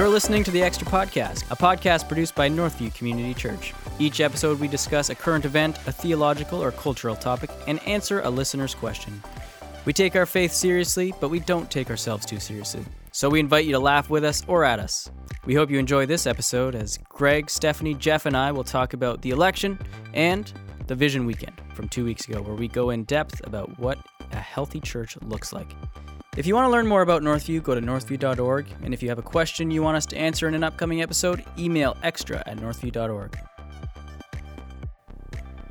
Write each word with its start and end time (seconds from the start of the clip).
You're 0.00 0.08
listening 0.08 0.44
to 0.44 0.50
the 0.50 0.62
Extra 0.62 0.86
Podcast, 0.86 1.42
a 1.50 1.56
podcast 1.56 2.08
produced 2.08 2.34
by 2.34 2.48
Northview 2.48 2.94
Community 2.94 3.34
Church. 3.34 3.74
Each 3.98 4.22
episode, 4.22 4.58
we 4.58 4.66
discuss 4.66 5.10
a 5.10 5.14
current 5.14 5.44
event, 5.44 5.76
a 5.86 5.92
theological 5.92 6.64
or 6.64 6.72
cultural 6.72 7.14
topic, 7.14 7.50
and 7.66 7.86
answer 7.86 8.22
a 8.22 8.30
listener's 8.30 8.74
question. 8.74 9.22
We 9.84 9.92
take 9.92 10.16
our 10.16 10.24
faith 10.24 10.54
seriously, 10.54 11.12
but 11.20 11.28
we 11.28 11.38
don't 11.38 11.70
take 11.70 11.90
ourselves 11.90 12.24
too 12.24 12.40
seriously. 12.40 12.82
So 13.12 13.28
we 13.28 13.40
invite 13.40 13.66
you 13.66 13.72
to 13.72 13.78
laugh 13.78 14.08
with 14.08 14.24
us 14.24 14.42
or 14.48 14.64
at 14.64 14.80
us. 14.80 15.10
We 15.44 15.54
hope 15.54 15.68
you 15.68 15.78
enjoy 15.78 16.06
this 16.06 16.26
episode 16.26 16.74
as 16.74 16.98
Greg, 17.10 17.50
Stephanie, 17.50 17.92
Jeff, 17.92 18.24
and 18.24 18.34
I 18.34 18.52
will 18.52 18.64
talk 18.64 18.94
about 18.94 19.20
the 19.20 19.32
election 19.32 19.78
and 20.14 20.50
the 20.86 20.94
Vision 20.94 21.26
Weekend 21.26 21.60
from 21.74 21.90
two 21.90 22.06
weeks 22.06 22.26
ago, 22.26 22.40
where 22.40 22.56
we 22.56 22.68
go 22.68 22.88
in 22.88 23.04
depth 23.04 23.46
about 23.46 23.78
what 23.78 23.98
a 24.32 24.38
healthy 24.38 24.80
church 24.80 25.18
looks 25.20 25.52
like. 25.52 25.70
If 26.36 26.46
you 26.46 26.54
want 26.54 26.66
to 26.66 26.70
learn 26.70 26.86
more 26.86 27.02
about 27.02 27.22
Northview, 27.22 27.60
go 27.60 27.74
to 27.74 27.80
northview.org. 27.80 28.66
And 28.84 28.94
if 28.94 29.02
you 29.02 29.08
have 29.08 29.18
a 29.18 29.22
question 29.22 29.72
you 29.72 29.82
want 29.82 29.96
us 29.96 30.06
to 30.06 30.16
answer 30.16 30.46
in 30.46 30.54
an 30.54 30.62
upcoming 30.62 31.02
episode, 31.02 31.44
email 31.58 31.96
extra 32.04 32.40
at 32.46 32.56
northview.org. 32.58 33.36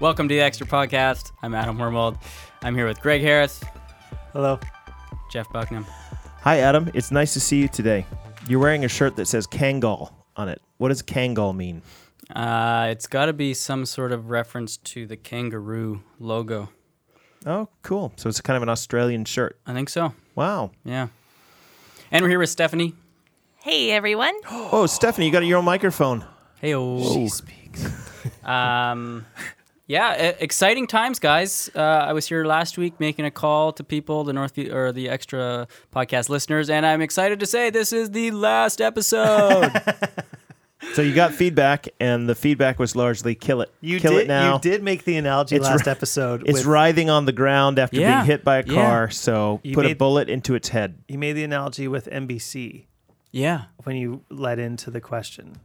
Welcome 0.02 0.28
to 0.28 0.36
the 0.36 0.42
Extra 0.42 0.68
Podcast. 0.68 1.32
I'm 1.42 1.56
Adam 1.56 1.78
Wormold. 1.78 2.18
I'm 2.62 2.76
here 2.76 2.86
with 2.86 3.00
Greg 3.00 3.22
Harris, 3.22 3.64
Hello. 4.34 4.60
Jeff 5.32 5.48
Bucknam. 5.50 5.86
Hi, 6.42 6.60
Adam. 6.60 6.92
It's 6.94 7.10
nice 7.10 7.32
to 7.34 7.40
see 7.40 7.62
you 7.62 7.70
today. 7.70 8.06
You're 8.50 8.60
wearing 8.60 8.84
a 8.84 8.90
shirt 8.90 9.16
that 9.16 9.28
says 9.28 9.48
Kangol 9.48 10.12
on 10.36 10.50
it. 10.50 10.62
What 10.78 10.90
does 10.90 11.02
Kangol 11.02 11.56
mean? 11.56 11.82
Uh, 12.36 12.88
it's 12.92 13.08
got 13.08 13.28
to 13.28 13.34
be 13.34 13.54
some 13.54 13.86
sort 13.86 14.12
of 14.12 14.30
reference 14.30 14.76
to 14.78 15.08
the 15.08 15.16
kangaroo 15.16 16.02
logo. 16.20 16.70
Oh, 17.46 17.70
cool. 17.82 18.12
So 18.18 18.28
it's 18.28 18.42
kind 18.42 18.58
of 18.58 18.64
an 18.64 18.70
Australian 18.70 19.24
shirt. 19.24 19.58
I 19.66 19.74
think 19.74 19.88
so. 19.90 20.14
Wow. 20.40 20.72
Yeah. 20.86 21.10
And 22.14 22.24
we're 22.24 22.30
here 22.30 22.40
with 22.40 22.50
Stephanie. 22.50 22.94
Hey 23.62 23.92
everyone. 23.92 24.34
Oh, 24.72 24.86
Stephanie, 24.86 25.26
you 25.26 25.34
got 25.34 25.46
your 25.46 25.58
own 25.58 25.66
microphone. 25.66 26.24
Hey, 26.62 26.74
oh. 26.76 27.14
She 27.14 27.28
speaks. 27.28 27.86
Um, 28.44 29.26
yeah, 29.86 30.14
exciting 30.14 30.88
times, 30.88 31.20
guys. 31.20 31.70
Uh, 31.76 31.82
I 31.82 32.14
was 32.14 32.28
here 32.28 32.46
last 32.46 32.78
week 32.78 33.00
making 33.00 33.26
a 33.26 33.32
call 33.32 33.74
to 33.74 33.84
people, 33.84 34.24
the 34.24 34.34
North 34.34 34.58
or 34.58 34.92
the 34.92 35.10
extra 35.10 35.68
podcast 35.94 36.30
listeners, 36.30 36.70
and 36.70 36.86
I'm 36.86 37.02
excited 37.02 37.40
to 37.42 37.46
say 37.46 37.70
this 37.70 37.92
is 37.94 38.12
the 38.12 38.32
last 38.32 38.82
episode. 38.82 39.72
So 40.94 41.02
you 41.02 41.14
got 41.14 41.34
feedback, 41.34 41.88
and 42.00 42.28
the 42.30 42.36
feedback 42.36 42.80
was 42.80 42.96
largely 42.96 43.36
kill 43.36 43.62
it. 43.62 43.72
You 43.82 44.00
kill 44.00 44.14
did. 44.14 44.22
it 44.24 44.28
now. 44.28 44.54
You 44.56 44.60
did 44.62 44.82
make 44.82 45.04
the 45.04 45.18
analogy 45.18 45.58
It's 45.58 45.66
last 45.66 45.86
ri- 45.86 45.92
episode. 45.92 46.44
It's 46.46 46.60
with- 46.60 46.66
writhing 46.66 47.10
on 47.10 47.26
the 47.26 47.32
ground 47.34 47.78
after 47.80 48.00
Yeah. 48.00 48.20
being 48.20 48.26
hit 48.28 48.44
by 48.46 48.60
a 48.60 48.64
Yeah. 48.66 48.74
car. 48.74 49.10
So 49.10 49.60
You 49.64 49.76
put 49.76 49.86
a 49.86 49.94
bullet 49.94 50.30
into 50.30 50.56
its 50.56 50.70
head. 50.70 50.96
You 51.08 51.18
made 51.18 51.34
the 51.34 51.44
analogy 51.44 51.88
with 51.88 52.08
NBC 52.12 52.86
yeah, 53.32 53.64
when 53.84 53.98
you 53.98 54.22
led 54.30 54.58
into 54.58 54.90
the 54.90 55.02
question, 55.02 55.58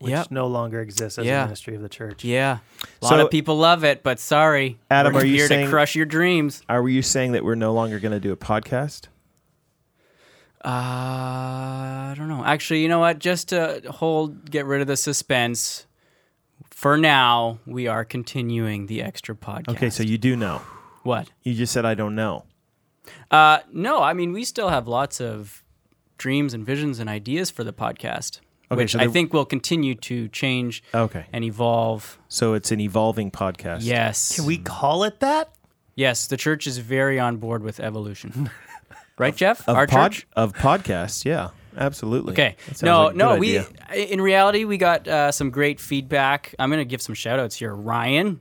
which 0.00 0.10
Yep. 0.10 0.30
no 0.32 0.46
longer 0.48 0.80
exists 0.80 1.18
as 1.18 1.26
Yeah. 1.26 1.42
a 1.44 1.46
ministry 1.46 1.76
of 1.76 1.82
the 1.82 1.88
church. 1.88 2.24
yeah. 2.24 2.58
A 3.00 3.04
lot 3.04 3.10
So- 3.18 3.24
of 3.26 3.30
people 3.30 3.56
love 3.56 3.84
it, 3.84 4.02
but 4.02 4.18
sorry, 4.18 4.78
Adam, 4.90 5.14
we're 5.14 5.20
are 5.20 5.24
you 5.24 5.36
here 5.36 5.46
saying- 5.48 5.66
to 5.66 5.70
crush 5.70 5.94
your 5.94 6.06
dreams. 6.06 6.62
Are 6.68 6.86
you 6.88 7.02
saying 7.02 7.32
that 7.32 7.44
we're 7.44 7.54
no 7.54 7.72
longer 7.72 7.98
going 8.00 8.12
to 8.12 8.20
do 8.20 8.32
a 8.32 8.36
podcast? 8.36 9.02
Uh, 10.66 12.10
I 12.10 12.14
don't 12.16 12.28
know. 12.28 12.44
Actually, 12.44 12.82
you 12.82 12.88
know 12.88 12.98
what? 12.98 13.18
Just 13.20 13.48
to 13.50 13.82
hold, 13.88 14.50
get 14.50 14.66
rid 14.66 14.80
of 14.80 14.86
the 14.88 14.96
suspense. 14.96 15.86
For 16.70 16.96
now, 16.98 17.58
we 17.66 17.86
are 17.86 18.04
continuing 18.04 18.86
the 18.86 19.00
extra 19.02 19.34
podcast. 19.34 19.68
Okay, 19.70 19.90
so 19.90 20.02
you 20.02 20.18
do 20.18 20.36
know. 20.36 20.60
what? 21.04 21.28
You 21.42 21.54
just 21.54 21.72
said 21.72 21.84
I 21.86 21.94
don't 21.94 22.14
know. 22.16 22.44
Uh, 23.30 23.60
no, 23.72 24.02
I 24.02 24.12
mean 24.12 24.32
we 24.32 24.44
still 24.44 24.68
have 24.68 24.88
lots 24.88 25.20
of 25.20 25.62
dreams 26.18 26.52
and 26.52 26.66
visions 26.66 26.98
and 26.98 27.08
ideas 27.08 27.50
for 27.50 27.62
the 27.62 27.72
podcast, 27.72 28.40
Okay, 28.70 28.76
which 28.82 28.92
so 28.92 28.98
I 28.98 29.06
think 29.08 29.32
will 29.32 29.44
continue 29.44 29.94
to 29.94 30.26
change 30.28 30.82
Okay. 30.92 31.26
and 31.32 31.44
evolve. 31.44 32.18
So 32.28 32.54
it's 32.54 32.72
an 32.72 32.80
evolving 32.80 33.30
podcast. 33.30 33.78
Yes, 33.82 34.34
Can 34.34 34.44
we 34.46 34.58
call 34.58 35.04
it 35.04 35.20
that? 35.20 35.50
Yes, 35.94 36.26
the 36.26 36.36
church 36.36 36.66
is 36.66 36.78
very 36.78 37.18
on 37.20 37.36
board 37.36 37.62
with 37.62 37.78
evolution, 37.80 38.50
right, 39.18 39.34
Jeff? 39.34 39.68
Of 39.68 39.76
Our 39.76 39.86
pod, 39.86 40.12
church. 40.12 40.26
of 40.36 40.52
podcasts, 40.54 41.24
yeah, 41.24 41.50
absolutely. 41.76 42.32
Okay. 42.32 42.56
That 42.68 42.76
sounds 42.78 42.82
No, 42.82 43.04
like 43.06 43.16
no. 43.16 43.36
We 43.36 43.58
idea. 43.58 44.04
in 44.06 44.20
reality 44.20 44.64
we 44.64 44.76
got 44.78 45.06
uh, 45.08 45.32
some 45.32 45.50
great 45.50 45.80
feedback. 45.80 46.54
I'm 46.58 46.70
gonna 46.70 46.84
give 46.84 47.02
some 47.02 47.14
shout 47.14 47.38
outs 47.38 47.56
here. 47.56 47.74
Ryan. 47.74 48.40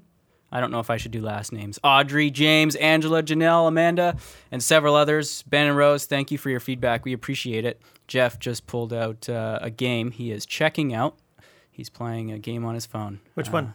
I 0.52 0.62
don't 0.62 0.72
know 0.72 0.80
if 0.80 0.90
I 0.90 0.96
should 0.96 1.12
do 1.12 1.22
last 1.22 1.52
names. 1.52 1.80
Audrey, 1.84 2.32
James, 2.32 2.76
Angela, 2.78 3.22
Janelle, 3.22 3.68
Amanda, 3.68 4.16
and 4.52 4.64
several 4.64 4.96
others. 4.96 5.44
Ben 5.44 5.68
and 5.68 5.76
Rose, 5.76 6.06
thank 6.06 6.32
you 6.32 6.38
for 6.38 6.50
your 6.50 6.62
feedback. 6.62 7.04
We 7.04 7.12
appreciate 7.12 7.66
it. 7.66 7.82
Jeff 8.08 8.40
just 8.40 8.66
pulled 8.66 8.94
out 8.94 9.28
uh, 9.28 9.60
a 9.62 9.70
game. 9.70 10.12
He 10.12 10.32
is 10.32 10.46
checking 10.46 10.94
out. 10.94 11.18
He's 11.72 11.90
playing 11.90 12.32
a 12.32 12.40
game 12.40 12.64
on 12.64 12.74
his 12.74 12.86
phone. 12.86 13.20
Which 13.34 13.50
one? 13.50 13.74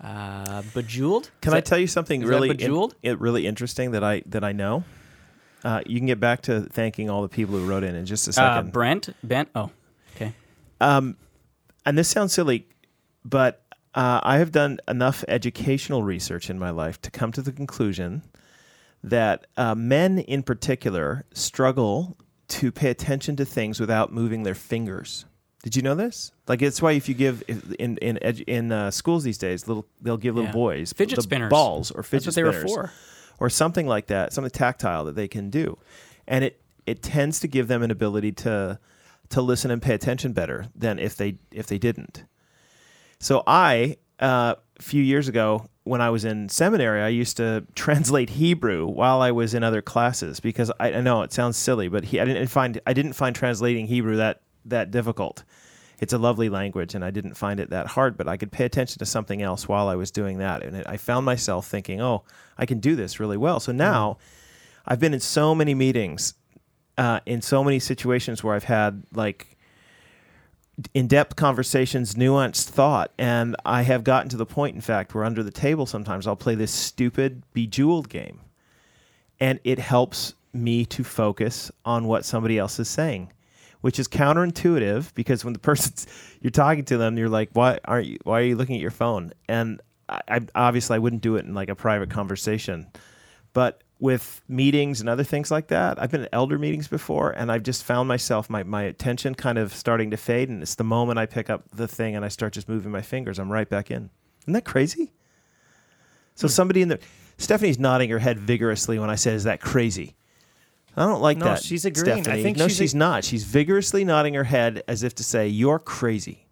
Uh, 0.00 0.62
Bejeweled. 0.72 1.30
Can 1.42 1.50
Is 1.50 1.54
I 1.54 1.56
that- 1.58 1.66
tell 1.66 1.78
you 1.78 1.86
something 1.88 2.22
really 2.24 2.48
Bejeweled? 2.48 2.94
it 3.02 3.20
really 3.20 3.46
interesting 3.46 3.90
that 3.90 4.04
I 4.04 4.22
that 4.26 4.44
I 4.44 4.52
know? 4.52 4.84
Uh, 5.64 5.80
you 5.86 5.98
can 5.98 6.06
get 6.06 6.20
back 6.20 6.42
to 6.42 6.60
thanking 6.60 7.08
all 7.08 7.22
the 7.22 7.28
people 7.28 7.56
who 7.56 7.66
wrote 7.66 7.82
in 7.84 7.94
in 7.94 8.04
just 8.06 8.26
a 8.28 8.30
Uh, 8.30 8.32
second. 8.56 8.72
Brent. 8.72 9.08
Ben. 9.22 9.46
Oh, 9.54 9.70
okay. 10.14 10.34
um, 10.80 11.16
and 11.86 11.96
this 11.96 12.08
sounds 12.08 12.32
silly, 12.34 12.66
but 13.24 13.62
uh, 13.94 14.20
I 14.22 14.38
have 14.38 14.52
done 14.52 14.78
enough 14.88 15.24
educational 15.28 16.02
research 16.02 16.50
in 16.50 16.58
my 16.58 16.70
life 16.70 17.00
to 17.02 17.10
come 17.10 17.32
to 17.32 17.42
the 17.42 17.52
conclusion 17.52 18.22
that 19.02 19.46
uh, 19.56 19.74
men 19.74 20.18
in 20.18 20.42
particular 20.42 21.24
struggle 21.32 22.16
to 22.48 22.70
pay 22.72 22.90
attention 22.90 23.36
to 23.36 23.44
things 23.44 23.80
without 23.80 24.12
moving 24.12 24.42
their 24.42 24.54
fingers. 24.54 25.24
Did 25.62 25.76
you 25.76 25.82
know 25.82 25.94
this? 25.94 26.30
Like 26.46 26.60
it's 26.60 26.82
why 26.82 26.92
if 26.92 27.08
you 27.08 27.14
give 27.14 27.42
in 27.78 27.96
in 27.98 28.18
edu- 28.22 28.44
in 28.46 28.70
uh, 28.70 28.90
schools 28.90 29.24
these 29.24 29.38
days, 29.38 29.66
little 29.66 29.86
they'll 30.02 30.18
give 30.18 30.34
little 30.34 30.48
Yeah. 30.48 30.52
boys 30.52 30.92
Fidget 30.92 31.22
spinners. 31.22 31.48
balls 31.48 31.90
or 31.90 32.02
fidget 32.02 32.26
That's 32.26 32.26
what 32.26 32.34
they 32.34 32.42
were 32.42 32.66
for. 32.68 32.92
Or 33.38 33.50
something 33.50 33.86
like 33.86 34.06
that, 34.06 34.32
something 34.32 34.50
tactile 34.50 35.04
that 35.04 35.14
they 35.14 35.28
can 35.28 35.50
do, 35.50 35.78
and 36.26 36.44
it 36.44 36.60
it 36.86 37.02
tends 37.02 37.40
to 37.40 37.48
give 37.48 37.68
them 37.68 37.82
an 37.82 37.90
ability 37.90 38.32
to 38.32 38.78
to 39.30 39.42
listen 39.42 39.70
and 39.70 39.80
pay 39.82 39.94
attention 39.94 40.32
better 40.32 40.66
than 40.74 40.98
if 40.98 41.16
they 41.16 41.36
if 41.50 41.66
they 41.66 41.78
didn't. 41.78 42.24
So 43.18 43.42
I 43.46 43.96
uh, 44.20 44.54
a 44.78 44.82
few 44.82 45.02
years 45.02 45.28
ago 45.28 45.68
when 45.84 46.00
I 46.00 46.10
was 46.10 46.24
in 46.24 46.48
seminary, 46.48 47.02
I 47.02 47.08
used 47.08 47.36
to 47.36 47.66
translate 47.74 48.30
Hebrew 48.30 48.86
while 48.86 49.20
I 49.22 49.30
was 49.30 49.54
in 49.54 49.62
other 49.62 49.82
classes 49.82 50.40
because 50.40 50.70
I, 50.80 50.92
I 50.92 51.00
know 51.00 51.22
it 51.22 51.32
sounds 51.32 51.56
silly, 51.56 51.88
but 51.88 52.04
he, 52.04 52.20
I 52.20 52.24
didn't 52.24 52.46
find 52.48 52.80
I 52.86 52.92
didn't 52.92 53.14
find 53.14 53.34
translating 53.34 53.86
Hebrew 53.86 54.16
that 54.16 54.40
that 54.64 54.90
difficult. 54.90 55.44
It's 56.00 56.12
a 56.12 56.18
lovely 56.18 56.48
language, 56.48 56.94
and 56.94 57.04
I 57.04 57.10
didn't 57.10 57.34
find 57.34 57.60
it 57.60 57.70
that 57.70 57.88
hard. 57.88 58.16
But 58.16 58.28
I 58.28 58.36
could 58.36 58.52
pay 58.52 58.64
attention 58.64 58.98
to 58.98 59.06
something 59.06 59.42
else 59.42 59.68
while 59.68 59.88
I 59.88 59.94
was 59.94 60.10
doing 60.10 60.38
that, 60.38 60.62
and 60.62 60.76
it, 60.76 60.86
I 60.88 60.96
found 60.96 61.24
myself 61.24 61.66
thinking, 61.66 62.00
"Oh, 62.00 62.24
I 62.58 62.66
can 62.66 62.80
do 62.80 62.96
this 62.96 63.20
really 63.20 63.36
well." 63.36 63.60
So 63.60 63.72
now, 63.72 64.18
I've 64.86 65.00
been 65.00 65.14
in 65.14 65.20
so 65.20 65.54
many 65.54 65.74
meetings, 65.74 66.34
uh, 66.98 67.20
in 67.26 67.42
so 67.42 67.64
many 67.64 67.78
situations 67.78 68.42
where 68.42 68.54
I've 68.54 68.64
had 68.64 69.02
like 69.12 69.56
in-depth 70.92 71.36
conversations, 71.36 72.14
nuanced 72.14 72.64
thought, 72.64 73.12
and 73.16 73.54
I 73.64 73.82
have 73.82 74.02
gotten 74.02 74.28
to 74.30 74.36
the 74.36 74.46
point, 74.46 74.74
in 74.74 74.80
fact, 74.80 75.14
where 75.14 75.24
under 75.24 75.42
the 75.42 75.52
table 75.52 75.86
sometimes 75.86 76.26
I'll 76.26 76.34
play 76.34 76.56
this 76.56 76.72
stupid 76.72 77.44
bejeweled 77.52 78.08
game, 78.08 78.40
and 79.38 79.60
it 79.62 79.78
helps 79.78 80.34
me 80.52 80.84
to 80.86 81.04
focus 81.04 81.70
on 81.84 82.06
what 82.06 82.24
somebody 82.24 82.58
else 82.58 82.78
is 82.78 82.88
saying, 82.88 83.32
which 83.84 83.98
is 83.98 84.08
counterintuitive 84.08 85.12
because 85.12 85.44
when 85.44 85.52
the 85.52 85.58
person's 85.70 86.06
you're 86.40 86.50
talking 86.50 86.86
to 86.86 86.96
them, 86.96 87.18
you're 87.18 87.28
like, 87.28 87.50
why 87.52 87.78
aren't 87.84 88.06
you? 88.06 88.16
Why 88.24 88.40
are 88.40 88.44
you 88.44 88.56
looking 88.56 88.76
at 88.76 88.80
your 88.80 88.90
phone? 88.90 89.34
And 89.46 89.82
I, 90.08 90.20
I 90.26 90.40
obviously 90.54 90.96
I 90.96 91.00
wouldn't 91.00 91.20
do 91.20 91.36
it 91.36 91.44
in 91.44 91.52
like 91.52 91.68
a 91.68 91.74
private 91.74 92.08
conversation, 92.08 92.86
but 93.52 93.82
with 94.00 94.40
meetings 94.48 95.00
and 95.00 95.10
other 95.10 95.22
things 95.22 95.50
like 95.50 95.66
that, 95.66 96.00
I've 96.00 96.10
been 96.10 96.22
at 96.22 96.30
elder 96.32 96.58
meetings 96.58 96.88
before, 96.88 97.32
and 97.32 97.52
I've 97.52 97.62
just 97.62 97.84
found 97.84 98.08
myself 98.08 98.48
my 98.48 98.62
my 98.62 98.84
attention 98.84 99.34
kind 99.34 99.58
of 99.58 99.74
starting 99.74 100.10
to 100.12 100.16
fade, 100.16 100.48
and 100.48 100.62
it's 100.62 100.76
the 100.76 100.84
moment 100.84 101.18
I 101.18 101.26
pick 101.26 101.50
up 101.50 101.64
the 101.70 101.86
thing 101.86 102.16
and 102.16 102.24
I 102.24 102.28
start 102.28 102.54
just 102.54 102.70
moving 102.70 102.90
my 102.90 103.02
fingers, 103.02 103.38
I'm 103.38 103.52
right 103.52 103.68
back 103.68 103.90
in. 103.90 104.08
Isn't 104.44 104.54
that 104.54 104.64
crazy? 104.64 105.12
So 106.36 106.46
hmm. 106.46 106.52
somebody 106.52 106.80
in 106.80 106.88
the 106.88 107.00
Stephanie's 107.36 107.78
nodding 107.78 108.08
her 108.08 108.18
head 108.18 108.38
vigorously 108.38 108.98
when 108.98 109.10
I 109.10 109.16
said, 109.16 109.34
"Is 109.34 109.44
that 109.44 109.60
crazy?" 109.60 110.16
I 110.96 111.06
don't 111.06 111.20
like 111.20 111.38
No, 111.38 111.46
that. 111.46 111.62
she's 111.62 111.84
agreeing. 111.84 112.18
I 112.20 112.22
Stephanie. 112.22 112.42
think 112.42 112.56
no, 112.58 112.68
she's 112.68 112.76
she's, 112.76 112.94
a- 112.94 112.98
not. 112.98 113.24
She's 113.24 113.44
vigorously 113.44 114.04
nodding 114.04 114.34
her 114.34 114.44
head 114.44 114.82
as 114.88 115.02
if 115.02 115.14
to 115.16 115.24
say, 115.24 115.48
"You're 115.48 115.78
crazy." 115.78 116.46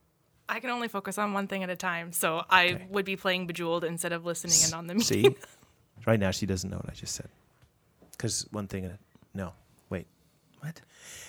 I 0.48 0.58
can 0.60 0.70
only 0.70 0.88
focus 0.88 1.16
on 1.18 1.32
one 1.32 1.46
thing 1.46 1.62
at 1.62 1.70
a 1.70 1.76
time, 1.76 2.12
so 2.12 2.42
I 2.50 2.66
Okay. 2.74 2.86
would 2.90 3.04
be 3.04 3.16
playing 3.16 3.46
Bejeweled 3.46 3.84
instead 3.84 4.12
of 4.12 4.24
listening 4.26 4.56
in 4.68 4.74
on 4.74 4.86
the 4.86 4.94
meeting. 4.94 5.32
See, 5.32 5.36
right 6.06 6.18
now 6.20 6.30
she 6.30 6.44
doesn't 6.46 6.68
know 6.68 6.76
what 6.76 6.90
I 6.90 6.94
just 6.94 7.14
said. 7.14 7.28
Because 8.10 8.46
one 8.50 8.66
thing, 8.66 8.84
in 8.84 8.90
it. 8.90 8.98
no, 9.34 9.52
wait, 9.88 10.06
what? 10.60 10.80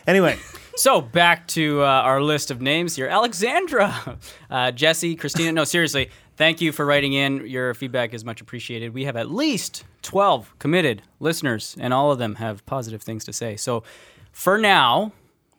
Anyway, 0.06 0.38
So 0.75 1.00
back 1.01 1.48
to 1.50 1.81
uh, 1.81 1.86
our 1.86 2.21
list 2.21 2.51
of 2.51 2.59
names 2.62 2.95
here. 2.95 3.07
Alexandra, 3.07 4.18
uh, 4.50 4.71
Jesse, 4.71 5.16
Christina. 5.16 5.51
No, 5.51 5.63
seriously, 5.63 6.09
thank 6.35 6.62
you 6.62 6.71
for 6.71 6.85
writing 6.85 7.13
in. 7.13 7.45
Your 7.47 7.74
feedback 7.74 8.13
is 8.13 8.24
much 8.24 8.41
appreciated. 8.41 8.94
We 8.94 9.06
have 9.06 9.15
at 9.15 9.31
least 9.31 9.83
12 10.01 10.57
committed 10.59 11.01
listeners, 11.19 11.75
and 11.80 11.94
all 11.94 12.12
of 12.12 12.19
them 12.19 12.35
have 12.35 12.65
positive 12.65 13.01
things 13.01 13.24
to 13.25 13.33
say. 13.33 13.56
So 13.56 13.83
for 14.31 14.57
now, 14.57 15.12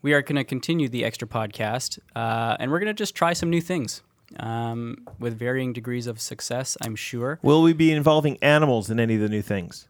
we 0.02 0.12
are 0.12 0.22
going 0.22 0.36
to 0.36 0.44
continue 0.44 0.88
the 0.88 1.04
extra 1.04 1.26
podcast, 1.26 1.98
uh, 2.14 2.56
and 2.58 2.70
we're 2.70 2.80
going 2.80 2.94
to 2.94 2.94
just 2.94 3.14
try 3.14 3.32
some 3.32 3.50
new 3.50 3.60
things 3.60 4.02
um, 4.38 5.06
with 5.18 5.38
varying 5.38 5.72
degrees 5.72 6.06
of 6.06 6.20
success, 6.20 6.76
I'm 6.82 6.96
sure. 6.96 7.38
Will 7.42 7.62
we 7.62 7.72
be 7.72 7.92
involving 7.92 8.36
animals 8.42 8.90
in 8.90 9.00
any 9.00 9.14
of 9.14 9.20
the 9.20 9.28
new 9.28 9.42
things? 9.42 9.88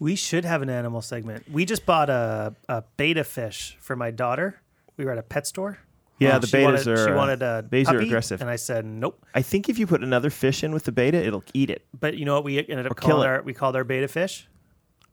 We 0.00 0.14
should 0.14 0.44
have 0.44 0.62
an 0.62 0.70
animal 0.70 1.02
segment. 1.02 1.50
We 1.50 1.64
just 1.64 1.84
bought 1.84 2.08
a, 2.08 2.54
a 2.68 2.84
beta 2.96 3.24
fish 3.24 3.76
for 3.80 3.96
my 3.96 4.10
daughter. 4.10 4.60
We 4.96 5.04
were 5.04 5.10
at 5.12 5.18
a 5.18 5.22
pet 5.22 5.46
store. 5.46 5.78
Yeah, 6.20 6.34
Um, 6.34 6.40
the 6.40 6.46
betas 6.48 6.64
wanted, 6.64 6.86
are 6.88 6.96
She 7.06 7.10
uh, 7.12 7.16
wanted 7.16 7.42
a 7.42 7.64
betas 7.70 7.88
are 7.92 7.98
aggressive. 7.98 8.40
and 8.40 8.50
I 8.50 8.56
said 8.56 8.84
nope. 8.84 9.24
I 9.34 9.42
think 9.42 9.68
if 9.68 9.78
you 9.78 9.86
put 9.86 10.02
another 10.02 10.30
fish 10.30 10.64
in 10.64 10.72
with 10.72 10.84
the 10.84 10.92
beta, 10.92 11.16
it'll 11.24 11.44
eat 11.54 11.70
it. 11.70 11.84
But 11.98 12.16
you 12.16 12.24
know 12.24 12.34
what? 12.34 12.44
We 12.44 12.58
ended 12.58 12.86
up 12.86 12.98
kill 13.00 13.10
calling 13.10 13.28
our 13.28 13.42
we 13.42 13.54
called 13.54 13.76
our 13.76 13.84
beta 13.84 14.08
fish 14.08 14.48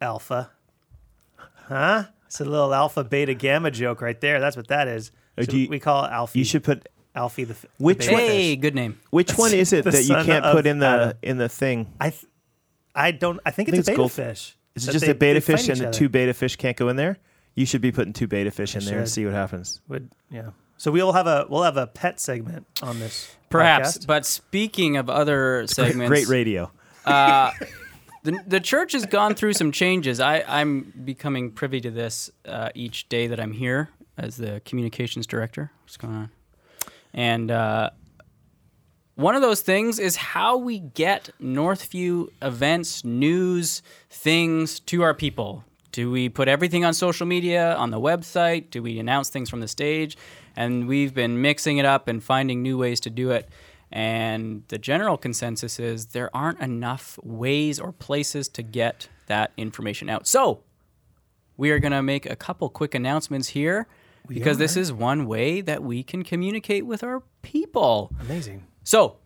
alpha. 0.01 0.49
Huh? 1.67 2.05
It's 2.27 2.39
a 2.39 2.45
little 2.45 2.73
alpha 2.73 3.03
beta 3.03 3.33
gamma 3.33 3.71
joke 3.71 4.01
right 4.01 4.19
there. 4.19 4.39
That's 4.39 4.57
what 4.57 4.67
that 4.67 4.87
is. 4.87 5.11
Or 5.37 5.43
So 5.43 5.51
you- 5.51 5.69
we 5.69 5.79
call 5.79 6.05
it 6.05 6.11
Alfie. 6.11 6.39
You 6.39 6.45
should 6.45 6.63
put 6.63 6.87
Alfie 7.13 7.43
the 7.45 7.53
f- 7.53 7.61
the 7.77 7.83
Which 7.83 7.99
beta 7.99 8.11
one- 8.13 8.21
Hey, 8.21 8.55
good 8.55 8.75
name. 8.75 8.99
which 9.09 9.37
one 9.37 9.53
is 9.53 9.73
it 9.73 9.85
that 9.85 10.03
you 10.03 10.15
can't 10.15 10.43
of 10.45 10.55
put 10.55 10.65
in 10.65 10.79
the 10.79 10.85
Adam. 10.87 11.17
in 11.21 11.37
the 11.37 11.49
thing? 11.49 11.93
I 11.99 12.09
th- 12.09 12.25
I 12.93 13.11
don't. 13.11 13.39
I 13.45 13.51
think 13.51 13.69
I 13.69 13.71
think 13.71 13.77
it's 13.77 13.77
a 13.77 13.79
it's 13.79 13.87
beta 13.89 13.97
gold- 13.97 14.11
fish. 14.11 14.57
Is 14.75 14.87
it 14.87 14.91
just 14.91 15.05
they- 15.05 15.11
a 15.11 15.15
beta 15.15 15.39
fish 15.41 15.69
and 15.69 15.79
the 15.79 15.87
other. 15.89 15.93
two 15.97 16.09
beta 16.09 16.33
fish 16.33 16.55
can't 16.55 16.75
go 16.77 16.89
in 16.89 16.95
there? 16.97 17.17
You 17.55 17.65
should 17.65 17.81
be 17.81 17.91
putting 17.91 18.11
two 18.13 18.27
beta 18.27 18.51
fish 18.51 18.75
in 18.75 18.83
there 18.83 18.99
and 18.99 19.07
see 19.09 19.23
what 19.25 19.33
happens. 19.33 19.81
Would 19.87 20.11
yeah. 20.29 20.49
So 20.77 20.92
we'll 20.92 21.13
have 21.13 21.27
a 21.27 21.45
we'll 21.50 21.63
have 21.63 21.77
a 21.77 21.88
pet 21.88 22.19
segment 22.19 22.66
on 22.81 23.00
this. 23.00 23.36
Perhaps. 23.50 23.98
podcast. 23.98 24.07
But 24.07 24.25
speaking 24.25 24.98
of 24.98 25.10
other 25.10 25.66
segments, 25.68 26.10
great 26.10 26.27
radio. 26.27 26.72
uh, 27.06 27.51
the, 28.24 28.39
the 28.48 28.60
church 28.60 28.94
has 28.94 29.06
gone 29.06 29.36
through 29.36 29.54
some 29.54 29.72
changes. 29.72 30.19
I, 30.19 30.44
I'm 30.48 30.92
becoming 31.06 31.51
privy 31.51 31.80
to 31.81 31.92
this 31.92 32.31
uh, 32.45 32.69
each 32.74 33.07
day 33.07 33.27
that 33.27 33.39
I'm 33.39 33.54
here 33.54 33.89
as 34.18 34.38
the 34.38 34.62
communications 34.66 35.27
director. 35.27 35.72
What's 35.83 35.98
going 35.98 36.16
on? 36.16 36.31
And 37.13 37.51
uh, 37.51 37.92
one 39.16 39.36
of 39.36 39.42
those 39.42 39.62
things 39.62 40.00
is 40.00 40.18
how 40.18 40.57
we 40.57 40.80
get 40.80 41.30
Northview 41.42 42.27
events, 42.42 43.06
news, 43.06 43.81
things 44.10 44.80
to 44.81 45.04
our 45.04 45.13
people. 45.13 45.63
Do 45.92 46.12
we 46.12 46.27
put 46.27 46.50
everything 46.50 46.83
on 46.83 46.94
social 46.94 47.25
media, 47.25 47.75
on 47.75 47.92
the 47.92 48.00
website? 48.00 48.69
Do 48.72 48.83
we 48.83 49.00
announce 49.00 49.30
things 49.30 49.50
from 49.50 49.62
the 49.62 49.68
stage? 49.69 50.18
And 50.55 50.87
we've 50.87 51.13
been 51.13 51.41
mixing 51.41 51.77
it 51.77 51.85
up 51.85 52.07
and 52.07 52.23
finding 52.23 52.61
new 52.61 52.77
ways 52.77 52.99
to 53.01 53.09
do 53.09 53.31
it. 53.31 53.49
And 53.91 54.63
the 54.69 54.77
general 54.77 55.17
consensus 55.17 55.79
is 55.79 56.07
there 56.07 56.35
aren't 56.35 56.59
enough 56.59 57.19
ways 57.23 57.79
or 57.79 57.91
places 57.91 58.47
to 58.49 58.63
get 58.63 59.09
that 59.27 59.51
information 59.57 60.09
out. 60.09 60.27
So 60.27 60.63
we 61.57 61.71
are 61.71 61.79
going 61.79 61.91
to 61.91 62.03
make 62.03 62.25
a 62.25 62.35
couple 62.35 62.69
quick 62.69 62.95
announcements 62.95 63.49
here 63.49 63.87
because 64.27 64.57
this 64.57 64.75
is 64.75 64.91
one 64.91 65.27
way 65.27 65.61
that 65.61 65.83
we 65.83 66.03
can 66.03 66.23
communicate 66.23 66.85
with 66.85 67.03
our 67.03 67.21
people. 67.41 68.11
amazing. 68.19 68.65
So, 68.83 69.17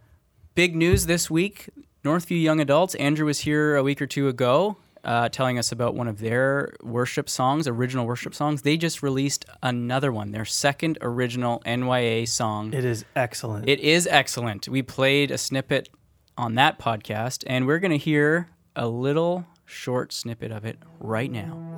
big 0.56 0.76
news 0.76 1.06
this 1.06 1.30
week 1.30 1.70
Northview 2.04 2.42
Young 2.42 2.60
Adults. 2.62 2.96
Andrew 2.96 3.26
was 3.26 3.40
here 3.40 3.76
a 3.76 3.84
week 3.84 4.02
or 4.02 4.08
two 4.08 4.28
ago 4.28 4.78
uh, 5.04 5.30
telling 5.30 5.58
us 5.58 5.72
about 5.72 5.96
one 5.96 6.08
of 6.08 6.20
their 6.20 6.74
worship 6.82 7.30
songs, 7.30 7.68
original 7.68 8.06
worship 8.06 8.34
songs. 8.34 8.62
They 8.62 8.78
just 8.78 9.02
released 9.02 9.46
another 9.64 10.12
one, 10.12 10.32
their 10.32 10.46
second 10.46 10.98
original 11.02 11.62
NYA 11.66 12.28
song. 12.28 12.74
It 12.74 12.86
is 12.86 13.06
excellent. 13.16 13.68
It 13.68 13.80
is 13.80 14.08
excellent. 14.08 14.68
We 14.68 14.82
played 14.82 15.32
a 15.32 15.38
snippet 15.38 15.90
on 16.38 16.56
that 16.56 16.80
podcast, 16.80 17.44
and 17.48 17.68
we're 17.68 17.80
going 17.80 17.92
to 17.92 17.98
hear 17.98 18.50
a 18.76 18.88
little 18.88 19.46
short 19.66 20.14
snippet 20.14 20.52
of 20.52 20.66
it 20.66 20.80
right 21.00 21.32
now. 21.32 21.76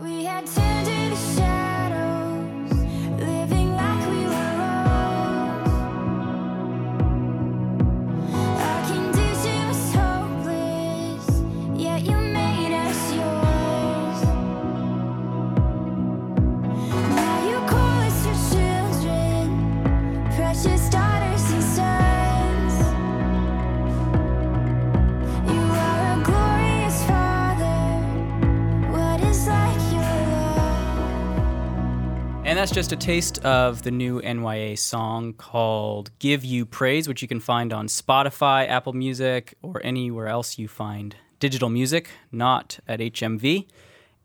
That's 32.61 32.71
just 32.71 32.91
a 32.91 32.95
taste 32.95 33.43
of 33.43 33.81
the 33.81 33.89
new 33.89 34.21
NYA 34.21 34.77
song 34.77 35.33
called 35.33 36.11
Give 36.19 36.45
You 36.45 36.63
Praise, 36.63 37.07
which 37.07 37.23
you 37.23 37.27
can 37.27 37.39
find 37.39 37.73
on 37.73 37.87
Spotify, 37.87 38.67
Apple 38.67 38.93
Music, 38.93 39.55
or 39.63 39.81
anywhere 39.83 40.27
else 40.27 40.59
you 40.59 40.67
find 40.67 41.15
digital 41.39 41.69
music, 41.69 42.11
not 42.31 42.79
at 42.87 42.99
HMV. 42.99 43.65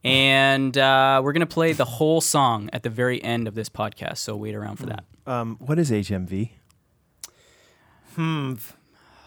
And 0.04 0.76
uh, 0.76 1.22
we're 1.24 1.32
going 1.32 1.40
to 1.40 1.46
play 1.46 1.72
the 1.72 1.86
whole 1.86 2.20
song 2.20 2.68
at 2.74 2.82
the 2.82 2.90
very 2.90 3.24
end 3.24 3.48
of 3.48 3.54
this 3.54 3.70
podcast, 3.70 4.18
so 4.18 4.36
wait 4.36 4.54
around 4.54 4.76
for 4.76 4.84
that. 4.84 5.04
Um, 5.26 5.56
what 5.58 5.78
is 5.78 5.90
HMV? 5.90 6.50
hmm. 8.16 8.54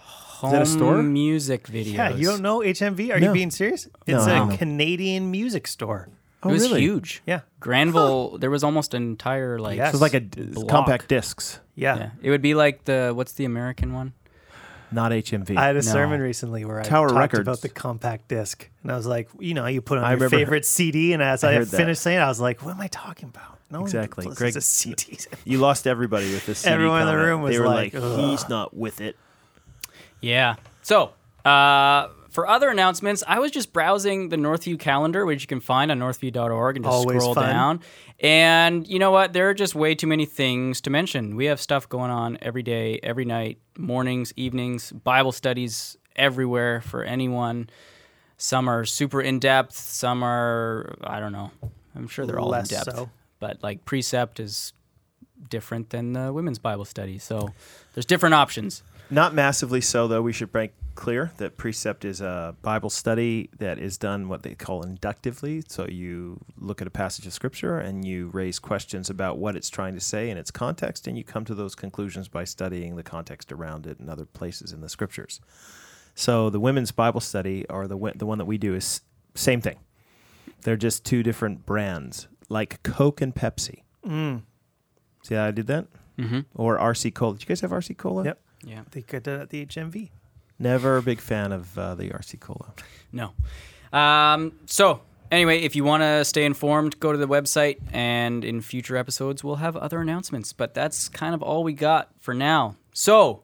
Home 0.06 0.52
that 0.52 0.62
a 0.62 0.66
store? 0.68 1.02
music 1.02 1.64
videos. 1.68 1.94
Yeah, 1.94 2.10
you 2.16 2.28
don't 2.28 2.44
know 2.44 2.60
HMV? 2.60 3.12
Are 3.16 3.20
No. 3.20 3.30
you 3.30 3.34
being 3.34 3.50
serious? 3.50 3.88
It's 4.06 4.24
I 4.28 4.32
a 4.34 4.36
don't. 4.36 4.56
Canadian 4.56 5.32
music 5.32 5.66
store. 5.66 6.10
Oh, 6.42 6.50
It 6.50 6.54
was 6.54 6.62
really? 6.64 6.82
huge. 6.82 7.22
Yeah. 7.26 7.42
Granville, 7.60 8.38
there 8.38 8.50
was 8.50 8.64
almost 8.64 8.94
an 8.94 9.04
entire 9.04 9.60
like. 9.60 9.78
Yes. 9.78 9.92
So 9.92 9.96
it's 9.98 10.02
like 10.02 10.14
a 10.14 10.20
d- 10.22 10.44
Block. 10.44 10.68
compact 10.70 11.08
discs, 11.10 11.60
Yeah. 11.76 11.98
Yeah, 11.98 12.10
it 12.22 12.30
would 12.30 12.42
be 12.42 12.54
like 12.56 12.86
the 12.86 13.12
what's 13.14 13.34
the 13.34 13.46
American 13.46 13.94
one? 13.94 14.14
not 14.92 15.12
HMV. 15.12 15.56
I 15.56 15.66
had 15.68 15.76
a 15.76 15.84
No. 15.86 15.92
sermon 15.92 16.20
recently 16.20 16.66
where 16.66 16.80
I 16.80 16.84
Tower 16.84 17.10
talked 17.10 17.20
Records. 17.20 17.42
about 17.42 17.62
the 17.62 17.70
compact 17.70 18.28
disc, 18.28 18.68
and 18.82 18.92
I 18.92 18.96
was 18.96 19.06
like, 19.06 19.30
you 19.40 19.54
know, 19.54 19.68
you 19.68 19.82
put 19.82 20.00
on 20.00 20.04
I 20.04 20.10
your 20.12 20.16
remember- 20.18 20.38
favorite 20.38 20.66
CD, 20.66 21.14
and 21.14 21.22
as 21.22 21.44
I 21.44 21.52
I, 21.52 21.54
heard 21.58 21.68
that. 21.68 21.78
finished 21.78 22.02
saying, 22.02 22.18
it, 22.18 22.22
I 22.22 22.28
was 22.28 22.40
like, 22.40 22.66
what 22.66 22.72
am 22.74 22.82
I 22.82 22.88
talking 22.88 23.30
about? 23.30 23.60
No 23.70 23.82
Exactly. 23.84 24.26
one 24.26 24.34
Greg- 24.34 24.56
listens 24.56 24.98
to 24.98 25.06
CDs. 25.06 25.28
you 25.46 25.60
lost 25.60 25.86
everybody 25.86 26.32
with 26.34 26.48
this. 26.48 26.60
CD 26.60 26.74
Everyone 26.74 27.02
in 27.02 27.06
the 27.06 27.12
comment. 27.12 27.28
room 27.28 27.42
was 27.44 27.54
they 27.54 27.60
were 27.60 27.68
like, 27.68 27.94
like, 27.94 28.02
"Ugh." 28.04 28.20
"He's 28.32 28.50
not 28.50 28.76
with 28.76 29.00
it." 29.00 29.16
Yeah. 30.22 30.56
So, 30.82 31.12
uh, 31.46 32.08
for 32.40 32.48
other 32.48 32.70
announcements, 32.70 33.22
I 33.28 33.40
was 33.40 33.52
just 33.52 33.74
browsing 33.74 34.30
the 34.30 34.38
Northview 34.38 34.80
calendar, 34.80 35.26
which 35.26 35.42
you 35.42 35.48
can 35.48 35.60
find 35.60 35.92
on 35.92 36.00
northview.org 36.00 36.78
and 36.78 36.86
just 36.86 36.94
Always 36.94 37.18
scroll 37.18 37.34
fun. 37.34 37.50
down. 37.50 37.80
And 38.22 38.88
you 38.88 38.98
know 38.98 39.12
what? 39.12 39.34
There 39.34 39.50
are 39.50 39.54
just 39.54 39.76
way 39.76 39.94
too 39.94 40.08
many 40.08 40.26
things 40.26 40.80
to 40.82 40.90
mention. 40.90 41.36
We 41.36 41.46
have 41.48 41.60
stuff 41.60 41.90
going 41.90 42.12
on 42.12 42.38
every 42.42 42.64
day, 42.64 42.98
every 43.04 43.26
night, 43.26 43.58
mornings, 43.78 44.32
evenings, 44.38 44.94
Bible 44.94 45.34
studies 45.34 45.98
everywhere 46.16 46.80
for 46.80 47.04
anyone. 47.04 47.70
Some 48.38 48.70
are 48.70 48.86
super 48.86 49.22
in 49.22 49.40
depth, 49.40 49.76
some 49.76 50.24
are, 50.24 50.96
I 51.04 51.20
don't 51.20 51.34
know. 51.34 51.52
I'm 51.94 52.08
sure 52.08 52.26
they're 52.26 52.40
all 52.40 52.48
Less 52.48 52.72
in 52.72 52.78
depth. 52.78 52.96
so. 52.96 53.10
But 53.40 53.62
like 53.62 53.84
precept 53.84 54.40
is 54.40 54.72
different 55.50 55.90
than 55.90 56.14
the 56.14 56.32
women's 56.32 56.60
Bible 56.60 56.86
study. 56.86 57.18
So 57.18 57.50
there's 57.94 58.06
different 58.06 58.36
options. 58.36 58.82
Not 59.10 59.34
massively 59.34 59.82
so, 59.82 60.08
though. 60.08 60.22
We 60.22 60.32
should 60.32 60.54
make 60.54 60.72
clear 61.00 61.32
that 61.38 61.56
precept 61.56 62.04
is 62.04 62.20
a 62.20 62.54
Bible 62.62 62.90
study 62.90 63.50
that 63.58 63.80
is 63.80 63.98
done 63.98 64.28
what 64.28 64.44
they 64.44 64.54
call 64.54 64.84
inductively. 64.84 65.64
So 65.70 65.88
you 65.88 66.42
look 66.58 66.82
at 66.82 66.88
a 66.88 66.92
passage 66.92 67.26
of 67.26 67.32
scripture 67.32 67.80
and 67.80 68.04
you 68.04 68.28
raise 68.34 68.60
questions 68.60 69.10
about 69.10 69.38
what 69.38 69.56
it's 69.56 69.70
trying 69.70 69.94
to 69.94 70.02
say 70.02 70.30
in 70.30 70.38
its 70.38 70.52
context, 70.52 71.08
and 71.08 71.18
you 71.18 71.24
come 71.24 71.46
to 71.46 71.56
those 71.56 71.74
conclusions 71.74 72.28
by 72.28 72.44
studying 72.44 72.98
the 72.98 73.04
context 73.04 73.54
around 73.54 73.88
it 73.88 73.98
and 73.98 74.10
other 74.10 74.26
places 74.26 74.74
in 74.74 74.82
the 74.82 74.90
scriptures. 74.90 75.40
So 76.16 76.50
the 76.50 76.60
women's 76.60 76.92
Bible 76.92 77.22
study, 77.22 77.66
or 77.70 77.88
the 77.88 77.98
the 78.18 78.26
one 78.26 78.38
that 78.38 78.46
we 78.46 78.58
do, 78.58 78.76
is 78.76 79.00
same 79.36 79.62
thing. 79.62 79.80
They're 80.64 80.76
just 80.76 81.06
two 81.06 81.24
different 81.24 81.66
brands, 81.66 82.28
like 82.50 82.84
Coke 82.84 83.22
and 83.22 83.34
Pepsi. 83.34 83.84
Mm. 84.06 84.42
See 85.24 85.36
how 85.36 85.46
I 85.46 85.52
did 85.52 85.68
that? 85.68 85.88
Mm-hmm. 86.18 86.42
Or 86.56 86.78
RC 86.78 87.16
Cola. 87.16 87.36
Did 87.36 87.44
you 87.44 87.48
guys 87.48 87.62
have 87.62 87.72
RC 87.72 87.96
Cola? 87.96 88.26
Yep. 88.26 88.42
Yeah. 88.66 88.82
They 88.92 89.02
got 89.02 89.24
that 89.24 89.40
at 89.40 89.50
the 89.50 89.66
HMV. 89.66 90.10
Never 90.60 90.98
a 90.98 91.02
big 91.02 91.22
fan 91.22 91.52
of 91.52 91.78
uh, 91.78 91.96
the 91.96 92.10
RC 92.10 92.40
Cola. 92.40 92.74
No. 93.14 93.32
Um, 93.98 94.54
so, 94.66 95.02
anyway, 95.32 95.62
if 95.62 95.76
you 95.76 95.84
want 95.84 96.04
to 96.04 96.26
stay 96.26 96.44
informed, 96.46 97.00
go 97.00 97.12
to 97.12 97.18
the 97.18 97.28
website, 97.28 97.78
and 97.94 98.44
in 98.44 98.62
future 98.62 98.98
episodes, 98.98 99.44
we'll 99.44 99.56
have 99.58 99.76
other 99.78 100.02
announcements. 100.02 100.52
But 100.54 100.74
that's 100.74 101.08
kind 101.10 101.34
of 101.34 101.42
all 101.42 101.64
we 101.64 101.74
got 101.74 102.10
for 102.20 102.34
now. 102.34 102.76
So, 102.94 103.44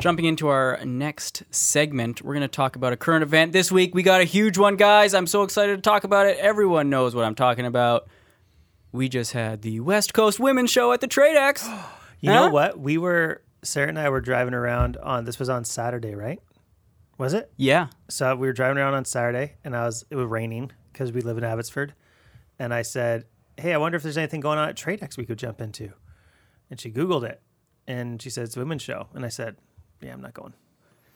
jumping 0.00 0.24
into 0.24 0.48
our 0.48 0.80
next 0.84 1.44
segment, 1.50 2.20
we're 2.22 2.34
going 2.34 2.42
to 2.42 2.48
talk 2.48 2.74
about 2.74 2.92
a 2.92 2.96
current 2.96 3.22
event. 3.22 3.52
This 3.52 3.70
week, 3.70 3.94
we 3.94 4.02
got 4.02 4.20
a 4.20 4.24
huge 4.24 4.58
one, 4.58 4.74
guys. 4.76 5.14
I'm 5.14 5.28
so 5.28 5.44
excited 5.44 5.76
to 5.76 5.82
talk 5.82 6.02
about 6.04 6.26
it. 6.26 6.36
Everyone 6.38 6.90
knows 6.90 7.14
what 7.14 7.24
I'm 7.24 7.36
talking 7.36 7.64
about. 7.64 8.08
We 8.90 9.08
just 9.08 9.32
had 9.32 9.62
the 9.62 9.80
West 9.80 10.12
Coast 10.14 10.38
Women's 10.40 10.70
Show 10.70 10.92
at 10.92 11.00
the 11.00 11.08
Tradex. 11.08 11.64
You 12.20 12.30
Huh? 12.30 12.46
know 12.46 12.52
what? 12.52 12.80
We 12.80 12.96
were 12.96 13.42
Sarah 13.64 13.88
and 13.88 13.98
I 13.98 14.08
were 14.08 14.20
driving 14.20 14.54
around 14.54 14.96
on 14.98 15.24
this 15.24 15.38
was 15.38 15.48
on 15.48 15.64
Saturday, 15.64 16.14
right? 16.14 16.40
Was 17.18 17.34
it? 17.34 17.50
Yeah. 17.56 17.88
So 18.08 18.34
we 18.36 18.46
were 18.46 18.52
driving 18.52 18.78
around 18.78 18.94
on 18.94 19.04
Saturday, 19.04 19.54
and 19.64 19.76
I 19.76 19.84
was 19.84 20.04
it 20.10 20.16
was 20.16 20.26
raining 20.26 20.72
because 20.92 21.12
we 21.12 21.20
live 21.20 21.38
in 21.38 21.44
Abbotsford, 21.44 21.94
and 22.58 22.74
I 22.74 22.82
said, 22.82 23.24
"Hey, 23.56 23.72
I 23.72 23.76
wonder 23.76 23.96
if 23.96 24.02
there's 24.02 24.18
anything 24.18 24.40
going 24.40 24.58
on 24.58 24.68
at 24.68 24.76
Tradex 24.76 25.16
we 25.16 25.24
could 25.24 25.38
jump 25.38 25.60
into." 25.60 25.92
And 26.70 26.80
she 26.80 26.90
Googled 26.90 27.24
it, 27.24 27.40
and 27.86 28.20
she 28.20 28.30
said 28.30 28.44
it's 28.44 28.56
a 28.56 28.60
women's 28.60 28.82
show. 28.82 29.08
And 29.14 29.24
I 29.24 29.28
said, 29.28 29.56
"Yeah, 30.00 30.12
I'm 30.12 30.20
not 30.20 30.34
going." 30.34 30.54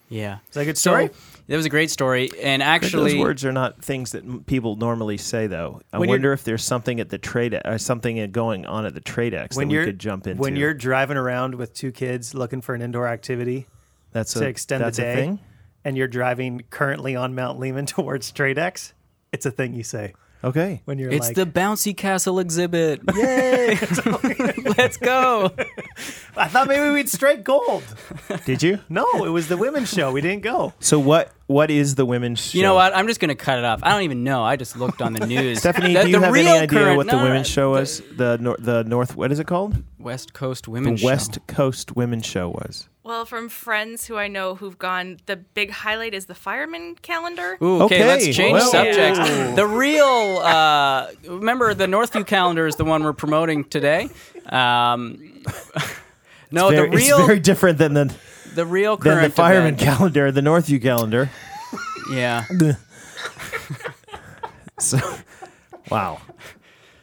Yeah. 0.09 0.39
Is 0.49 0.55
that 0.55 0.61
a 0.61 0.65
good 0.65 0.79
So 0.79 0.91
story? 0.93 1.11
that 1.49 1.57
was 1.57 1.67
a 1.67 1.71
great 1.71 1.91
story, 1.91 2.31
and 2.43 2.63
actually, 2.63 2.91
Those 3.03 3.07
actually, 3.13 3.21
words 3.21 3.45
are 3.45 3.53
not 3.53 3.83
things 3.85 4.13
that 4.13 4.25
m- 4.25 4.43
people 4.47 4.77
normally 4.77 5.19
say, 5.19 5.47
though. 5.47 5.81
I 5.93 5.99
wonder 5.99 6.33
if 6.33 6.45
there's 6.45 6.65
something 6.65 6.99
at 7.01 7.11
the 7.11 7.19
trade, 7.19 7.55
uh, 7.55 7.77
something 7.79 8.19
uh, 8.21 8.27
going 8.27 8.65
on 8.67 8.87
at 8.87 8.95
the 8.95 9.01
Tradex 9.01 9.55
that 9.57 9.69
we 9.69 9.85
could 9.85 9.99
jump 9.99 10.27
into. 10.27 10.41
when 10.41 10.57
you're 10.57 10.73
driving 10.75 11.17
around 11.17 11.55
with 11.57 11.75
two 11.75 11.93
kids 11.93 12.35
looking 12.35 12.61
for 12.63 12.75
an 12.75 12.81
indoor 12.83 13.07
activity 13.07 13.67
that's 14.13 14.33
to 14.35 14.45
a, 14.45 14.49
extend 14.49 14.83
that's 14.83 14.97
the 14.97 15.03
a 15.11 15.15
day, 15.15 15.21
thing. 15.23 15.39
and 15.85 15.97
you're 15.97 16.09
driving 16.09 16.63
currently 16.71 17.15
on 17.15 17.35
Mount 17.35 17.59
Lehman 17.59 17.85
towards 17.87 18.33
Tradex, 18.33 18.93
it's 19.33 19.45
a 19.47 19.51
thing 19.51 19.75
you 19.75 19.83
say 19.83 20.15
Okay. 20.45 20.83
when 20.85 20.99
you're 20.99 21.11
it's 21.11 21.27
like, 21.29 21.35
the 21.37 21.47
bouncy 21.47 21.97
castle 21.97 22.39
exhibit. 22.39 23.01
Yay! 23.15 23.77
Let's 24.79 24.97
go. 24.97 25.51
"I 26.37 26.47
thought 26.49 26.69
maybe 26.69 26.91
we'd 26.91 27.09
strike 27.09 27.43
gold." 27.45 27.83
Did 28.45 28.63
you? 28.63 28.79
No, 28.89 29.07
it 29.25 29.31
was 29.31 29.49
the 29.49 29.57
women's 29.57 29.93
show. 29.93 30.13
We 30.13 30.21
didn't 30.21 30.43
go. 30.43 30.73
So 30.81 30.99
what? 30.99 31.33
What 31.49 31.71
is 31.71 31.95
the 31.97 32.05
women's? 32.07 32.41
Show? 32.41 32.59
You 32.59 32.63
know 32.63 32.75
what? 32.75 32.95
I'm 32.95 33.07
just 33.09 33.19
gonna 33.21 33.35
cut 33.35 33.59
it 33.59 33.65
off. 33.65 33.81
I 33.83 33.91
don't 33.91 34.03
even 34.03 34.23
know. 34.23 34.45
I 34.45 34.57
just 34.57 34.77
looked 34.77 35.03
on 35.03 35.13
the 35.15 35.27
news. 35.35 35.59
Stephanie, 35.61 35.95
The- 35.95 36.03
do 36.03 36.09
you 36.11 36.19
the 36.21 36.27
have 36.27 36.35
any 36.37 36.47
idea 36.49 36.69
current- 36.69 36.97
what 36.97 37.07
the 37.07 37.17
no, 37.17 37.23
women's 37.25 37.49
show 37.49 37.73
the 37.75 37.81
was? 37.81 38.03
The 38.17 38.39
nor- 38.39 38.57
the 38.59 38.85
North. 38.85 39.17
What 39.17 39.33
is 39.33 39.41
it 39.41 39.47
called? 39.47 39.83
West 39.99 40.35
Coast 40.35 40.65
The 40.65 40.71
Women's 40.71 41.03
West 41.03 41.35
Show. 41.35 41.41
Coast 41.49 41.97
Women's 41.97 42.27
Show 42.27 42.49
was. 42.51 42.89
Well, 43.09 43.25
from 43.25 43.49
friends 43.49 44.05
who 44.07 44.17
I 44.19 44.29
know 44.29 44.55
who've 44.55 44.77
gone, 44.77 45.17
the 45.25 45.37
big 45.37 45.71
highlight 45.71 46.13
is 46.13 46.27
the 46.27 46.35
fireman 46.35 46.95
calendar. 47.01 47.57
Ooh, 47.63 47.81
okay, 47.85 47.95
Okay, 48.03 48.07
let's 48.07 48.37
change 48.37 48.53
well- 48.53 48.71
subjects. 48.71 49.57
The 49.57 49.67
real, 49.67 50.43
uh, 50.45 51.07
remember, 51.27 51.73
the 51.73 51.87
Northview 51.87 52.27
calendar 52.27 52.67
is 52.67 52.77
the 52.77 52.85
one 52.85 53.03
we're 53.03 53.15
promoting 53.15 53.65
today. 53.65 54.11
Um, 54.51 55.43
no, 56.51 56.69
Very- 56.69 56.91
the 56.91 56.97
real, 56.99 57.17
it's 57.17 57.27
very 57.27 57.41
different 57.41 57.79
than 57.79 57.95
the 57.95 58.15
the 58.55 58.67
real 58.67 58.99
than 58.99 59.23
the 59.23 59.31
fireman 59.31 59.73
event. 59.77 59.81
calendar, 59.81 60.31
the 60.31 60.43
Northview 60.43 60.83
calendar. 60.83 61.31
Yeah. 62.13 62.45
So, 64.81 64.99
wow. 65.91 66.21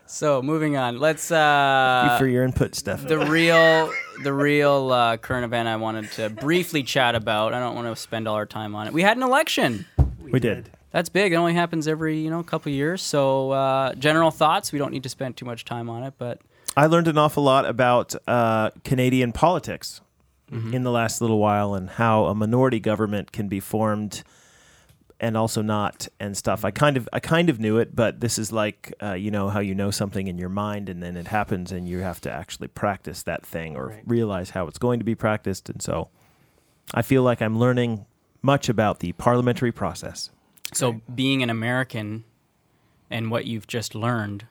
So 0.05 0.41
moving 0.41 0.77
on. 0.77 0.97
Let's. 1.00 1.27
Thank 1.27 2.05
you 2.05 2.12
Uh, 2.12 2.17
for 2.19 2.25
your 2.27 2.43
input, 2.45 2.74
Stephanie. 2.74 3.09
the 3.09 3.25
real, 3.25 3.91
the 4.24 4.34
real 4.34 4.91
uh, 4.91 5.17
current 5.17 5.45
event 5.45 5.67
I 5.67 5.75
wanted 5.75 6.12
to 6.13 6.29
briefly 6.29 6.84
chat 6.84 7.15
about. 7.15 7.53
I 7.53 7.60
don't 7.60 7.75
want 7.75 7.88
to 7.88 7.95
spend 8.01 8.27
all 8.27 8.36
our 8.36 8.45
time 8.45 8.75
on 8.75 8.88
it. 8.88 8.93
We 8.93 9.01
had 9.01 9.17
an 9.17 9.24
election. 9.24 9.86
we 10.19 10.39
did. 10.39 10.69
That's 10.91 11.10
big. 11.10 11.34
It 11.34 11.36
only 11.36 11.53
happens 11.53 11.88
every 11.88 12.19
you 12.19 12.29
know 12.29 12.41
couple 12.43 12.72
years. 12.72 13.01
So 13.01 13.51
uh, 13.51 13.93
general 13.95 14.31
thoughts. 14.31 14.72
We 14.72 14.79
don't 14.79 14.91
need 14.91 15.03
to 15.03 15.10
spend 15.10 15.38
too 15.38 15.45
much 15.45 15.65
time 15.65 15.89
on 15.89 16.03
it, 16.03 16.13
but 16.17 16.39
I 16.77 16.86
learned 16.88 17.07
an 17.07 17.17
awful 17.17 17.43
lot 17.43 17.65
about 17.65 18.15
uh, 18.27 18.72
Canadian 18.84 19.31
politics 19.31 20.01
in 20.51 20.84
the 20.84 20.91
last 20.91 21.22
little 21.22 21.39
while 21.39 21.74
and 21.74 21.89
how 21.89 22.25
a 22.25 22.36
minority 22.36 22.79
government 22.79 23.31
can 23.34 23.48
be 23.50 23.60
formed 23.60 24.24
and 25.25 25.36
also 25.36 25.63
not 25.63 26.08
and 26.20 26.38
stuff. 26.38 26.63
I 26.63 26.70
kind 26.70 26.98
of 26.98 27.10
I 27.12 27.20
kind 27.20 27.50
of 27.50 27.60
knew 27.60 27.77
it, 27.79 27.96
but 27.96 28.20
this 28.20 28.38
is 28.38 28.51
like 28.51 28.94
uh, 29.01 29.13
you 29.13 29.32
know 29.32 29.50
how 29.50 29.60
you 29.60 29.74
know 29.74 29.89
something 29.89 30.27
in 30.27 30.38
your 30.38 30.50
mind 30.50 30.88
and 30.88 31.01
then 31.01 31.17
it 31.17 31.27
happens 31.27 31.72
and 31.72 31.89
you 31.89 32.00
have 32.00 32.22
to 32.22 32.32
actually 32.32 32.67
practice 32.67 33.24
that 33.24 33.44
thing 33.44 33.75
or 33.75 33.88
Right. 33.88 34.03
realize 34.05 34.51
how 34.51 34.67
it's 34.67 34.77
going 34.77 35.00
to 35.00 35.05
be 35.05 35.15
practiced. 35.15 35.67
And 35.70 35.82
so 35.82 36.10
I 36.94 37.01
feel 37.01 37.24
like 37.24 37.41
I'm 37.41 37.58
learning 37.58 38.05
much 38.44 38.70
about 38.70 39.00
the 39.00 39.13
parliamentary 39.13 39.72
process. 39.72 40.29
So, 40.74 41.01
being 41.13 41.41
an 41.41 41.50
American 41.50 42.24
and 43.10 43.32
what 43.32 43.46
you've 43.46 43.67
just 43.67 43.96
learned, 43.96 44.46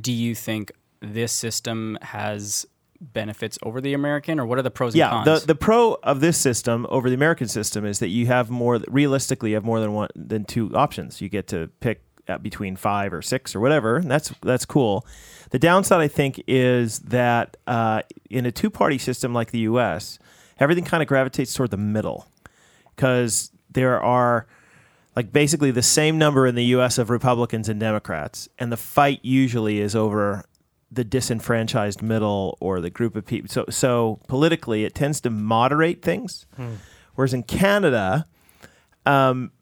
do 0.00 0.12
you 0.12 0.34
think 0.34 0.72
this 1.00 1.32
system 1.32 1.98
has 2.00 2.66
benefits 3.12 3.58
over 3.62 3.80
the 3.80 3.94
American, 3.94 4.40
or 4.40 4.46
what 4.46 4.58
are 4.58 4.62
the 4.62 4.70
pros 4.70 4.94
and 4.94 4.98
yeah, 4.98 5.10
cons? 5.10 5.42
the 5.42 5.46
the 5.46 5.54
pro 5.54 5.98
of 6.02 6.20
this 6.20 6.38
system 6.38 6.86
over 6.88 7.08
the 7.08 7.14
American 7.14 7.48
system 7.48 7.84
is 7.84 7.98
that 7.98 8.08
you 8.08 8.26
have 8.26 8.50
more 8.50 8.80
realistically 8.88 9.50
you 9.50 9.56
have 9.56 9.64
more 9.64 9.80
than 9.80 9.92
one 9.92 10.08
than 10.14 10.44
two 10.44 10.74
options. 10.74 11.20
You 11.20 11.28
get 11.28 11.48
to 11.48 11.68
pick 11.80 12.02
between 12.42 12.76
five 12.76 13.12
or 13.12 13.22
six 13.22 13.54
or 13.54 13.60
whatever, 13.60 13.96
and 13.96 14.10
that's 14.10 14.32
that's 14.42 14.64
cool. 14.64 15.06
The 15.50 15.58
downside, 15.58 16.00
I 16.00 16.08
think, 16.08 16.42
is 16.46 17.00
that 17.00 17.56
uh, 17.66 18.02
in 18.30 18.46
a 18.46 18.52
two 18.52 18.70
party 18.70 18.98
system 18.98 19.34
like 19.34 19.50
the 19.50 19.60
U.S., 19.60 20.18
everything 20.58 20.84
kind 20.84 21.02
of 21.02 21.08
gravitates 21.08 21.54
toward 21.54 21.70
the 21.70 21.76
middle 21.76 22.26
because 22.94 23.52
there 23.70 24.00
are 24.02 24.46
like 25.14 25.32
basically 25.32 25.70
the 25.70 25.82
same 25.82 26.18
number 26.18 26.46
in 26.46 26.54
the 26.54 26.64
U.S. 26.66 26.98
of 26.98 27.10
Republicans 27.10 27.68
and 27.68 27.78
Democrats, 27.78 28.48
and 28.58 28.72
the 28.72 28.76
fight 28.76 29.20
usually 29.22 29.80
is 29.80 29.94
over 29.94 30.44
the 30.94 31.04
disenfranchised 31.04 32.02
middle 32.02 32.56
or 32.60 32.80
the 32.80 32.90
group 32.90 33.16
of 33.16 33.26
people. 33.26 33.48
So, 33.48 33.64
so 33.70 34.20
politically, 34.28 34.84
it 34.84 34.94
tends 34.94 35.20
to 35.22 35.30
moderate 35.30 36.02
things. 36.02 36.46
Whereas 37.14 37.32
in 37.34 37.42
Canada, 37.44 38.26
um, 39.06 39.52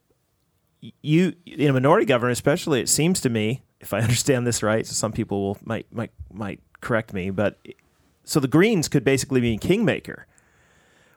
you 1.03 1.35
in 1.47 1.69
a 1.71 1.73
minority 1.73 2.07
government, 2.07 2.33
especially, 2.33 2.81
it 2.81 2.89
seems 2.89 3.21
to 3.21 3.29
me, 3.31 3.63
if 3.81 3.93
I 3.93 4.01
understand 4.09 4.47
this 4.47 4.63
right, 4.63 4.87
so 4.87 4.93
some 4.93 5.13
people 5.13 5.43
will 5.43 5.59
might 5.65 5.87
might 5.93 6.13
might 6.33 6.61
correct 6.81 7.13
me, 7.13 7.31
but 7.31 7.59
so 8.25 8.41
the 8.41 8.49
Greens 8.49 8.89
could 8.89 9.05
basically 9.05 9.41
be 9.41 9.57
kingmaker, 9.59 10.27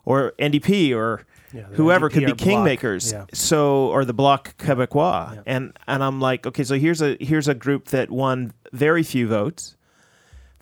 or 0.05 0.33
NDP, 0.39 0.95
or 0.95 1.25
Yeah, 1.53 1.63
whoever 1.73 2.09
NDP 2.09 2.13
could 2.13 2.37
be 2.37 2.43
kingmakers. 2.43 3.11
yeah. 3.11 3.25
So 3.33 3.87
or 3.87 4.05
the 4.05 4.13
Bloc 4.13 4.55
Québécois, 4.57 5.35
Yeah. 5.35 5.41
and 5.45 5.77
and 5.87 6.03
I'm 6.03 6.19
like, 6.19 6.45
okay, 6.45 6.63
so 6.63 6.75
here's 6.77 7.01
a 7.01 7.17
here's 7.19 7.47
a 7.47 7.55
group 7.55 7.85
that 7.87 8.11
won 8.11 8.53
very 8.73 9.03
few 9.03 9.27
votes, 9.27 9.77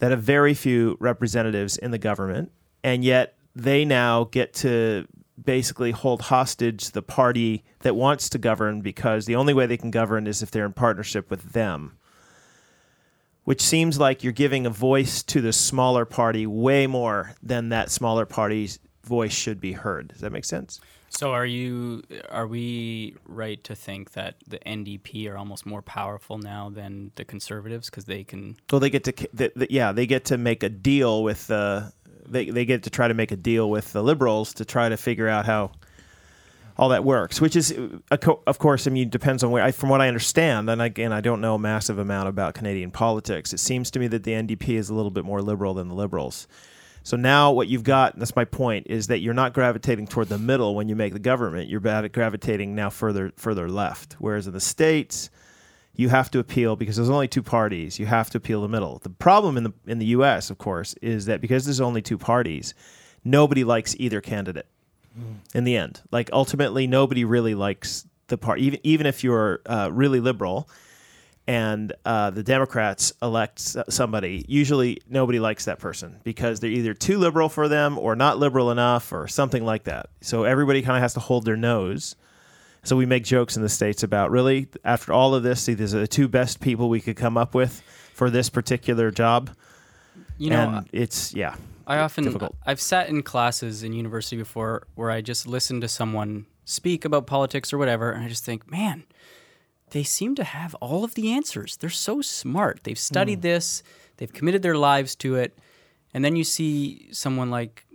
that 0.03 0.11
have 0.11 0.21
very 0.21 0.53
few 0.53 0.97
representatives 0.99 1.77
in 1.77 1.91
the 1.91 1.97
government, 1.97 2.51
and 2.83 3.05
yet 3.05 3.37
they 3.55 3.85
now 3.85 4.25
get 4.25 4.53
to 4.53 5.07
basically 5.41 5.91
hold 5.91 6.23
hostage 6.23 6.91
the 6.91 7.01
party 7.01 7.63
that 7.83 7.95
wants 7.95 8.27
to 8.27 8.37
govern 8.37 8.81
because 8.81 9.25
the 9.25 9.37
only 9.37 9.53
way 9.53 9.65
they 9.65 9.77
can 9.77 9.91
govern 9.91 10.27
is 10.27 10.43
if 10.43 10.51
they're 10.51 10.65
in 10.65 10.73
partnership 10.73 11.29
with 11.29 11.53
them. 11.53 11.97
Which 13.45 13.61
seems 13.61 13.97
like 13.97 14.25
you're 14.25 14.33
giving 14.33 14.65
a 14.65 14.69
voice 14.69 15.23
to 15.23 15.39
the 15.39 15.53
smaller 15.53 16.03
party 16.03 16.45
way 16.45 16.85
more 16.85 17.33
than 17.41 17.69
that 17.69 17.89
smaller 17.89 18.25
party's 18.25 18.79
voice 19.05 19.31
should 19.31 19.61
be 19.61 19.71
heard. 19.71 20.09
Does 20.09 20.19
that 20.19 20.33
make 20.33 20.43
sense? 20.43 20.81
So, 21.15 21.31
are 21.31 21.45
you? 21.45 22.01
Are 22.29 22.47
we 22.47 23.15
right 23.25 23.63
to 23.65 23.75
think 23.75 24.13
that 24.13 24.35
the 24.47 24.57
NDP 24.59 25.29
are 25.29 25.37
almost 25.37 25.65
more 25.65 25.83
powerful 25.83 26.39
now 26.39 26.69
than 26.69 27.11
the 27.15 27.23
Conservatives 27.23 27.89
because 27.89 28.05
they 28.05 28.23
can? 28.23 28.57
Well, 28.71 28.79
they 28.79 28.89
get 28.89 29.03
to, 29.03 29.11
th 29.11 29.53
th 29.53 29.69
yeah, 29.69 29.91
they 29.91 30.07
get 30.07 30.25
to 30.25 30.37
make 30.37 30.63
a 30.63 30.69
deal 30.69 31.23
with 31.23 31.47
the, 31.47 31.93
they, 32.27 32.49
they 32.49 32.65
get 32.65 32.83
to 32.83 32.89
try 32.89 33.07
to 33.07 33.13
make 33.13 33.31
a 33.31 33.35
deal 33.35 33.69
with 33.69 33.93
the 33.93 34.01
liberals 34.01 34.53
to 34.55 34.65
try 34.65 34.89
to 34.89 34.97
figure 34.97 35.27
out 35.27 35.45
how 35.45 35.71
all 36.77 36.89
that 36.89 37.03
works, 37.03 37.39
which 37.39 37.55
is, 37.55 37.71
uh, 38.09 38.17
of 38.47 38.57
course, 38.57 38.87
I 38.87 38.89
mean, 38.89 39.09
depends 39.09 39.43
on 39.43 39.51
where, 39.51 39.63
I, 39.63 39.71
from 39.71 39.89
what 39.89 40.01
I 40.01 40.07
understand, 40.07 40.69
and 40.69 40.81
again, 40.81 41.13
I 41.13 41.21
don't 41.21 41.41
know 41.41 41.55
a 41.55 41.59
massive 41.59 41.99
amount 41.99 42.29
about 42.29 42.55
Canadian 42.55 42.89
politics. 42.89 43.53
It 43.53 43.59
seems 43.59 43.91
to 43.91 43.99
me 43.99 44.07
that 44.07 44.23
the 44.23 44.31
NDP 44.31 44.69
is 44.69 44.89
a 44.89 44.95
little 44.95 45.11
bit 45.11 45.25
more 45.25 45.41
liberal 45.41 45.75
than 45.75 45.87
the 45.89 45.93
liberals. 45.93 46.47
So 47.03 47.17
now 47.17 47.51
what 47.51 47.67
you've 47.67 47.83
got, 47.83 48.17
that's 48.17 48.35
my 48.35 48.45
point, 48.45 48.87
is 48.89 49.07
that 49.07 49.19
you're 49.19 49.33
not 49.33 49.53
gravitating 49.53 50.07
toward 50.07 50.29
the 50.29 50.37
middle 50.37 50.73
when 50.73 50.87
you 50.87 50.95
make 50.95 51.11
the 51.11 51.19
government. 51.19 51.69
You're 51.69 51.81
bad 51.81 52.05
at 52.05 52.13
gravitating 52.13 52.75
now 52.75 52.89
further 52.89 53.33
further 53.35 53.69
left. 53.69 54.15
Whereas 54.19 54.47
in 54.47 54.53
the 54.53 54.61
states, 54.61 55.29
you 55.95 56.09
have 56.09 56.31
to 56.31 56.39
appeal 56.39 56.75
because 56.75 56.95
there's 56.95 57.09
only 57.09 57.27
two 57.27 57.43
parties. 57.43 57.99
You 57.99 58.05
have 58.05 58.29
to 58.31 58.37
appeal 58.37 58.61
the 58.61 58.69
middle. 58.69 58.99
The 59.03 59.09
problem 59.09 59.57
in 59.57 59.63
the 59.63 59.73
in 59.85 59.99
the 59.99 60.07
U.S., 60.07 60.49
of 60.49 60.57
course, 60.57 60.95
is 61.01 61.25
that 61.25 61.41
because 61.41 61.65
there's 61.65 61.81
only 61.81 62.01
two 62.01 62.17
parties, 62.17 62.73
nobody 63.23 63.63
likes 63.63 63.95
either 63.99 64.21
candidate. 64.21 64.67
In 65.53 65.63
the 65.63 65.77
end, 65.77 66.01
like 66.11 66.31
ultimately, 66.33 66.87
nobody 66.87 67.23
really 67.23 67.53
likes 67.53 68.07
the 68.27 68.37
part. 68.37 68.59
Even 68.59 68.79
even 68.83 69.05
if 69.05 69.23
you're 69.23 69.61
uh, 69.67 69.89
really 69.91 70.19
liberal, 70.19 70.67
and 71.45 71.93
uh, 72.05 72.29
the 72.29 72.43
Democrats 72.43 73.11
elect 73.21 73.75
somebody, 73.89 74.45
usually 74.47 75.01
nobody 75.09 75.39
likes 75.39 75.65
that 75.65 75.79
person 75.79 76.19
because 76.23 76.59
they're 76.59 76.69
either 76.69 76.93
too 76.93 77.17
liberal 77.17 77.49
for 77.49 77.67
them 77.67 77.97
or 77.97 78.15
not 78.15 78.37
liberal 78.37 78.71
enough 78.71 79.11
or 79.11 79.27
something 79.27 79.65
like 79.65 79.83
that. 79.83 80.09
So 80.21 80.45
everybody 80.45 80.81
kind 80.81 80.95
of 80.95 81.01
has 81.01 81.13
to 81.15 81.19
hold 81.19 81.43
their 81.45 81.57
nose. 81.57 82.15
So 82.83 82.95
we 82.95 83.05
make 83.05 83.23
jokes 83.23 83.55
in 83.57 83.61
the 83.61 83.69
states 83.69 84.03
about 84.03 84.31
really 84.31 84.67
after 84.85 85.11
all 85.11 85.35
of 85.35 85.43
this, 85.43 85.63
see, 85.63 85.73
these 85.73 85.93
are 85.93 85.99
the 85.99 86.07
two 86.07 86.27
best 86.27 86.61
people 86.61 86.89
we 86.89 87.01
could 87.01 87.17
come 87.17 87.37
up 87.37 87.53
with 87.53 87.81
for 88.13 88.29
this 88.29 88.49
particular 88.49 89.11
job, 89.11 89.49
You 90.37 90.51
know, 90.51 90.69
and 90.69 90.89
it's 90.91 91.33
yeah, 91.33 91.55
I 91.87 91.97
often 91.97 92.23
difficult. 92.23 92.55
I've 92.65 92.81
sat 92.81 93.09
in 93.09 93.23
classes 93.23 93.83
in 93.83 93.93
university 93.93 94.37
before 94.37 94.87
where 94.95 95.11
I 95.11 95.21
just 95.21 95.47
listen 95.47 95.81
to 95.81 95.87
someone 95.87 96.45
speak 96.65 97.03
about 97.05 97.27
politics 97.27 97.73
or 97.73 97.77
whatever, 97.77 98.11
and 98.11 98.23
I 98.23 98.29
just 98.29 98.45
think, 98.45 98.69
man, 98.69 99.03
they 99.93 100.03
seem 100.03 100.33
to 100.35 100.43
have 100.43 100.73
all 100.75 101.03
of 101.03 101.13
the 101.13 101.31
answers. 101.31 101.77
They're 101.77 101.89
so 101.89 102.21
smart. 102.21 102.81
They've 102.83 102.97
studied 102.97 103.37
hmm. 103.37 103.41
this, 103.41 103.83
they've 104.17 104.33
committed 104.33 104.63
their 104.63 104.75
lives 104.75 105.15
to 105.17 105.35
it, 105.35 105.57
and 106.13 106.25
then 106.25 106.35
you 106.35 106.43
see 106.43 107.07
someone 107.11 107.49
like 107.49 107.85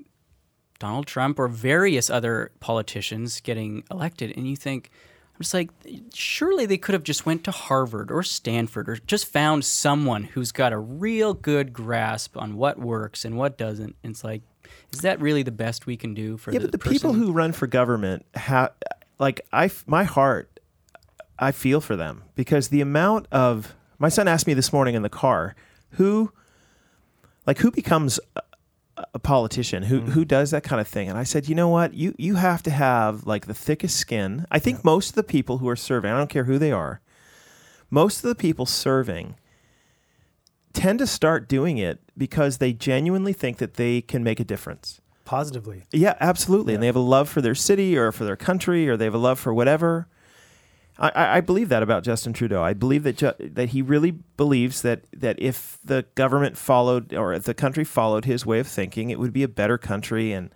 Donald 0.78 1.08
Trump 1.08 1.40
or 1.40 1.48
various 1.48 2.08
other 2.08 2.52
politicians 2.60 3.40
getting 3.40 3.82
elected, 3.90 4.32
and 4.36 4.48
you 4.48 4.54
think, 4.54 4.90
I'm 5.34 5.42
just 5.42 5.54
like, 5.54 5.70
surely 6.14 6.66
they 6.66 6.78
could 6.78 6.92
have 6.92 7.02
just 7.02 7.26
went 7.26 7.42
to 7.44 7.50
Harvard 7.50 8.12
or 8.12 8.22
Stanford 8.22 8.88
or 8.88 8.96
just 8.96 9.26
found 9.26 9.64
someone 9.64 10.24
who's 10.24 10.52
got 10.52 10.72
a 10.72 10.78
real 10.78 11.34
good 11.34 11.72
grasp 11.72 12.36
on 12.36 12.56
what 12.56 12.78
works 12.78 13.24
and 13.24 13.36
what 13.36 13.58
doesn't. 13.58 13.96
And 14.02 14.12
it's 14.12 14.24
like, 14.24 14.42
is 14.92 15.00
that 15.00 15.20
really 15.20 15.42
the 15.42 15.52
best 15.52 15.86
we 15.86 15.96
can 15.96 16.14
do 16.14 16.36
for 16.36 16.52
yeah, 16.52 16.58
the 16.58 16.66
but 16.66 16.72
the 16.72 16.78
person? 16.78 16.92
people 16.92 17.12
who 17.12 17.32
run 17.32 17.52
for 17.52 17.66
government 17.66 18.24
have, 18.34 18.72
like, 19.18 19.40
I 19.52 19.70
my 19.86 20.04
heart, 20.04 20.57
I 21.38 21.52
feel 21.52 21.80
for 21.80 21.96
them 21.96 22.24
because 22.34 22.68
the 22.68 22.80
amount 22.80 23.26
of 23.30 23.74
my 23.98 24.08
son 24.08 24.28
asked 24.28 24.46
me 24.46 24.54
this 24.54 24.72
morning 24.72 24.94
in 24.94 25.02
the 25.02 25.08
car, 25.08 25.54
who, 25.92 26.32
like, 27.46 27.58
who 27.58 27.70
becomes 27.70 28.20
a, 28.36 28.42
a 29.14 29.18
politician, 29.18 29.84
who 29.84 30.00
mm. 30.00 30.08
who 30.10 30.24
does 30.24 30.50
that 30.50 30.62
kind 30.62 30.80
of 30.80 30.88
thing, 30.88 31.08
and 31.08 31.18
I 31.18 31.24
said, 31.24 31.48
you 31.48 31.54
know 31.54 31.68
what, 31.68 31.94
you 31.94 32.14
you 32.18 32.36
have 32.36 32.62
to 32.64 32.70
have 32.70 33.26
like 33.26 33.46
the 33.46 33.54
thickest 33.54 33.96
skin. 33.96 34.46
I 34.50 34.58
think 34.58 34.84
most 34.84 35.10
of 35.10 35.14
the 35.14 35.22
people 35.22 35.58
who 35.58 35.68
are 35.68 35.76
serving, 35.76 36.10
I 36.10 36.18
don't 36.18 36.30
care 36.30 36.44
who 36.44 36.58
they 36.58 36.72
are, 36.72 37.00
most 37.90 38.24
of 38.24 38.28
the 38.28 38.34
people 38.34 38.66
serving 38.66 39.36
tend 40.72 40.98
to 41.00 41.06
start 41.06 41.48
doing 41.48 41.78
it 41.78 42.00
because 42.16 42.58
they 42.58 42.72
genuinely 42.72 43.32
think 43.32 43.58
that 43.58 43.74
they 43.74 44.00
can 44.00 44.22
make 44.22 44.38
a 44.38 44.44
difference. 44.44 45.00
Positively. 45.24 45.84
Yeah, 45.92 46.14
absolutely. 46.20 46.74
And 46.74 46.82
they 46.82 46.86
have 46.86 46.96
a 46.96 47.00
love 47.00 47.28
for 47.28 47.40
their 47.42 47.54
city 47.54 47.96
or 47.96 48.12
for 48.12 48.24
their 48.24 48.36
country 48.36 48.88
or 48.88 48.96
they 48.96 49.04
have 49.04 49.14
a 49.14 49.18
love 49.18 49.38
for 49.38 49.52
whatever. 49.52 50.08
I, 50.98 51.38
I 51.38 51.40
believe 51.40 51.68
that 51.68 51.82
about 51.82 52.02
Justin 52.02 52.32
Trudeau. 52.32 52.62
I 52.62 52.72
believe 52.72 53.04
that 53.04 53.16
ju- 53.16 53.34
that 53.38 53.68
he 53.70 53.82
really 53.82 54.10
believes 54.10 54.82
that 54.82 55.04
that 55.12 55.40
if 55.40 55.78
the 55.84 56.06
government 56.16 56.56
followed 56.56 57.14
or 57.14 57.32
if 57.32 57.44
the 57.44 57.54
country 57.54 57.84
followed 57.84 58.24
his 58.24 58.44
way 58.44 58.58
of 58.58 58.66
thinking, 58.66 59.10
it 59.10 59.18
would 59.18 59.32
be 59.32 59.44
a 59.44 59.48
better 59.48 59.78
country. 59.78 60.32
And 60.32 60.50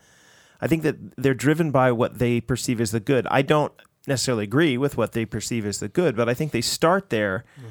I 0.61 0.67
think 0.67 0.83
that 0.83 1.17
they're 1.17 1.35
driven 1.35 1.71
by 1.71 1.93
what 1.93 2.19
they 2.19 2.41
perceive 2.41 2.81
as 2.81 2.91
the 2.91 3.01
good. 3.01 3.27
I 3.31 3.43
don't 3.43 3.73
necessarily 4.09 4.45
agree 4.45 4.77
with 4.77 4.97
what 4.97 5.13
they 5.13 5.25
perceive 5.25 5.65
as 5.65 5.79
the 5.79 5.89
good, 5.89 6.17
but 6.17 6.29
I 6.29 6.35
think 6.35 6.51
they 6.51 6.61
start 6.61 7.11
there. 7.11 7.45
Hmm. 7.57 7.67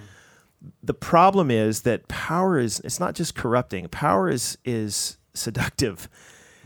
The 0.82 0.94
problem 0.94 1.52
is 1.52 1.82
that 1.82 2.08
power 2.08 2.58
is 2.58 2.80
it's 2.82 3.00
not 3.00 3.16
just 3.16 3.36
corrupting. 3.36 3.90
Power 3.90 4.30
is 4.30 4.58
is 4.64 5.18
seductive 5.34 6.08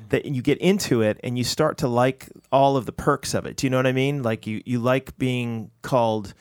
that 0.09 0.25
you 0.25 0.41
get 0.41 0.57
into 0.59 1.01
it 1.01 1.19
and 1.23 1.37
you 1.37 1.43
start 1.43 1.77
to 1.79 1.87
like 1.87 2.29
all 2.51 2.77
of 2.77 2.85
the 2.85 2.91
perks 2.91 3.33
of 3.33 3.45
it. 3.45 3.57
Do 3.57 3.65
you 3.65 3.71
know 3.71 3.77
what 3.77 3.87
I 3.87 3.91
mean? 3.91 4.23
Like 4.23 4.47
you, 4.47 4.61
you 4.65 4.79
like 4.79 5.17
being 5.17 5.71
called, 5.81 6.33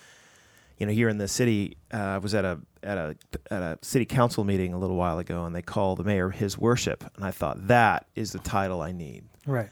you 0.78 0.87
know, 0.87 0.92
here 0.92 1.09
in 1.09 1.18
the 1.18 1.28
city, 1.28 1.76
uh, 1.92 1.97
I 1.97 2.18
was 2.18 2.35
at 2.35 2.44
a, 2.44 2.61
at 2.83 2.99
a, 2.99 3.16
at 3.50 3.62
a 3.62 3.78
city 3.83 4.04
council 4.04 4.44
meeting 4.44 4.75
a 4.75 4.78
little 4.78 4.97
while 4.97 5.18
ago 5.18 5.44
and 5.44 5.54
they 5.54 5.62
call 5.62 5.97
the 5.97 6.04
mayor 6.04 6.30
his 6.30 6.59
worship. 6.59 7.04
And 7.16 7.25
I 7.25 7.30
thought 7.30 7.68
that 7.68 8.06
is 8.14 8.33
the 8.33 8.38
title 8.38 8.83
I 8.83 8.92
need. 8.92 9.25
Right. 9.47 9.71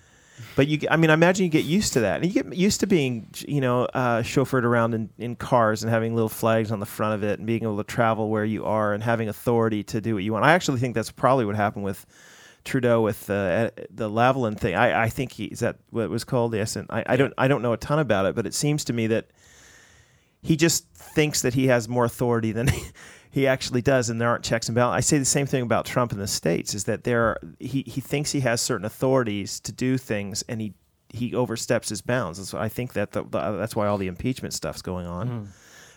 But 0.56 0.66
you, 0.66 0.80
I 0.90 0.96
mean, 0.96 1.10
I 1.10 1.14
imagine 1.14 1.44
you 1.44 1.50
get 1.50 1.64
used 1.64 1.92
to 1.92 2.00
that, 2.00 2.20
and 2.20 2.26
you 2.26 2.42
get 2.42 2.56
used 2.56 2.80
to 2.80 2.86
being, 2.86 3.28
you 3.46 3.60
know, 3.60 3.84
uh, 3.84 4.22
chauffeured 4.22 4.64
around 4.64 4.94
in, 4.94 5.10
in 5.18 5.36
cars 5.36 5.82
and 5.82 5.92
having 5.92 6.14
little 6.14 6.28
flags 6.28 6.72
on 6.72 6.80
the 6.80 6.86
front 6.86 7.14
of 7.14 7.22
it, 7.22 7.38
and 7.38 7.46
being 7.46 7.62
able 7.62 7.76
to 7.76 7.84
travel 7.84 8.28
where 8.28 8.44
you 8.44 8.64
are 8.64 8.92
and 8.92 9.02
having 9.02 9.28
authority 9.28 9.84
to 9.84 10.00
do 10.00 10.14
what 10.14 10.24
you 10.24 10.32
want. 10.32 10.44
I 10.44 10.52
actually 10.52 10.80
think 10.80 10.94
that's 10.94 11.12
probably 11.12 11.44
what 11.44 11.54
happened 11.54 11.84
with 11.84 12.06
Trudeau 12.64 13.00
with 13.00 13.26
the 13.26 13.72
uh, 13.76 13.82
the 13.90 14.08
Lavalin 14.08 14.58
thing. 14.58 14.74
I, 14.74 15.04
I 15.04 15.08
think 15.08 15.32
he 15.32 15.46
is 15.46 15.60
that 15.60 15.76
what 15.90 16.04
it 16.04 16.10
was 16.10 16.24
called. 16.24 16.54
Yes, 16.54 16.76
and 16.76 16.86
I, 16.90 17.02
I 17.06 17.16
don't 17.16 17.34
I 17.36 17.48
don't 17.48 17.62
know 17.62 17.72
a 17.72 17.76
ton 17.76 17.98
about 17.98 18.26
it, 18.26 18.34
but 18.34 18.46
it 18.46 18.54
seems 18.54 18.84
to 18.84 18.92
me 18.92 19.06
that 19.08 19.28
he 20.42 20.56
just 20.56 20.88
thinks 20.92 21.42
that 21.42 21.54
he 21.54 21.68
has 21.68 21.88
more 21.88 22.04
authority 22.04 22.52
than 22.52 22.68
he 23.30 23.46
actually 23.46 23.82
does, 23.82 24.10
and 24.10 24.20
there 24.20 24.28
aren't 24.28 24.44
checks 24.44 24.68
and 24.68 24.74
balances. 24.74 25.06
I 25.06 25.08
say 25.08 25.18
the 25.18 25.24
same 25.24 25.46
thing 25.46 25.62
about 25.62 25.86
Trump 25.86 26.12
in 26.12 26.18
the 26.18 26.26
states: 26.26 26.74
is 26.74 26.84
that 26.84 27.04
there 27.04 27.22
are, 27.22 27.40
he 27.58 27.82
he 27.86 28.00
thinks 28.00 28.32
he 28.32 28.40
has 28.40 28.60
certain 28.60 28.84
authorities 28.84 29.58
to 29.60 29.72
do 29.72 29.98
things, 29.98 30.44
and 30.48 30.60
he 30.60 30.74
he 31.08 31.34
oversteps 31.34 31.88
his 31.88 32.00
bounds. 32.00 32.48
So 32.48 32.58
I 32.58 32.68
think 32.68 32.94
that 32.94 33.12
the, 33.12 33.22
the, 33.22 33.56
that's 33.56 33.76
why 33.76 33.86
all 33.86 33.98
the 33.98 34.06
impeachment 34.06 34.54
stuff's 34.54 34.82
going 34.82 35.06
on. 35.06 35.26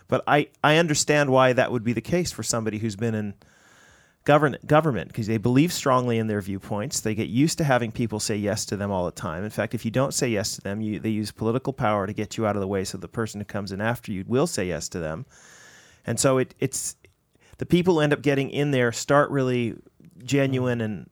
But 0.08 0.22
I 0.26 0.48
I 0.62 0.76
understand 0.76 1.30
why 1.30 1.52
that 1.52 1.72
would 1.72 1.84
be 1.84 1.92
the 1.92 2.00
case 2.00 2.32
for 2.32 2.42
somebody 2.42 2.78
who's 2.78 2.96
been 2.96 3.14
in 3.14 3.34
govern, 4.26 4.58
government 4.66 5.08
because 5.08 5.26
they 5.26 5.38
believe 5.38 5.72
strongly 5.72 6.18
in 6.18 6.26
their 6.26 6.42
viewpoints. 6.42 7.00
They 7.00 7.14
get 7.14 7.28
used 7.28 7.56
to 7.58 7.64
having 7.64 7.92
people 7.92 8.20
say 8.20 8.36
yes 8.36 8.66
to 8.66 8.76
them 8.76 8.90
all 8.90 9.06
the 9.06 9.12
time. 9.12 9.44
In 9.44 9.50
fact, 9.50 9.72
if 9.72 9.84
you 9.84 9.90
don't 9.90 10.12
say 10.12 10.28
yes 10.28 10.56
to 10.56 10.60
them, 10.60 10.82
you, 10.82 11.00
they 11.00 11.08
use 11.08 11.32
political 11.32 11.72
power 11.72 12.06
to 12.06 12.12
get 12.12 12.36
you 12.36 12.44
out 12.44 12.56
of 12.56 12.60
the 12.60 12.66
way 12.66 12.84
so 12.84 12.98
the 12.98 13.08
person 13.08 13.40
who 13.40 13.46
comes 13.46 13.72
in 13.72 13.80
after 13.80 14.12
you 14.12 14.24
will 14.26 14.46
say 14.46 14.66
yes 14.66 14.90
to 14.90 14.98
them. 14.98 15.24
And 16.04 16.20
so 16.20 16.38
it, 16.38 16.54
it's 16.58 16.96
the 17.58 17.66
people 17.66 17.94
who 17.94 18.00
end 18.00 18.12
up 18.12 18.20
getting 18.20 18.50
in 18.50 18.72
there 18.72 18.92
start 18.92 19.30
really 19.30 19.76
genuine 20.22 20.80
and 20.80 21.08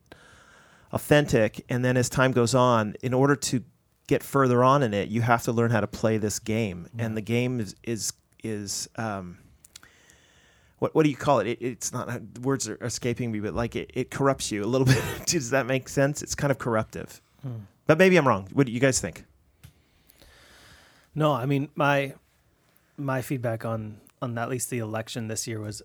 authentic. 0.93 1.65
And 1.69 1.85
then 1.85 1.97
as 1.97 2.09
time 2.09 2.33
goes 2.33 2.55
on, 2.55 2.97
in 3.01 3.15
order 3.15 3.37
to 3.37 3.63
get 4.09 4.25
further 4.25 4.63
on 4.63 4.83
in 4.83 4.93
it, 4.93 5.09
you 5.09 5.23
have 5.23 5.45
to 5.45 5.53
learn 5.53 5.71
how 5.71 5.81
to 5.81 5.87
play 5.87 6.19
this 6.19 6.41
game. 6.41 6.89
And 6.99 7.17
the 7.17 7.23
game 7.23 7.61
is, 7.61 7.77
is, 7.85 8.13
is, 8.43 8.89
um, 8.97 9.39
what, 10.85 10.95
what 10.95 11.05
do 11.05 11.09
you 11.09 11.17
call 11.17 11.39
it? 11.39 11.47
it 11.47 11.63
it's 11.63 11.95
not 11.95 12.21
words 12.41 12.69
are 12.69 12.77
escaping 12.83 13.33
me, 13.33 13.41
but 13.41 13.55
like 13.55 13.75
it, 13.75 13.91
it 13.95 14.11
corrupts 14.11 14.53
you 14.53 14.63
a 14.63 14.67
little 14.67 14.87
bit. 14.95 15.03
Does 15.25 15.49
that 15.49 15.65
make 15.65 15.89
sense? 15.89 16.23
It's 16.23 16.35
kind 16.35 16.51
of 16.51 16.59
corruptive. 16.59 17.23
But 17.87 17.99
maybe 17.99 18.17
I'm 18.17 18.29
wrong. 18.29 18.49
What 18.53 18.67
do 18.67 18.73
you 18.73 18.81
guys 18.81 19.01
think? 19.01 19.25
No, 21.15 21.33
I 21.33 21.47
mean 21.47 21.71
my 21.75 22.15
my 22.99 23.23
feedback 23.23 23.65
on 23.65 24.01
on 24.21 24.37
at 24.37 24.51
least 24.51 24.69
the 24.69 24.79
election 24.79 25.29
this 25.29 25.47
year 25.47 25.59
was 25.59 25.81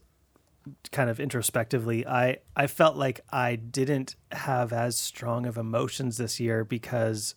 kind 0.91 1.09
of 1.09 1.21
introspectively. 1.21 2.05
I 2.05 2.39
I 2.57 2.67
felt 2.67 2.97
like 2.97 3.21
I 3.29 3.55
didn't 3.55 4.17
have 4.33 4.73
as 4.73 4.97
strong 4.97 5.45
of 5.45 5.57
emotions 5.57 6.17
this 6.17 6.41
year 6.41 6.65
because 6.65 7.35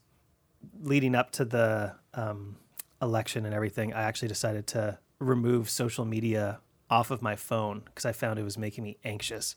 leading 0.80 1.14
up 1.14 1.30
to 1.32 1.44
the 1.44 1.94
um, 2.14 2.56
election 3.00 3.46
and 3.46 3.54
everything, 3.54 3.92
I 3.92 4.02
actually 4.02 4.28
decided 4.28 4.66
to 4.68 4.98
remove 5.20 5.70
social 5.70 6.04
media 6.04 6.58
off 6.92 7.10
of 7.10 7.22
my 7.22 7.36
phone 7.36 7.82
because 7.86 8.04
I 8.04 8.12
found 8.12 8.38
it 8.38 8.42
was 8.44 8.58
making 8.58 8.84
me 8.84 8.96
anxious. 9.04 9.56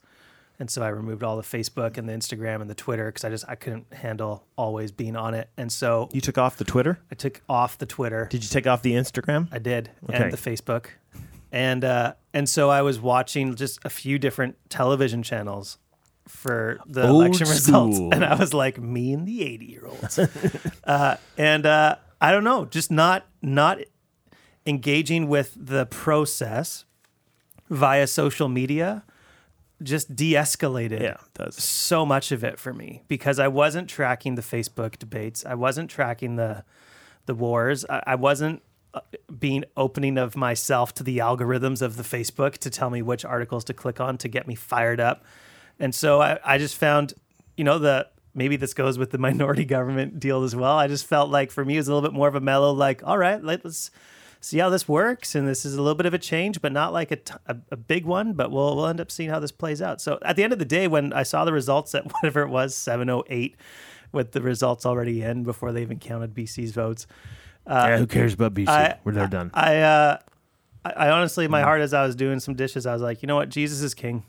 And 0.57 0.69
so 0.71 0.81
I 0.81 0.87
removed 0.87 1.21
all 1.21 1.35
the 1.35 1.43
Facebook 1.43 1.97
and 1.97 2.07
the 2.07 2.13
Instagram 2.13 2.61
and 2.61 2.69
the 2.69 2.75
Twitter 2.75 3.07
because 3.07 3.25
I 3.25 3.29
just 3.29 3.43
I 3.47 3.55
couldn't 3.55 3.93
handle 3.93 4.45
always 4.55 4.89
being 4.91 5.17
on 5.17 5.33
it. 5.33 5.49
And 5.57 5.69
so 5.71 6.07
You 6.13 6.21
took 6.21 6.37
off 6.37 6.55
the 6.57 6.63
Twitter. 6.63 6.97
I 7.11 7.15
took 7.15 7.41
off 7.49 7.77
the 7.77 7.85
Twitter. 7.85 8.27
Did 8.31 8.41
you 8.43 8.49
take 8.49 8.65
off 8.65 8.81
the 8.81 8.93
Instagram? 8.93 9.49
I 9.51 9.59
did, 9.59 9.91
Okay. 10.09 10.23
and 10.23 10.31
the 10.31 10.37
Facebook, 10.37 10.85
and 11.51 11.83
uh, 11.83 12.13
and 12.33 12.47
so 12.47 12.69
I 12.69 12.81
was 12.83 12.99
watching 13.01 13.55
just 13.55 13.79
a 13.83 13.89
few 13.89 14.17
different 14.17 14.55
television 14.69 15.23
channels 15.23 15.77
for 16.27 16.79
the 16.87 17.01
Old 17.07 17.25
election 17.25 17.49
results, 17.49 17.95
school. 17.97 18.13
and 18.13 18.23
I 18.23 18.35
was 18.35 18.53
like, 18.53 18.79
me 18.79 19.11
and 19.13 19.27
the 19.27 19.43
eighty 19.43 19.65
year 19.65 19.85
olds, 19.85 20.17
uh, 20.85 21.17
and 21.37 21.65
uh, 21.65 21.97
I 22.21 22.31
don't 22.31 22.45
know, 22.45 22.63
just 22.63 22.89
not 22.91 23.25
not 23.41 23.79
engaging 24.65 25.27
with 25.27 25.53
the 25.57 25.85
process 25.85 26.84
via 27.69 28.07
social 28.07 28.47
media, 28.49 29.03
just 29.83 30.15
de-escalated 30.15 31.01
Yeah, 31.01 31.17
does. 31.33 31.55
so 31.55 32.05
much 32.05 32.31
of 32.31 32.43
it 32.43 32.59
for 32.59 32.73
me 32.73 33.03
because 33.07 33.39
I 33.39 33.47
wasn't 33.47 33.89
tracking 33.89 34.35
the 34.35 34.41
Facebook 34.41 34.97
debates. 34.99 35.45
I 35.45 35.55
wasn't 35.55 35.89
tracking 35.89 36.35
the 36.35 36.63
the 37.25 37.33
wars. 37.35 37.83
I, 37.89 38.03
I 38.07 38.15
wasn't 38.15 38.61
uh, 38.93 38.99
being 39.39 39.65
opening 39.75 40.17
of 40.17 40.37
myself 40.37 40.93
to 40.93 41.03
the 41.03 41.17
algorithms 41.17 41.81
of 41.81 41.97
the 41.97 42.03
Facebook 42.03 42.57
to 42.59 42.69
tell 42.69 42.89
me 42.91 43.01
which 43.01 43.25
articles 43.25 43.63
to 43.65 43.73
click 43.73 43.99
on 43.99 44.17
to 44.19 44.27
get 44.27 44.47
me 44.47 44.53
fired 44.55 44.99
up. 44.99 45.25
And 45.79 45.93
so 45.93 46.21
I, 46.21 46.37
I 46.45 46.57
just 46.59 46.77
found, 46.77 47.15
you 47.57 47.63
know, 47.63 47.79
the 47.79 48.07
maybe 48.35 48.57
this 48.57 48.73
goes 48.75 48.97
with 48.99 49.09
the 49.11 49.17
minority 49.29 49.65
government 49.65 50.19
deal 50.19 50.43
as 50.43 50.55
well. 50.55 50.77
I 50.77 50.87
just 50.87 51.07
felt 51.07 51.29
like 51.31 51.49
for 51.51 51.65
me 51.65 51.73
it 51.75 51.79
was 51.79 51.87
a 51.87 51.93
little 51.95 52.07
bit 52.07 52.15
more 52.15 52.27
of 52.27 52.35
a 52.35 52.41
mellow, 52.41 52.71
like, 52.71 53.01
all 53.03 53.17
right, 53.17 53.43
let's 53.43 53.89
see 54.45 54.59
how 54.59 54.69
this 54.69 54.87
works. 54.87 55.33
And 55.33 55.47
this 55.47 55.65
is 55.65 55.73
a 55.75 55.81
little 55.81 55.95
bit 55.95 56.05
of 56.05 56.13
a 56.13 56.19
change, 56.19 56.61
but 56.61 56.71
not 56.71 56.93
like 56.93 57.11
a, 57.11 57.15
t- 57.15 57.33
a, 57.47 57.57
a 57.71 57.75
big 57.75 58.05
one. 58.05 58.33
But 58.33 58.51
we'll 58.51 58.75
we'll 58.75 58.87
end 58.87 59.01
up 59.01 59.11
seeing 59.11 59.29
how 59.29 59.39
this 59.39 59.51
plays 59.51 59.81
out. 59.81 59.99
So 60.01 60.19
at 60.21 60.35
the 60.35 60.43
end 60.43 60.53
of 60.53 60.59
the 60.59 60.65
day, 60.65 60.87
when 60.87 61.11
I 61.13 61.23
saw 61.23 61.45
the 61.45 61.53
results 61.53 61.95
at 61.95 62.05
whatever 62.13 62.41
it 62.41 62.49
was, 62.49 62.75
seven 62.75 63.09
oh 63.09 63.23
eight, 63.27 63.55
with 64.11 64.31
the 64.31 64.41
results 64.41 64.85
already 64.85 65.21
in 65.23 65.43
before 65.43 65.71
they 65.71 65.81
even 65.81 65.99
counted 65.99 66.33
BC's 66.33 66.71
votes. 66.71 67.07
yeah, 67.67 67.97
who 67.97 68.07
cares 68.07 68.33
about 68.33 68.53
BC? 68.53 68.67
I- 68.67 68.99
We're 69.03 69.13
they're 69.13 69.27
done. 69.27 69.49
I 69.53 69.77
uh, 69.77 70.17
I, 70.85 70.89
I 70.91 71.09
honestly, 71.09 71.47
my 71.47 71.63
heart, 71.63 71.81
as 71.81 71.93
I 71.93 72.05
was 72.05 72.15
doing 72.15 72.39
some 72.39 72.53
dishes, 72.53 72.85
I 72.85 72.93
was 72.93 73.01
like, 73.01 73.23
you 73.23 73.27
know 73.27 73.35
what, 73.35 73.49
Jesus 73.49 73.81
is 73.81 73.95
king, 73.95 74.23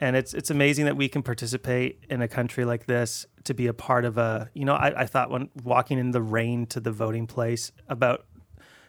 and 0.00 0.16
it's 0.16 0.32
it's 0.32 0.50
amazing 0.50 0.86
that 0.86 0.96
we 0.96 1.08
can 1.08 1.22
participate 1.22 2.02
in 2.08 2.22
a 2.22 2.28
country 2.28 2.64
like 2.64 2.86
this 2.86 3.26
to 3.44 3.52
be 3.52 3.66
a 3.66 3.74
part 3.74 4.06
of 4.06 4.16
a. 4.16 4.48
You 4.54 4.64
know, 4.64 4.74
I, 4.74 5.02
I 5.02 5.06
thought 5.06 5.30
when 5.30 5.50
walking 5.62 5.98
in 5.98 6.12
the 6.12 6.22
rain 6.22 6.64
to 6.68 6.80
the 6.80 6.90
voting 6.92 7.26
place 7.26 7.70
about 7.88 8.24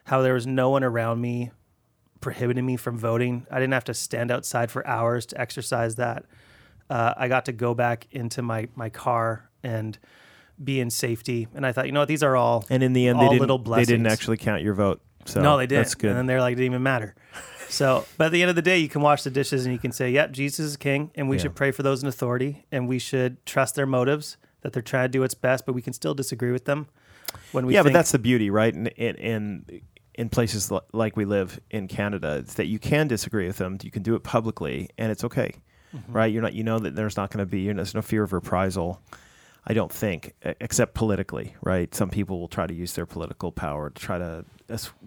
how 0.05 0.21
there 0.21 0.33
was 0.33 0.45
no 0.47 0.69
one 0.69 0.83
around 0.83 1.21
me 1.21 1.51
prohibiting 2.21 2.65
me 2.65 2.77
from 2.77 2.97
voting. 2.97 3.45
I 3.51 3.59
didn't 3.59 3.73
have 3.73 3.83
to 3.85 3.93
stand 3.93 4.31
outside 4.31 4.71
for 4.71 4.85
hours 4.87 5.25
to 5.27 5.39
exercise 5.39 5.95
that. 5.95 6.25
Uh, 6.89 7.13
I 7.17 7.27
got 7.27 7.45
to 7.45 7.51
go 7.51 7.73
back 7.73 8.07
into 8.11 8.41
my 8.41 8.67
my 8.75 8.89
car 8.89 9.49
and 9.63 9.97
be 10.63 10.79
in 10.79 10.89
safety. 10.89 11.47
And 11.55 11.65
I 11.65 11.71
thought, 11.71 11.85
you 11.85 11.91
know 11.91 12.01
what, 12.01 12.07
these 12.07 12.23
are 12.23 12.35
all 12.35 12.65
and 12.69 12.83
in 12.83 12.93
the 12.93 13.07
end, 13.07 13.19
they 13.19 13.29
didn't. 13.29 13.65
They 13.71 13.85
didn't 13.85 14.05
actually 14.07 14.37
count 14.37 14.61
your 14.61 14.73
vote. 14.73 15.01
So 15.25 15.41
no, 15.41 15.57
they 15.57 15.67
didn't. 15.67 15.83
That's 15.85 15.95
good. 15.95 16.09
And 16.11 16.19
then 16.19 16.25
they're 16.25 16.41
like, 16.41 16.53
it 16.53 16.55
didn't 16.57 16.71
even 16.73 16.83
matter. 16.83 17.15
So, 17.69 18.05
but 18.17 18.25
at 18.25 18.31
the 18.31 18.41
end 18.43 18.51
of 18.51 18.55
the 18.55 18.61
day, 18.61 18.77
you 18.77 18.87
can 18.87 19.01
wash 19.01 19.23
the 19.23 19.31
dishes 19.31 19.65
and 19.65 19.73
you 19.73 19.79
can 19.79 19.91
say, 19.91 20.11
yep, 20.11 20.31
Jesus 20.31 20.63
is 20.63 20.77
king. 20.77 21.09
And 21.15 21.27
we 21.27 21.37
Yeah. 21.37 21.43
should 21.43 21.55
pray 21.55 21.71
for 21.71 21.81
those 21.81 22.03
in 22.03 22.07
authority 22.09 22.65
and 22.71 22.87
we 22.87 22.99
should 22.99 23.43
trust 23.47 23.73
their 23.73 23.87
motives 23.87 24.37
that 24.61 24.73
they're 24.73 24.83
trying 24.83 25.05
to 25.05 25.09
do 25.09 25.21
what's 25.21 25.33
best, 25.33 25.65
but 25.65 25.73
we 25.73 25.81
can 25.81 25.91
still 25.93 26.13
disagree 26.13 26.51
with 26.51 26.65
them 26.65 26.85
when 27.51 27.65
we 27.65 27.73
yeah, 27.73 27.81
but 27.81 27.91
that's 27.91 28.11
the 28.11 28.19
beauty, 28.19 28.51
right? 28.51 28.71
And, 28.75 28.93
and 28.95 29.17
and 29.17 29.81
in 30.15 30.29
places 30.29 30.71
li- 30.71 30.79
like 30.91 31.17
we 31.17 31.25
live 31.25 31.59
in 31.71 31.87
Canada, 31.87 32.37
it's 32.37 32.55
that 32.55 32.67
you 32.67 32.79
can 32.79 33.07
disagree 33.07 33.47
with 33.47 33.57
them. 33.57 33.77
You 33.81 33.91
can 33.91 34.03
do 34.03 34.15
it 34.15 34.23
publicly, 34.23 34.89
and 34.97 35.11
it's 35.11 35.23
okay, 35.23 35.53
right? 36.07 36.31
You're 36.31 36.41
not. 36.41 36.53
You 36.53 36.63
know 36.63 36.79
that 36.79 36.95
there's 36.95 37.17
not 37.17 37.31
going 37.31 37.39
to 37.39 37.49
be. 37.49 37.61
you 37.61 37.73
know, 37.73 37.77
There's 37.77 37.95
no 37.95 38.01
fear 38.01 38.23
of 38.23 38.33
reprisal. 38.33 39.01
I 39.65 39.73
don't 39.73 39.91
think, 39.91 40.33
except 40.43 40.93
politically, 40.93 41.55
right? 41.61 41.93
Some 41.95 42.09
people 42.09 42.37
will 42.37 42.49
try 42.49 42.67
to 42.67 42.73
use 42.73 42.93
their 42.93 43.05
political 43.05 43.49
power 43.49 43.89
to 43.89 44.01
try 44.01 44.17
to, 44.17 44.43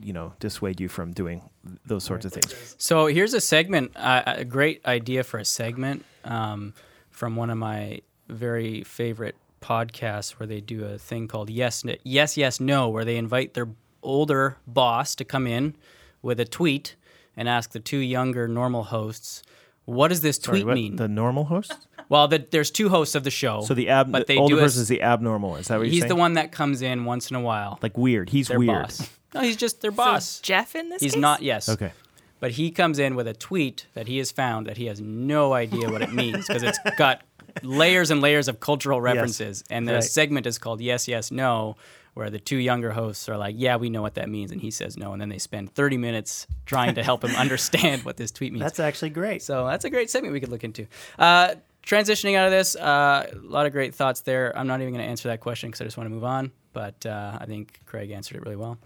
you 0.00 0.14
know, 0.14 0.32
dissuade 0.40 0.80
you 0.80 0.88
from 0.88 1.12
doing 1.12 1.42
those 1.84 2.04
sorts 2.04 2.24
of 2.24 2.32
things. 2.32 2.74
So 2.78 3.04
here's 3.04 3.34
a 3.34 3.40
segment, 3.42 3.92
uh, 3.96 4.22
a 4.24 4.46
great 4.46 4.80
idea 4.86 5.24
for 5.24 5.36
a 5.36 5.44
segment 5.44 6.06
um, 6.24 6.72
from 7.10 7.36
one 7.36 7.50
of 7.50 7.58
my 7.58 8.00
very 8.28 8.82
favorite 8.84 9.36
podcasts 9.60 10.30
where 10.32 10.46
they 10.46 10.62
do 10.62 10.86
a 10.86 10.96
thing 10.96 11.28
called 11.28 11.50
Yes, 11.50 11.84
Yes, 12.02 12.38
Yes, 12.38 12.58
No, 12.58 12.88
where 12.88 13.04
they 13.04 13.18
invite 13.18 13.52
their 13.52 13.68
older 14.06 14.56
boss 14.66 15.14
to 15.16 15.24
come 15.24 15.46
in 15.46 15.74
with 16.22 16.40
a 16.40 16.44
tweet 16.44 16.96
and 17.36 17.48
ask 17.48 17.72
the 17.72 17.80
two 17.80 17.98
younger 17.98 18.48
normal 18.48 18.84
hosts, 18.84 19.42
what 19.84 20.08
does 20.08 20.20
this 20.22 20.36
Sorry, 20.36 20.58
tweet 20.60 20.66
what? 20.66 20.74
mean? 20.74 20.96
The 20.96 21.08
normal 21.08 21.44
host? 21.44 21.72
well, 22.08 22.26
the, 22.28 22.38
there's 22.50 22.70
two 22.70 22.88
hosts 22.88 23.14
of 23.14 23.24
the 23.24 23.30
show. 23.30 23.60
So 23.62 23.74
the 23.74 23.88
ab, 23.88 24.10
but 24.10 24.26
the 24.26 24.34
they 24.34 24.38
older 24.40 24.54
do 24.56 24.60
person 24.62 24.82
is 24.82 24.88
the 24.88 25.02
abnormal. 25.02 25.56
Is 25.56 25.68
that 25.68 25.76
what 25.78 25.84
you're 25.86 25.92
He's 25.92 26.00
saying? 26.02 26.08
the 26.08 26.16
one 26.16 26.34
that 26.34 26.50
comes 26.52 26.80
in 26.82 27.04
once 27.04 27.30
in 27.30 27.36
a 27.36 27.40
while. 27.40 27.78
like 27.82 27.96
weird. 27.98 28.30
He's 28.30 28.48
their 28.48 28.58
weird. 28.58 28.70
boss. 28.82 29.10
No, 29.34 29.42
he's 29.42 29.56
just 29.56 29.82
their 29.82 29.90
So 29.90 29.96
boss. 29.96 30.40
Jeff 30.40 30.74
in 30.74 30.88
this 30.88 31.02
he's 31.02 31.12
case? 31.12 31.20
not. 31.20 31.42
Yes. 31.42 31.68
Okay. 31.68 31.92
But 32.40 32.52
he 32.52 32.70
comes 32.70 32.98
in 32.98 33.16
with 33.16 33.28
a 33.28 33.34
tweet 33.34 33.86
that 33.92 34.06
he 34.08 34.16
has 34.16 34.30
found 34.32 34.66
that 34.66 34.78
he 34.78 34.86
has 34.86 34.98
no 34.98 35.52
idea 35.52 35.90
what 35.90 36.00
it 36.00 36.12
means 36.14 36.46
because 36.46 36.62
it's 36.62 36.78
got 36.96 37.20
layers 37.62 38.10
and 38.10 38.22
layers 38.22 38.48
of 38.48 38.60
cultural 38.60 38.98
references. 39.00 39.62
And 39.68 39.86
the 39.86 39.94
Right. 39.94 40.02
segment 40.02 40.46
is 40.46 40.56
called 40.58 40.80
Yes, 40.80 41.06
Yes, 41.06 41.30
No, 41.30 41.76
where 42.16 42.30
the 42.30 42.40
two 42.40 42.56
younger 42.56 42.92
hosts 42.92 43.28
are 43.28 43.36
like, 43.36 43.56
Yeah, 43.58 43.76
we 43.76 43.90
know 43.90 44.00
what 44.00 44.14
that 44.14 44.30
means. 44.30 44.50
And 44.50 44.58
he 44.58 44.70
says 44.70 44.96
no. 44.96 45.12
And 45.12 45.20
then 45.20 45.28
they 45.28 45.36
spend 45.36 45.74
30 45.74 45.98
minutes 45.98 46.46
trying 46.64 46.94
to 46.94 47.02
help 47.02 47.22
him 47.22 47.36
understand 47.36 48.06
what 48.06 48.16
this 48.16 48.30
tweet 48.30 48.54
means. 48.54 48.62
That's 48.62 48.80
actually 48.80 49.10
great. 49.10 49.42
So 49.42 49.66
that's 49.66 49.84
a 49.84 49.90
great 49.90 50.08
segment 50.08 50.32
we 50.32 50.40
could 50.40 50.48
look 50.48 50.64
into. 50.64 50.86
Uh, 51.18 51.56
transitioning 51.86 52.34
out 52.34 52.46
of 52.46 52.52
this, 52.52 52.74
uh, 52.74 53.30
a 53.30 53.36
lot 53.42 53.66
of 53.66 53.72
great 53.72 53.94
thoughts 53.94 54.22
there. 54.22 54.56
I'm 54.56 54.66
not 54.66 54.80
even 54.80 54.94
going 54.94 55.04
to 55.04 55.10
answer 55.10 55.28
that 55.28 55.40
question 55.40 55.68
because 55.68 55.82
I 55.82 55.84
just 55.84 55.98
want 55.98 56.06
to 56.06 56.14
move 56.14 56.24
on. 56.24 56.52
But 56.72 57.04
uh, 57.04 57.36
I 57.38 57.44
think 57.44 57.80
Craig 57.84 58.10
answered 58.10 58.38
it 58.38 58.42
really 58.44 58.56
well. 58.56 58.78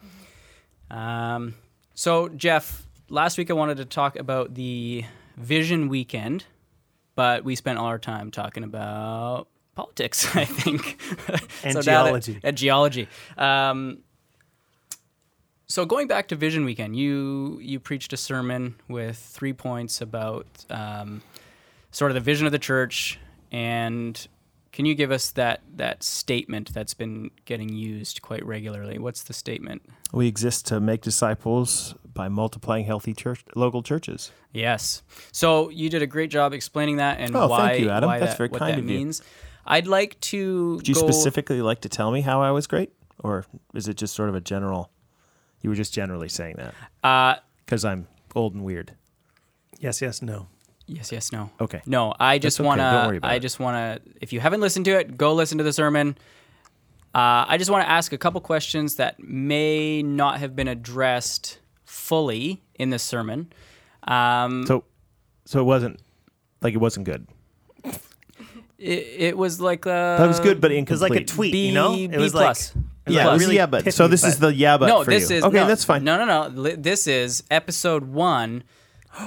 Um, 0.90 1.54
so 1.94 2.28
Jeff, 2.30 2.84
last 3.08 3.38
week 3.38 3.48
I 3.48 3.54
wanted 3.54 3.76
to 3.76 3.84
talk 3.84 4.16
about 4.16 4.54
the 4.54 5.04
Vision 5.36 5.88
Weekend, 5.88 6.46
but 7.14 7.44
we 7.44 7.54
spent 7.54 7.78
all 7.78 7.86
our 7.86 7.98
time 8.00 8.32
talking 8.32 8.64
about 8.64 9.46
politics. 9.80 10.34
I 10.36 10.44
think 10.44 11.00
And 11.64 11.76
that- 11.76 11.84
geology. 11.84 12.40
and 12.42 12.56
geology. 12.56 13.08
Um, 13.38 13.98
so 15.66 15.84
going 15.84 16.08
back 16.08 16.28
to 16.28 16.36
Vision 16.36 16.64
Weekend, 16.64 16.96
you 16.96 17.58
you 17.62 17.78
preached 17.78 18.12
a 18.12 18.16
sermon 18.16 18.74
with 18.88 19.16
three 19.16 19.52
points 19.52 20.00
about 20.00 20.46
um, 20.68 21.22
sort 21.92 22.10
of 22.10 22.14
the 22.16 22.20
vision 22.20 22.46
of 22.46 22.52
the 22.52 22.58
church, 22.58 23.20
and 23.52 24.26
can 24.72 24.84
you 24.84 24.94
give 24.96 25.12
us 25.12 25.30
that 25.32 25.60
that 25.76 26.02
statement 26.02 26.74
that's 26.74 26.94
been 26.94 27.30
getting 27.44 27.68
used 27.68 28.20
quite 28.20 28.44
regularly? 28.44 28.98
What's 28.98 29.22
the 29.22 29.32
statement? 29.32 29.82
We 30.12 30.26
exist 30.26 30.66
to 30.68 30.80
make 30.80 31.02
disciples 31.02 31.94
by 32.12 32.28
multiplying 32.28 32.84
healthy 32.84 33.14
church 33.14 33.44
local 33.54 33.82
churches. 33.84 34.32
Yes. 34.52 35.04
So 35.30 35.68
you 35.68 35.88
did 35.88 36.02
a 36.02 36.06
great 36.08 36.30
job 36.30 36.52
explaining 36.52 36.96
that 36.96 37.20
and 37.20 37.36
Oh, 37.36 37.46
why, 37.46 37.68
thank 37.68 37.80
you, 37.84 37.90
Adam. 37.90 38.08
why 38.08 38.18
That's 38.18 38.32
that, 38.32 38.38
very 38.38 38.48
kind 38.48 38.72
that 38.74 38.78
of 38.80 38.90
you. 38.90 38.98
Means. 39.70 39.78
I'd 39.78 39.87
like 39.88 40.18
to 40.20 40.76
Would 40.76 40.88
you 40.88 40.94
go, 40.94 41.00
specifically 41.00 41.62
like 41.62 41.80
to 41.83 41.88
tell 41.88 42.11
me 42.11 42.20
how 42.20 42.42
I 42.42 42.50
was 42.50 42.66
great, 42.66 42.92
or 43.22 43.44
is 43.74 43.88
it 43.88 43.96
just 43.96 44.14
sort 44.14 44.28
of 44.28 44.35
a 44.35 44.40
general? 44.40 44.90
You 45.62 45.70
were 45.70 45.76
just 45.76 45.92
generally 45.92 46.28
saying 46.28 46.56
that 46.56 46.74
Uh, 47.04 47.40
because 47.64 47.85
I'm 47.85 48.06
old 48.35 48.54
and 48.54 48.64
weird. 48.64 48.92
Yes, 49.78 50.00
yes, 50.02 50.22
no. 50.22 50.46
yes, 50.87 51.11
yes, 51.12 51.33
no. 51.33 51.50
Okay. 51.61 51.80
No, 51.87 52.14
I 52.18 52.38
just 52.38 52.59
okay. 52.61 52.66
want 52.66 52.78
Don't 52.80 53.06
worry 53.06 53.14
to. 53.14 53.18
about 53.18 53.30
I 53.30 53.35
it. 53.35 53.40
just 53.40 53.59
want 53.61 53.76
to. 54.04 54.12
If 54.20 54.33
you 54.33 54.40
haven't 54.40 54.61
listened 54.61 54.85
to 54.87 54.92
it, 54.98 55.16
go 55.16 55.33
listen 55.35 55.59
to 55.59 55.64
the 55.64 55.72
sermon. 55.72 56.16
Uh, 57.14 57.44
I 57.48 57.56
just 57.59 57.70
want 57.70 57.85
to 57.85 57.90
ask 57.90 58.12
a 58.12 58.18
couple 58.18 58.40
questions 58.40 58.96
that 58.96 59.18
may 59.22 60.02
not 60.02 60.38
have 60.38 60.54
been 60.54 60.68
addressed 60.68 61.59
fully 61.85 62.62
in 62.74 62.90
the 62.90 62.98
sermon. 62.98 63.52
Um, 64.06 64.64
So, 64.66 64.85
so 65.44 65.61
it 65.61 65.64
wasn't 65.64 66.00
like 66.62 66.72
it 66.74 66.78
wasn't 66.78 67.04
good. 67.06 67.26
it, 68.80 69.06
it 69.28 69.36
was 69.36 69.60
like 69.60 69.86
a. 69.86 70.16
That 70.18 70.26
was 70.26 70.40
good, 70.40 70.60
but 70.60 70.72
It 70.72 70.88
was 70.90 71.02
like 71.02 71.14
a 71.14 71.24
tweet, 71.24 71.52
B- 71.52 71.68
you 71.68 71.74
know? 71.74 71.94
It 71.94 72.10
B 72.12 72.16
was 72.18 72.32
plus. 72.32 72.74
like 72.74 72.84
it 73.06 73.08
was 73.08 73.14
Yeah, 73.16 73.24
like 73.24 73.30
it 73.30 73.32
was 73.34 73.42
really 73.42 73.56
yeah, 73.56 73.66
but 73.66 73.84
pithy, 73.84 73.90
so 73.94 74.08
this 74.08 74.24
is 74.24 74.38
the 74.38 74.54
yeah, 74.54 74.76
but 74.78 74.86
no, 74.86 75.04
for 75.04 75.10
this 75.10 75.30
you. 75.30 75.36
is 75.36 75.44
okay. 75.44 75.56
no, 75.56 75.66
that's 75.66 75.84
fine. 75.84 76.04
No, 76.04 76.16
no, 76.18 76.24
no. 76.24 76.76
This 76.76 77.06
is 77.06 77.42
episode 77.50 78.04
one, 78.04 78.62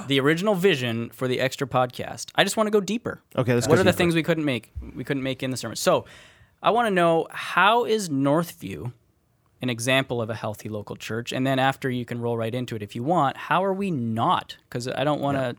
the 0.08 0.20
original 0.20 0.54
vision 0.54 1.10
for 1.10 1.28
the 1.28 1.40
extra 1.40 1.66
podcast. 1.66 2.30
I 2.34 2.44
just 2.44 2.56
want 2.56 2.66
to 2.66 2.70
go 2.70 2.80
deeper. 2.80 3.20
Okay, 3.36 3.54
let's 3.54 3.66
go 3.66 3.72
What 3.72 3.78
are 3.78 3.84
the 3.84 3.92
things 3.92 4.14
we 4.14 4.22
couldn't 4.22 4.44
make? 4.44 4.72
We 4.94 5.04
couldn't 5.04 5.22
make 5.22 5.42
in 5.42 5.50
the 5.50 5.56
sermon. 5.56 5.76
So, 5.76 6.04
I 6.62 6.70
want 6.70 6.86
to 6.86 6.90
know 6.94 7.26
how 7.30 7.84
is 7.84 8.08
Northview 8.08 8.92
an 9.60 9.70
example 9.70 10.20
of 10.20 10.30
a 10.30 10.34
healthy 10.34 10.68
local 10.68 10.96
church? 10.96 11.32
And 11.32 11.46
then 11.46 11.58
after 11.58 11.90
you 11.90 12.04
can 12.04 12.20
roll 12.20 12.36
right 12.36 12.54
into 12.54 12.76
it 12.76 12.82
if 12.82 12.94
you 12.96 13.02
want. 13.02 13.36
How 13.36 13.64
are 13.64 13.72
we 13.72 13.90
not? 13.90 14.56
Because 14.68 14.88
I 14.88 15.04
don't 15.04 15.20
want 15.20 15.36
to. 15.38 15.56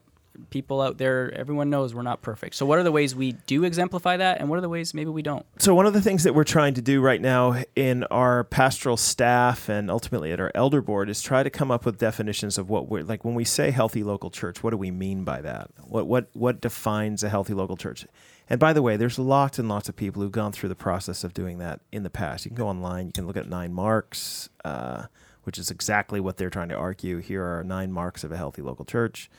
People 0.49 0.81
out 0.81 0.97
there, 0.97 1.33
everyone 1.33 1.69
knows 1.69 1.93
we're 1.93 2.01
not 2.01 2.21
perfect. 2.21 2.55
So, 2.55 2.65
what 2.65 2.79
are 2.79 2.83
the 2.83 2.91
ways 2.91 3.15
we 3.15 3.33
do 3.47 3.63
exemplify 3.63 4.17
that, 4.17 4.39
and 4.39 4.49
what 4.49 4.57
are 4.57 4.61
the 4.61 4.69
ways 4.69 4.93
maybe 4.93 5.09
we 5.09 5.21
don't? 5.21 5.45
So 5.57 5.73
one 5.73 5.85
of 5.85 5.93
the 5.93 6.01
things 6.01 6.23
that 6.23 6.35
we're 6.35 6.43
trying 6.43 6.73
to 6.75 6.81
do 6.81 7.01
right 7.01 7.21
now 7.21 7.63
in 7.75 8.03
our 8.05 8.43
pastoral 8.43 8.97
staff 8.97 9.69
and 9.69 9.89
ultimately 9.89 10.31
at 10.31 10.39
our 10.39 10.51
elder 10.53 10.81
board 10.81 11.09
is 11.09 11.21
try 11.21 11.43
to 11.43 11.49
come 11.49 11.71
up 11.71 11.85
with 11.85 11.97
definitions 11.97 12.57
of 12.57 12.69
what 12.69 12.87
we're 12.87 13.03
like 13.03 13.25
when 13.25 13.35
we 13.35 13.45
say 13.45 13.71
healthy 13.71 14.03
local 14.03 14.29
church. 14.29 14.63
What 14.63 14.71
do 14.71 14.77
we 14.77 14.91
mean 14.91 15.23
by 15.23 15.41
that? 15.41 15.69
What 15.81 16.07
what 16.07 16.29
what 16.33 16.61
defines 16.61 17.23
a 17.23 17.29
healthy 17.29 17.53
local 17.53 17.77
church? 17.77 18.05
And 18.49 18.59
by 18.59 18.73
the 18.73 18.81
way, 18.81 18.95
there's 18.95 19.17
lots 19.17 19.57
and 19.57 19.67
lots 19.67 19.89
of 19.89 19.95
people 19.95 20.21
who've 20.21 20.31
gone 20.31 20.51
through 20.51 20.69
the 20.69 20.75
process 20.75 21.23
of 21.23 21.33
doing 21.33 21.57
that 21.59 21.81
in 21.91 22.03
the 22.03 22.09
past. 22.09 22.45
You 22.45 22.49
can 22.49 22.57
go 22.57 22.67
online. 22.67 23.07
You 23.07 23.11
can 23.13 23.27
look 23.27 23.37
at 23.37 23.49
nine 23.49 23.73
marks, 23.73 24.49
uh, 24.63 25.05
which 25.43 25.57
is 25.57 25.71
exactly 25.71 26.19
what 26.19 26.37
they're 26.37 26.49
trying 26.49 26.69
to 26.69 26.75
argue. 26.75 27.17
Here 27.17 27.43
are 27.43 27.63
nine 27.63 27.91
marks 27.91 28.23
of 28.23 28.31
a 28.31 28.37
healthy 28.37 28.61
local 28.61 28.85
church. 28.85 29.29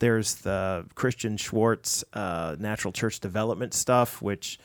There's 0.00 0.34
the 0.36 0.86
Christian 0.94 1.36
Schwarz 1.36 2.04
uh, 2.12 2.56
natural 2.58 2.92
church 2.92 3.20
development 3.20 3.72
stuff, 3.72 4.20
which 4.20 4.58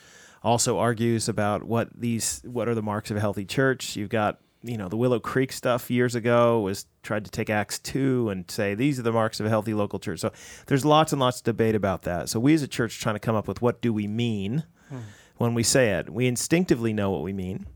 also 0.43 0.77
argues 0.77 1.29
about 1.29 1.63
what 1.63 1.89
these 1.95 2.41
what 2.45 2.67
are 2.67 2.75
the 2.75 2.81
marks 2.81 3.11
of 3.11 3.17
a 3.17 3.19
healthy 3.19 3.45
church. 3.45 3.95
You've 3.95 4.09
got 4.09 4.39
you 4.63 4.77
know 4.77 4.89
the 4.89 4.97
Willow 4.97 5.19
Creek 5.19 5.51
stuff 5.51 5.91
years 5.91 6.15
ago 6.15 6.61
was 6.61 6.87
tried 7.03 7.25
to 7.25 7.31
take 7.31 7.49
Acts 7.49 7.79
two 7.79 8.29
and 8.29 8.49
say 8.49 8.75
these 8.75 8.97
are 8.97 9.03
the 9.03 9.11
marks 9.11 9.39
of 9.39 9.45
a 9.45 9.49
healthy 9.49 9.73
local 9.73 9.99
church. 9.99 10.19
So 10.19 10.31
there's 10.67 10.85
lots 10.85 11.11
and 11.11 11.19
lots 11.19 11.37
of 11.37 11.43
debate 11.43 11.75
about 11.75 12.03
that. 12.03 12.29
So 12.29 12.39
we 12.39 12.53
as 12.53 12.63
a 12.63 12.67
church 12.67 12.97
are 12.97 13.01
trying 13.01 13.15
to 13.15 13.19
come 13.19 13.35
up 13.35 13.47
with 13.47 13.61
what 13.61 13.81
do 13.81 13.93
we 13.93 14.07
mean 14.07 14.63
when 15.37 15.53
we 15.53 15.63
say 15.63 15.91
it. 15.91 16.09
We 16.09 16.27
instinctively 16.27 16.93
know 16.93 17.11
what 17.11 17.21
we 17.23 17.33
mean. 17.33 17.67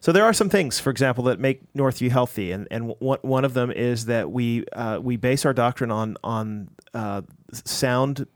So 0.00 0.12
there 0.12 0.24
are 0.24 0.32
some 0.32 0.48
things, 0.48 0.78
for 0.78 0.90
example, 0.90 1.24
that 1.24 1.40
make 1.40 1.60
Northview 1.74 2.10
healthy, 2.10 2.52
and 2.52 2.68
and 2.70 2.94
one 2.98 3.18
one 3.22 3.44
of 3.44 3.54
them 3.54 3.70
is 3.70 4.06
that 4.06 4.30
we 4.30 4.64
uh, 4.68 5.00
we 5.02 5.16
base 5.16 5.44
our 5.44 5.52
doctrine 5.52 5.90
on 5.90 6.16
on 6.22 6.68
uh, 6.94 7.22
sound 7.52 8.26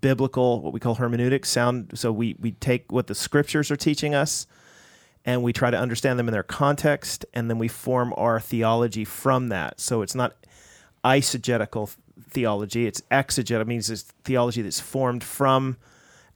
biblical, 0.00 0.60
what 0.60 0.72
we 0.72 0.80
call 0.80 0.96
hermeneutics. 0.96 1.48
Sound. 1.48 1.92
So 1.94 2.12
we 2.12 2.36
we 2.38 2.52
take 2.52 2.92
what 2.92 3.06
the 3.06 3.14
scriptures 3.14 3.70
are 3.70 3.76
teaching 3.76 4.14
us, 4.14 4.46
and 5.24 5.42
we 5.42 5.52
try 5.52 5.70
to 5.70 5.78
understand 5.78 6.18
them 6.18 6.28
in 6.28 6.32
their 6.32 6.42
context, 6.42 7.24
and 7.32 7.48
then 7.48 7.58
we 7.58 7.68
form 7.68 8.12
our 8.16 8.38
theology 8.38 9.04
from 9.04 9.48
that. 9.48 9.80
So 9.80 10.02
it's 10.02 10.14
not 10.14 10.34
eisegetical 11.02 11.94
theology; 12.28 12.86
it's 12.86 13.02
exegetical. 13.10 13.68
Means 13.68 13.88
it's 13.88 14.02
theology 14.02 14.60
that's 14.60 14.80
formed 14.80 15.24
from 15.24 15.78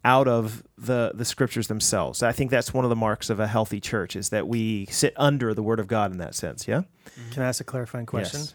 out 0.04 0.28
of 0.28 0.62
the 0.76 1.12
the 1.14 1.24
scriptures 1.24 1.68
themselves. 1.68 2.22
I 2.22 2.32
think 2.32 2.50
that's 2.50 2.74
one 2.74 2.84
of 2.84 2.90
the 2.90 2.96
marks 2.96 3.30
of 3.30 3.40
a 3.40 3.46
healthy 3.46 3.80
church 3.80 4.16
is 4.16 4.28
that 4.28 4.46
we 4.46 4.86
sit 4.86 5.14
under 5.16 5.54
the 5.54 5.62
word 5.62 5.80
of 5.80 5.86
God 5.86 6.12
in 6.12 6.18
that 6.18 6.34
sense. 6.34 6.68
Yeah. 6.68 6.82
Can 7.32 7.42
I 7.42 7.46
ask 7.48 7.60
a 7.60 7.64
clarifying 7.64 8.06
question? 8.06 8.40
Yes. 8.40 8.54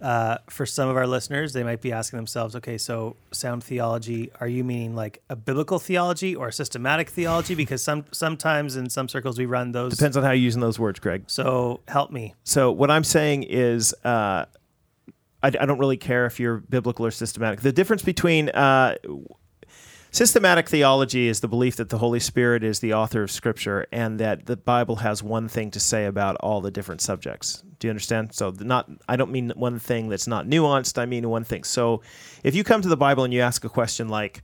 Uh, 0.00 0.36
for 0.50 0.66
some 0.66 0.90
of 0.90 0.96
our 0.96 1.06
listeners, 1.06 1.54
they 1.54 1.62
might 1.62 1.80
be 1.80 1.90
asking 1.90 2.18
themselves, 2.18 2.54
okay, 2.54 2.76
so 2.76 3.16
sound 3.32 3.64
theology, 3.64 4.30
are 4.40 4.46
you 4.46 4.62
meaning 4.62 4.94
like 4.94 5.22
a 5.30 5.36
biblical 5.36 5.78
theology 5.78 6.36
or 6.36 6.48
a 6.48 6.52
systematic 6.52 7.08
theology? 7.08 7.54
Because 7.66 7.82
some 7.82 8.04
sometimes 8.12 8.76
in 8.76 8.90
some 8.90 9.08
circles 9.08 9.38
we 9.38 9.46
run 9.46 9.72
those. 9.72 9.96
Depends 9.96 10.16
on 10.16 10.22
how 10.22 10.30
you're 10.30 10.44
using 10.44 10.60
those 10.60 10.78
words, 10.78 11.00
Greg. 11.00 11.24
So 11.26 11.80
help 11.88 12.10
me. 12.10 12.34
So 12.44 12.70
what 12.70 12.90
I'm 12.90 13.04
saying 13.04 13.44
is, 13.44 13.94
uh, 14.04 14.44
I, 15.42 15.48
I 15.48 15.50
don't 15.50 15.78
really 15.78 15.96
care 15.96 16.26
if 16.26 16.38
you're 16.38 16.58
biblical 16.58 17.06
or 17.06 17.10
systematic. 17.10 17.60
The 17.60 17.72
difference 17.72 18.02
between 18.02 18.50
uh, 18.50 18.96
systematic 20.16 20.66
theology 20.66 21.28
is 21.28 21.40
the 21.40 21.48
belief 21.48 21.76
that 21.76 21.90
the 21.90 21.98
Holy 21.98 22.20
Spirit 22.20 22.64
is 22.64 22.80
the 22.80 22.94
author 22.94 23.22
of 23.22 23.30
Scripture 23.30 23.86
and 23.92 24.18
that 24.18 24.46
the 24.46 24.56
Bible 24.56 24.96
has 24.96 25.22
one 25.22 25.46
thing 25.46 25.70
to 25.72 25.78
say 25.78 26.06
about 26.06 26.36
all 26.36 26.62
the 26.62 26.70
different 26.70 27.02
subjects. 27.02 27.62
Do 27.78 27.86
you 27.86 27.90
understand? 27.90 28.32
So 28.32 28.54
not 28.58 28.88
I 29.06 29.16
don't 29.16 29.30
mean 29.30 29.52
one 29.56 29.78
thing 29.78 30.08
that's 30.08 30.26
not 30.26 30.46
nuanced. 30.46 30.96
I 30.96 31.04
mean 31.04 31.28
one 31.28 31.44
thing. 31.44 31.64
So 31.64 32.00
if 32.42 32.54
you 32.54 32.64
come 32.64 32.80
to 32.80 32.88
the 32.88 32.96
Bible 32.96 33.24
and 33.24 33.34
you 33.34 33.42
ask 33.42 33.62
a 33.64 33.68
question 33.68 34.08
like, 34.08 34.40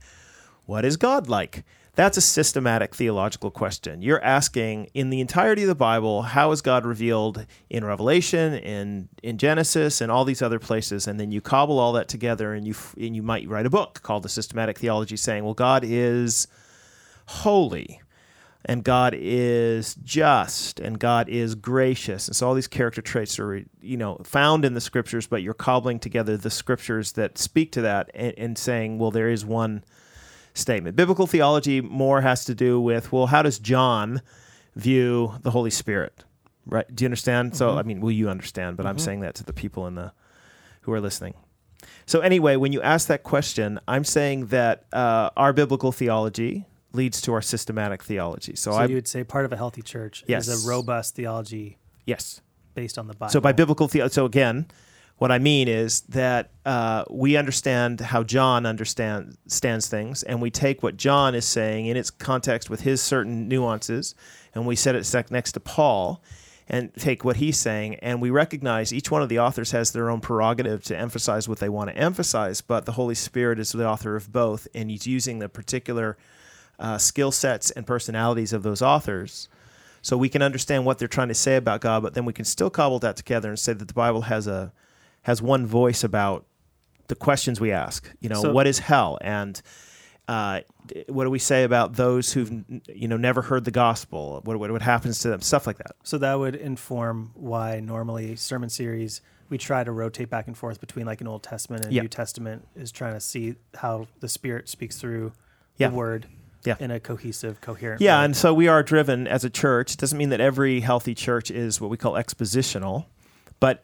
"What 0.67 0.85
is 0.85 0.95
God 0.95 1.27
like?" 1.27 1.63
That's 1.95 2.17
a 2.17 2.21
systematic 2.21 2.95
theological 2.95 3.51
question. 3.51 4.01
You're 4.01 4.23
asking 4.23 4.89
in 4.95 5.11
the 5.11 5.21
entirety 5.21 5.61
of 5.61 5.67
the 5.67 5.75
Bible, 5.75 6.23
how 6.23 6.51
is 6.51 6.63
God 6.63 6.85
revealed 6.85 7.45
in 7.69 7.85
Revelation, 7.85 8.55
in 8.55 9.09
in 9.21 9.37
Genesis, 9.37 10.01
and 10.01 10.11
all 10.11 10.25
these 10.25 10.41
other 10.41 10.57
places, 10.57 11.07
and 11.07 11.19
then 11.19 11.31
you 11.31 11.39
cobble 11.39 11.77
all 11.77 11.93
that 11.93 12.07
together, 12.07 12.55
and 12.55 12.65
you 12.65 12.73
and 12.97 13.15
you 13.15 13.21
might 13.21 13.47
write 13.47 13.67
a 13.67 13.69
book 13.69 14.01
called 14.01 14.23
the 14.23 14.29
Systematic 14.29 14.79
Theology, 14.79 15.15
saying, 15.15 15.43
well, 15.43 15.53
God 15.53 15.83
is 15.85 16.47
holy, 17.27 18.01
and 18.65 18.83
God 18.83 19.13
is 19.15 19.93
just, 20.03 20.79
and 20.79 20.97
God 20.97 21.29
is 21.29 21.53
gracious, 21.53 22.27
and 22.27 22.35
so 22.35 22.47
all 22.47 22.55
these 22.55 22.67
character 22.67 23.03
traits 23.03 23.37
are 23.37 23.63
you 23.81 23.97
know 23.97 24.19
found 24.23 24.65
in 24.65 24.73
the 24.73 24.81
scriptures, 24.81 25.27
but 25.27 25.43
you're 25.43 25.53
cobbling 25.53 25.99
together 25.99 26.37
the 26.37 26.49
scriptures 26.49 27.11
that 27.11 27.37
speak 27.37 27.71
to 27.73 27.81
that, 27.81 28.09
and, 28.15 28.33
and 28.35 28.57
saying, 28.57 28.97
well, 28.97 29.11
there 29.11 29.29
is 29.29 29.45
one 29.45 29.83
statement. 30.53 30.95
Biblical 30.95 31.27
theology 31.27 31.81
more 31.81 32.21
has 32.21 32.45
to 32.45 32.55
do 32.55 32.79
with, 32.79 33.11
well, 33.11 33.27
how 33.27 33.41
does 33.41 33.59
John 33.59 34.21
view 34.75 35.33
the 35.41 35.51
Holy 35.51 35.69
Spirit? 35.69 36.23
Right? 36.65 36.85
Do 36.93 37.03
you 37.03 37.07
understand? 37.07 37.55
So, 37.57 37.77
I 37.77 37.83
mean, 37.83 37.99
will 37.99 38.11
you 38.11 38.29
understand? 38.29 38.77
But 38.77 38.85
I'm 38.85 38.99
saying 38.99 39.19
that 39.21 39.35
to 39.35 39.43
the 39.43 39.53
people 39.53 39.85
in 39.87 39.95
the 39.95 40.13
who 40.81 40.93
are 40.93 41.01
listening. 41.01 41.33
So, 42.05 42.21
anyway, 42.21 42.55
when 42.55 42.71
you 42.71 42.81
ask 42.81 43.07
that 43.07 43.23
question, 43.23 43.79
I'm 43.87 44.03
saying 44.03 44.47
that 44.47 44.85
uh, 44.93 45.29
our 45.35 45.51
biblical 45.53 45.91
theology 45.91 46.65
leads 46.93 47.19
to 47.21 47.33
our 47.33 47.41
systematic 47.41 48.03
theology. 48.03 48.55
So, 48.55 48.71
So 48.71 48.77
I 48.77 48.85
you 48.85 48.95
would 48.95 49.07
say 49.07 49.23
part 49.23 49.45
of 49.45 49.51
a 49.51 49.57
healthy 49.57 49.81
church 49.81 50.23
Yes. 50.27 50.47
is 50.47 50.65
a 50.65 50.69
robust 50.69 51.15
theology 51.15 51.77
yes. 52.05 52.41
based 52.75 52.97
on 52.97 53.07
the 53.07 53.13
Bible. 53.13 53.31
So 53.31 53.41
by 53.41 53.51
biblical 53.51 53.87
theology, 53.87 54.13
so 54.13 54.25
again, 54.25 54.67
what 55.17 55.31
I 55.31 55.39
mean 55.39 55.67
is 55.67 56.01
that 56.01 56.49
uh, 56.65 57.05
we 57.09 57.37
understand 57.37 57.99
how 57.99 58.23
John 58.23 58.65
understand, 58.65 59.37
understands 59.45 59.87
things, 59.87 60.23
and 60.23 60.41
we 60.41 60.49
take 60.49 60.83
what 60.83 60.97
John 60.97 61.35
is 61.35 61.45
saying 61.45 61.85
in 61.85 61.97
its 61.97 62.09
context 62.09 62.69
with 62.69 62.81
his 62.81 63.01
certain 63.01 63.47
nuances, 63.47 64.15
and 64.53 64.65
we 64.65 64.75
set 64.75 64.95
it 64.95 65.31
next 65.31 65.53
to 65.53 65.59
Paul, 65.59 66.21
and 66.67 66.93
take 66.95 67.23
what 67.23 67.37
he's 67.37 67.59
saying, 67.59 67.95
and 67.95 68.21
we 68.21 68.29
recognize 68.29 68.93
each 68.93 69.11
one 69.11 69.21
of 69.21 69.29
the 69.29 69.39
authors 69.39 69.71
has 69.71 69.91
their 69.91 70.09
own 70.09 70.21
prerogative 70.21 70.83
to 70.85 70.97
emphasize 70.97 71.47
what 71.47 71.59
they 71.59 71.69
want 71.69 71.89
to 71.89 71.97
emphasize, 71.97 72.61
but 72.61 72.85
the 72.85 72.93
Holy 72.93 73.15
Spirit 73.15 73.59
is 73.59 73.71
the 73.71 73.87
author 73.87 74.15
of 74.15 74.31
both, 74.31 74.67
and 74.73 74.89
he's 74.89 75.05
using 75.05 75.39
the 75.39 75.49
particular 75.49 76.17
uh, 76.79 76.97
skill 76.97 77.31
sets 77.31 77.69
and 77.71 77.85
personalities 77.85 78.53
of 78.53 78.63
those 78.63 78.81
authors 78.81 79.47
so 80.03 80.17
we 80.17 80.27
can 80.27 80.41
understand 80.41 80.85
what 80.85 80.99
they're 80.99 81.07
trying 81.07 81.29
to 81.29 81.33
say 81.33 81.55
about 81.55 81.79
God, 81.79 82.03
but 82.03 82.13
then 82.13 82.25
we 82.25 82.33
can 82.33 82.43
still 82.43 82.69
cobble 82.69 82.99
that 82.99 83.15
together 83.15 83.49
and 83.49 83.57
say 83.57 83.71
that 83.71 83.87
the 83.87 83.93
Bible 83.93 84.23
has 84.23 84.47
a 84.47 84.73
has 85.23 85.41
one 85.41 85.65
voice 85.65 86.03
about 86.03 86.45
the 87.07 87.15
questions 87.15 87.59
we 87.59 87.71
ask. 87.71 88.09
You 88.21 88.29
know, 88.29 88.41
So- 88.41 88.53
what 88.53 88.67
is 88.67 88.79
hell, 88.79 89.17
and 89.21 89.61
uh, 90.29 90.61
what 91.09 91.25
do 91.25 91.29
we 91.29 91.39
say 91.39 91.63
about 91.65 91.95
those 91.95 92.31
who've 92.31 92.63
you 92.87 93.07
know 93.09 93.17
never 93.17 93.41
heard 93.41 93.65
the 93.65 93.71
gospel? 93.71 94.39
What 94.45 94.57
what, 94.57 94.71
what 94.71 94.81
happens 94.81 95.19
to 95.19 95.29
them? 95.29 95.41
Stuff 95.41 95.67
like 95.67 95.77
that. 95.79 95.95
So 96.03 96.17
that 96.19 96.35
would 96.39 96.55
inform 96.55 97.31
why 97.33 97.79
normally 97.81 98.35
sermon 98.37 98.69
series 98.69 99.21
we 99.49 99.57
try 99.57 99.83
to 99.83 99.91
rotate 99.91 100.29
back 100.29 100.47
and 100.47 100.57
forth 100.57 100.79
between 100.79 101.05
like 101.05 101.19
an 101.21 101.27
Old 101.27 101.43
Testament 101.43 101.83
and 101.85 101.93
Yeah. 101.93 102.03
New 102.03 102.07
Testament 102.07 102.65
is 102.75 102.91
trying 102.91 103.13
to 103.15 103.19
see 103.19 103.55
how 103.75 104.07
the 104.21 104.29
Spirit 104.29 104.69
speaks 104.69 104.95
through 104.97 105.33
Yeah. 105.77 105.89
the 105.89 105.95
Word 105.95 106.27
Yeah. 106.63 106.75
in 106.79 106.89
a 106.89 106.99
cohesive, 107.01 107.59
coherent. 107.59 107.99
Yeah, 108.01 108.19
way. 108.19 108.25
and 108.25 108.35
so 108.37 108.53
we 108.53 108.69
are 108.69 108.81
driven 108.81 109.27
as 109.27 109.43
a 109.43 109.49
church. 109.49 109.93
It 109.93 109.99
doesn't 109.99 110.17
mean 110.17 110.29
that 110.29 110.39
every 110.39 110.79
healthy 110.79 111.13
church 111.13 111.51
is 111.51 111.81
what 111.81 111.89
we 111.91 111.97
call 111.97 112.13
expositional, 112.13 113.05
but 113.59 113.83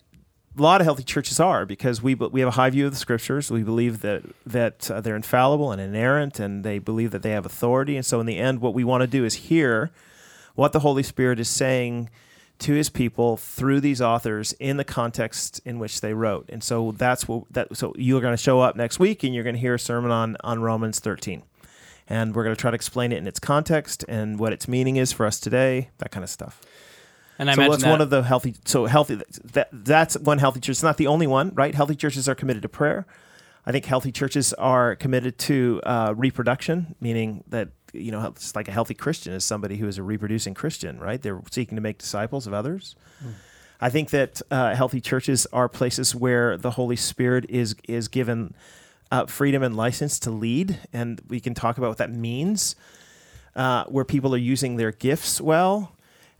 a 0.58 0.62
lot 0.62 0.82
of 0.82 0.86
healthy 0.86 1.04
churches 1.04 1.40
are 1.40 1.66
because 1.66 2.02
we 2.02 2.16
we 2.16 2.40
have 2.42 2.50
a 2.50 2.54
high 2.54 2.70
view 2.70 2.86
of 2.86 2.92
the 2.92 2.98
scriptures. 2.98 3.52
We 3.52 3.64
believe 3.64 4.02
that 4.02 4.24
that 4.46 4.90
uh, 4.90 5.02
they're 5.02 5.16
infallible 5.16 5.72
and 5.72 5.82
inerrant, 5.82 6.40
and 6.40 6.64
they 6.64 6.80
believe 6.80 7.12
that 7.12 7.22
they 7.22 7.32
have 7.32 7.46
authority. 7.46 7.96
And 7.96 8.06
so, 8.06 8.20
in 8.20 8.26
the 8.26 8.38
end, 8.38 8.62
what 8.62 8.74
we 8.74 8.84
want 8.84 9.02
to 9.02 9.08
do 9.08 9.26
is 9.26 9.36
hear 9.36 9.92
what 10.56 10.74
the 10.74 10.80
Holy 10.80 11.04
Spirit 11.04 11.40
is 11.40 11.50
saying 11.50 12.10
to 12.60 12.74
His 12.74 12.90
people 12.90 13.38
through 13.38 13.80
these 13.80 14.02
authors 14.02 14.54
in 14.54 14.78
the 14.78 14.84
context 14.84 15.62
in 15.66 15.80
which 15.80 16.02
they 16.02 16.14
wrote. 16.14 16.50
And 16.50 16.64
so 16.64 16.94
that's 16.94 17.28
what 17.28 17.44
that. 17.52 17.76
So 17.78 17.94
you're 17.96 18.22
going 18.22 18.34
to 18.34 18.42
show 18.42 18.60
up 18.60 18.76
next 18.76 19.00
week, 19.00 19.24
and 19.24 19.34
you're 19.34 19.44
going 19.44 19.56
to 19.56 19.62
hear 19.62 19.76
a 19.76 19.80
sermon 19.80 20.12
on 20.12 20.36
on 20.44 20.62
Romans 20.62 21.00
13 21.00 21.44
and 22.12 22.36
we're 22.36 22.44
going 22.44 22.56
to 22.56 22.60
try 22.60 22.72
to 22.72 22.76
explain 22.76 23.12
it 23.12 23.18
in 23.18 23.28
its 23.28 23.40
context 23.40 24.04
and 24.10 24.40
what 24.40 24.52
its 24.52 24.68
meaning 24.68 24.98
is 24.98 25.14
for 25.14 25.28
us 25.28 25.40
today, 25.40 25.90
that 26.00 26.10
kind 26.10 26.24
of 26.24 26.30
stuff. 26.30 26.60
And 27.40 27.50
I 27.50 27.54
so 27.54 27.62
imagine 27.62 27.70
what's 27.70 27.84
that, 27.84 27.90
one 27.90 28.02
of 28.02 28.10
the 28.10 28.22
healthy? 28.22 28.56
So 28.66 28.86
healthy. 28.86 29.22
That 29.54 29.70
that's 29.72 30.18
one 30.18 30.38
healthy 30.38 30.60
church. 30.60 30.74
It's 30.74 30.84
not 30.84 30.98
the 30.98 31.08
only 31.08 31.26
one, 31.26 31.52
right? 31.56 31.74
Healthy 31.74 31.96
churches 31.96 32.28
are 32.28 32.36
committed 32.36 32.62
to 32.64 32.70
prayer. 32.70 33.08
I 33.66 33.72
think 33.72 33.86
healthy 33.86 34.12
churches 34.12 34.54
are 34.54 34.96
committed 34.96 35.38
to 35.40 35.82
uh, 35.84 36.14
reproduction, 36.16 36.96
meaning 37.00 37.44
that 37.48 37.70
you 37.94 38.12
know, 38.12 38.26
it's 38.28 38.56
like 38.56 38.68
a 38.68 38.72
healthy 38.72 38.94
Christian 38.94 39.34
is 39.34 39.44
somebody 39.44 39.78
who 39.78 39.88
is 39.88 39.98
a 39.98 40.04
reproducing 40.04 40.54
Christian, 40.54 41.00
right? 41.00 41.22
They're 41.22 41.42
seeking 41.50 41.76
to 41.76 41.82
make 41.82 41.98
disciples 41.98 42.46
of 42.46 42.54
others. 42.54 42.96
I 43.82 43.90
think 43.90 44.10
that 44.10 44.42
uh, 44.52 44.76
healthy 44.76 45.02
churches 45.02 45.48
are 45.54 45.70
places 45.70 46.14
where 46.14 46.58
the 46.58 46.72
Holy 46.72 46.98
Spirit 46.98 47.46
is 47.50 47.76
is 47.88 48.08
given 48.10 48.54
uh, 49.12 49.26
freedom 49.26 49.64
and 49.64 49.76
license 49.76 50.20
to 50.20 50.32
lead, 50.32 50.78
and 50.92 51.22
we 51.28 51.40
can 51.40 51.54
talk 51.54 51.78
about 51.78 51.88
what 51.88 51.98
that 51.98 52.12
means. 52.12 52.76
Uh, 53.56 53.84
where 53.86 54.06
people 54.06 54.34
are 54.34 54.38
using 54.38 54.76
their 54.76 54.92
gifts 54.92 55.42
well, 55.42 55.92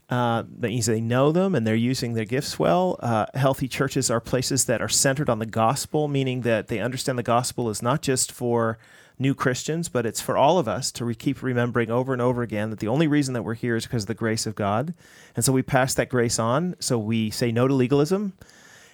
uh, 0.10 0.44
that 0.58 0.70
means 0.70 0.88
they 0.88 1.02
know 1.02 1.32
them 1.32 1.54
and 1.54 1.68
they're 1.68 1.76
using 1.76 2.14
their 2.14 2.26
gifts 2.26 2.58
well. 2.58 2.98
Uh, 3.00 3.28
healthy 3.36 3.68
churches 3.68 4.10
are 4.10 4.20
places 4.20 4.66
that 4.66 4.82
are 4.82 4.90
centered 4.90 5.30
on 5.30 5.40
the 5.40 5.46
gospel, 5.46 6.08
meaning 6.08 6.42
that 6.42 6.68
they 6.68 6.80
understand 6.80 7.18
the 7.18 7.24
gospel 7.24 7.70
is 7.70 7.82
not 7.82 8.02
just 8.02 8.32
for 8.32 8.80
new 9.20 9.36
Christians, 9.36 9.88
but 9.88 10.06
it's 10.06 10.22
for 10.22 10.36
all 10.36 10.58
of 10.58 10.68
us 10.68 10.92
to 10.94 11.06
re- 11.06 11.14
keep 11.14 11.44
remembering 11.44 11.92
over 11.92 12.12
and 12.12 12.22
over 12.22 12.42
again 12.42 12.72
that 12.72 12.80
the 12.80 12.88
only 12.88 13.06
reason 13.06 13.34
that 13.36 13.44
we're 13.44 13.54
here 13.54 13.76
is 13.76 13.86
because 13.86 14.04
of 14.04 14.08
the 14.08 14.14
grace 14.16 14.48
of 14.48 14.56
God. 14.56 14.96
And 15.36 15.46
so 15.46 15.54
we 15.54 15.62
pass 15.62 15.94
that 15.94 16.10
grace 16.10 16.40
on. 16.40 16.76
So 16.80 16.98
we 16.98 17.30
say 17.30 17.52
no 17.52 17.68
to 17.68 17.74
legalism 17.74 18.34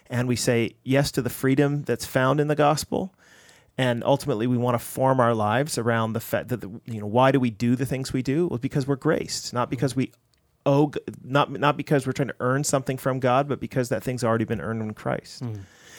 and 0.09 0.27
we 0.27 0.35
say 0.35 0.75
yes 0.83 1.11
to 1.13 1.21
the 1.21 1.29
freedom 1.29 1.83
that's 1.83 2.05
found 2.05 2.41
in 2.41 2.47
the 2.47 2.55
gospel. 2.55 3.13
And 3.77 4.03
ultimately, 4.05 4.47
we 4.47 4.57
want 4.57 4.75
to 4.75 4.85
form 4.85 5.19
our 5.19 5.33
lives 5.33 5.77
around 5.77 6.13
the 6.13 6.21
fact 6.21 6.47
that, 6.47 6.63
you 6.85 7.01
know, 7.01 7.07
why 7.07 7.31
do 7.31 7.41
we 7.41 7.49
do 7.49 7.75
the 7.75 7.85
things 7.85 8.13
we 8.13 8.21
do? 8.21 8.47
Well, 8.47 8.57
because 8.57 8.87
we're 8.87 8.95
graced, 8.95 9.53
not 9.53 9.69
because 9.69 9.97
we 9.97 10.13
owe, 10.65 10.91
not, 11.23 11.51
not 11.51 11.77
because 11.77 12.05
we're 12.05 12.13
trying 12.13 12.29
to 12.29 12.35
earn 12.39 12.63
something 12.63 12.97
from 12.97 13.19
God, 13.19 13.47
but 13.47 13.59
because 13.59 13.89
that 13.89 14.03
thing's 14.03 14.23
already 14.23 14.45
been 14.45 14.61
earned 14.61 14.81
in 14.81 14.93
Christ. 14.93 15.43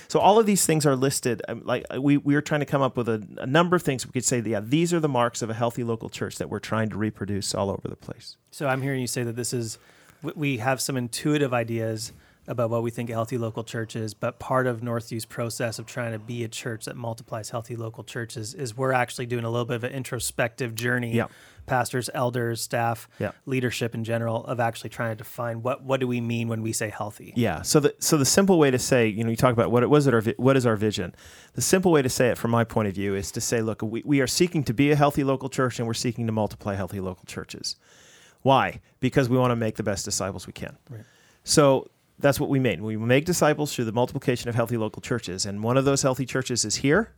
So 0.08 0.20
all 0.20 0.38
of 0.38 0.46
these 0.46 0.64
things 0.64 0.86
are 0.86 0.94
listed. 0.94 1.42
um, 1.48 1.62
Like 1.64 1.84
uh, 1.94 2.00
we, 2.00 2.16
we 2.16 2.36
are 2.36 2.40
trying 2.40 2.60
to 2.60 2.66
come 2.66 2.80
up 2.82 2.96
with 2.96 3.08
a, 3.08 3.26
a 3.38 3.46
number 3.46 3.74
of 3.74 3.82
things 3.82 4.06
we 4.06 4.12
could 4.12 4.24
say. 4.24 4.40
Yeah, 4.40 4.60
these 4.62 4.94
are 4.94 5.00
the 5.00 5.08
marks 5.08 5.42
of 5.42 5.50
a 5.50 5.54
healthy 5.54 5.82
local 5.82 6.08
church 6.08 6.36
that 6.36 6.48
we're 6.48 6.60
trying 6.60 6.90
to 6.90 6.96
reproduce 6.96 7.54
all 7.56 7.70
over 7.70 7.88
the 7.88 7.96
place. 7.96 8.36
So 8.52 8.68
I'm 8.68 8.82
hearing 8.82 9.00
you 9.00 9.08
say 9.08 9.24
that 9.24 9.34
this 9.34 9.52
is 9.52 9.78
we- 10.22 10.32
we 10.36 10.56
have 10.58 10.80
some 10.80 10.96
intuitive 10.96 11.52
ideas 11.52 12.12
about 12.48 12.70
what 12.70 12.84
we 12.84 12.92
think 12.92 13.10
a 13.10 13.12
healthy 13.14 13.36
local 13.36 13.64
church 13.64 13.96
is, 13.96 14.14
but 14.14 14.38
part 14.38 14.68
of 14.68 14.80
Northview's 14.80 15.24
process 15.24 15.80
of 15.80 15.86
trying 15.86 16.12
to 16.12 16.18
be 16.20 16.44
a 16.44 16.48
church 16.48 16.84
that 16.84 16.94
multiplies 16.96 17.50
healthy 17.50 17.74
local 17.74 18.04
churches 18.04 18.54
is 18.54 18.76
we're 18.76 18.92
actually 18.92 19.26
doing 19.26 19.44
a 19.44 19.50
little 19.50 19.64
bit 19.66 19.74
of 19.74 19.82
an 19.82 19.90
introspective 19.92 20.76
journey. 20.76 21.12
Yeah. 21.14 21.26
Pastors, 21.66 22.08
elders, 22.14 22.60
staff, 22.62 23.08
Yeah. 23.18 23.32
leadership 23.44 23.94
in 23.94 24.04
general, 24.04 24.44
of 24.46 24.60
actually 24.60 24.90
trying 24.90 25.10
to 25.10 25.16
define 25.16 25.62
what 25.62 25.82
what 25.82 26.00
do 26.00 26.06
we 26.06 26.20
mean 26.20 26.48
when 26.48 26.62
we 26.62 26.72
say 26.72 26.88
healthy. 26.88 27.32
Yeah. 27.36 27.62
So 27.62 27.80
the 27.80 27.94
so 27.98 28.16
the 28.16 28.24
simple 28.24 28.58
way 28.58 28.70
to 28.70 28.78
say, 28.78 29.06
you 29.08 29.24
know, 29.24 29.30
you 29.30 29.36
talk 29.36 29.52
about 29.52 29.70
what 29.70 29.82
it 29.82 29.90
was 29.90 30.06
it 30.06 30.14
our 30.14 30.22
what 30.36 30.56
is 30.56 30.64
our 30.66 30.76
vision. 30.76 31.14
The 31.54 31.62
simple 31.62 31.90
way 31.92 32.02
to 32.02 32.08
say 32.08 32.28
it, 32.28 32.38
from 32.38 32.50
my 32.50 32.64
point 32.64 32.88
of 32.88 32.94
view, 32.94 33.14
is 33.14 33.30
to 33.32 33.40
say, 33.40 33.60
look, 33.62 33.82
we, 33.82 34.02
we 34.04 34.20
are 34.20 34.26
seeking 34.26 34.62
to 34.64 34.72
be 34.74 34.90
a 34.90 34.96
healthy 34.96 35.24
local 35.24 35.48
church, 35.48 35.78
and 35.78 35.86
we're 35.86 35.94
seeking 35.94 36.26
to 36.26 36.32
multiply 36.32 36.74
healthy 36.74 37.00
local 37.00 37.24
churches. 37.26 37.76
Why? 38.42 38.80
Because 39.00 39.28
we 39.28 39.36
want 39.36 39.50
to 39.50 39.56
make 39.56 39.76
the 39.76 39.82
best 39.82 40.04
disciples 40.04 40.46
we 40.46 40.52
can. 40.52 40.76
Right. 40.88 41.02
So 41.44 41.88
that's 42.18 42.38
what 42.38 42.48
we 42.48 42.58
mean. 42.58 42.82
We 42.84 42.96
make 42.96 43.24
disciples 43.24 43.74
through 43.74 43.86
the 43.86 43.92
multiplication 43.92 44.48
of 44.48 44.54
healthy 44.54 44.76
local 44.76 45.02
churches, 45.02 45.44
and 45.46 45.62
one 45.62 45.76
of 45.76 45.84
those 45.84 46.02
healthy 46.02 46.26
churches 46.26 46.64
is 46.64 46.76
here. 46.76 47.12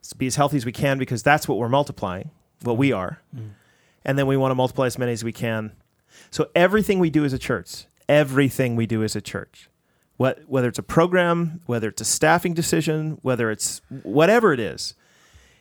Let's 0.00 0.12
be 0.12 0.26
as 0.26 0.36
healthy 0.36 0.56
as 0.56 0.64
we 0.66 0.72
can 0.72 0.98
because 0.98 1.22
that's 1.22 1.48
what 1.48 1.58
we're 1.58 1.68
multiplying, 1.68 2.30
what 2.62 2.76
we 2.76 2.92
are, 2.92 3.20
mm. 3.36 3.50
And 4.04 4.18
then 4.18 4.26
we 4.26 4.36
want 4.36 4.50
to 4.50 4.54
multiply 4.54 4.86
as 4.86 4.98
many 4.98 5.12
as 5.12 5.24
we 5.24 5.32
can. 5.32 5.72
So 6.30 6.48
everything 6.54 6.98
we 6.98 7.10
do 7.10 7.24
as 7.24 7.32
a 7.32 7.38
church, 7.38 7.86
everything 8.08 8.76
we 8.76 8.86
do 8.86 9.02
as 9.02 9.14
a 9.14 9.20
church, 9.20 9.68
what, 10.16 10.40
whether 10.46 10.68
it's 10.68 10.78
a 10.78 10.82
program, 10.82 11.60
whether 11.66 11.88
it's 11.88 12.00
a 12.00 12.04
staffing 12.04 12.54
decision, 12.54 13.18
whether 13.22 13.50
it's 13.50 13.80
whatever 14.02 14.52
it 14.52 14.60
is, 14.60 14.94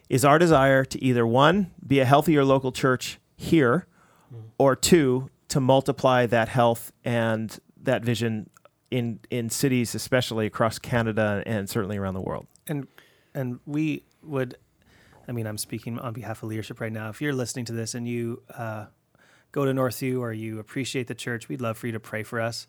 is 0.09 0.23
our 0.25 0.39
desire 0.39 0.85
to 0.85 1.03
either 1.03 1.27
one, 1.27 1.71
be 1.85 1.99
a 1.99 2.05
healthier 2.05 2.43
local 2.43 2.71
church 2.71 3.19
here, 3.35 3.87
mm-hmm. 4.33 4.47
or 4.57 4.75
two, 4.75 5.29
to 5.49 5.59
multiply 5.59 6.25
that 6.25 6.49
health 6.49 6.91
and 7.05 7.59
that 7.81 8.03
vision 8.03 8.49
in 8.89 9.19
in 9.29 9.49
cities, 9.49 9.93
especially 9.95 10.45
across 10.45 10.79
Canada 10.79 11.43
and 11.45 11.69
certainly 11.69 11.97
around 11.97 12.13
the 12.13 12.21
world. 12.21 12.47
and 12.67 12.87
and 13.33 13.59
we 13.65 14.03
would 14.23 14.57
i 15.27 15.31
mean 15.31 15.47
i'm 15.47 15.57
speaking 15.57 15.99
on 15.99 16.13
behalf 16.13 16.43
of 16.43 16.49
leadership 16.49 16.79
right 16.79 16.91
now 16.91 17.09
if 17.09 17.21
you're 17.21 17.33
listening 17.33 17.65
to 17.65 17.73
this 17.73 17.95
and 17.95 18.07
you 18.07 18.41
uh, 18.55 18.85
go 19.51 19.65
to 19.65 19.71
Northview 19.71 20.19
or 20.19 20.33
you 20.33 20.59
appreciate 20.59 21.07
the 21.07 21.15
church, 21.15 21.49
we'd 21.49 21.61
love 21.61 21.77
for 21.77 21.87
you 21.87 21.93
to 21.93 21.99
pray 21.99 22.23
for 22.23 22.39
us 22.39 22.67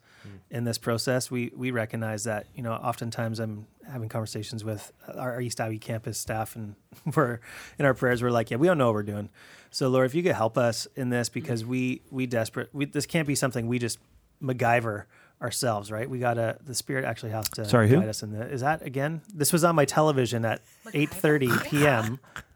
in 0.50 0.64
this 0.64 0.78
process. 0.78 1.30
We 1.30 1.52
we 1.54 1.70
recognize 1.70 2.24
that 2.24 2.46
you 2.54 2.62
know 2.62 2.72
oftentimes 2.72 3.40
I'm 3.40 3.66
having 3.86 4.08
conversations 4.08 4.64
with 4.64 4.92
our, 5.14 5.34
our 5.34 5.40
East 5.40 5.60
Abby 5.60 5.78
campus 5.78 6.18
staff, 6.18 6.56
and 6.56 6.76
we're 7.16 7.40
in 7.78 7.84
our 7.84 7.94
prayers 7.94 8.22
we're 8.22 8.30
like, 8.30 8.50
yeah, 8.50 8.56
we 8.56 8.66
don't 8.66 8.78
know 8.78 8.86
what 8.86 8.94
we're 8.94 9.02
doing. 9.02 9.28
So 9.70 9.88
Lord, 9.88 10.06
if 10.06 10.14
you 10.14 10.22
could 10.22 10.34
help 10.34 10.56
us 10.56 10.86
in 10.96 11.10
this 11.10 11.28
because 11.28 11.64
we 11.64 12.02
we 12.10 12.26
desperate. 12.26 12.70
We, 12.72 12.86
this 12.86 13.06
can't 13.06 13.26
be 13.26 13.34
something 13.34 13.66
we 13.66 13.78
just 13.78 13.98
MacGyver 14.42 15.04
ourselves, 15.42 15.90
right? 15.90 16.08
We 16.08 16.18
gotta. 16.18 16.58
The 16.64 16.74
Spirit 16.74 17.04
actually 17.04 17.32
has 17.32 17.48
to 17.50 17.64
Sorry, 17.64 17.88
who? 17.88 17.96
guide 17.96 18.08
us 18.08 18.22
in 18.22 18.32
the. 18.32 18.46
Is 18.48 18.60
that 18.60 18.82
again? 18.82 19.22
This 19.34 19.52
was 19.52 19.64
on 19.64 19.74
my 19.74 19.84
television 19.84 20.44
at 20.44 20.62
8:30 20.86 21.64
p.m. 21.64 22.20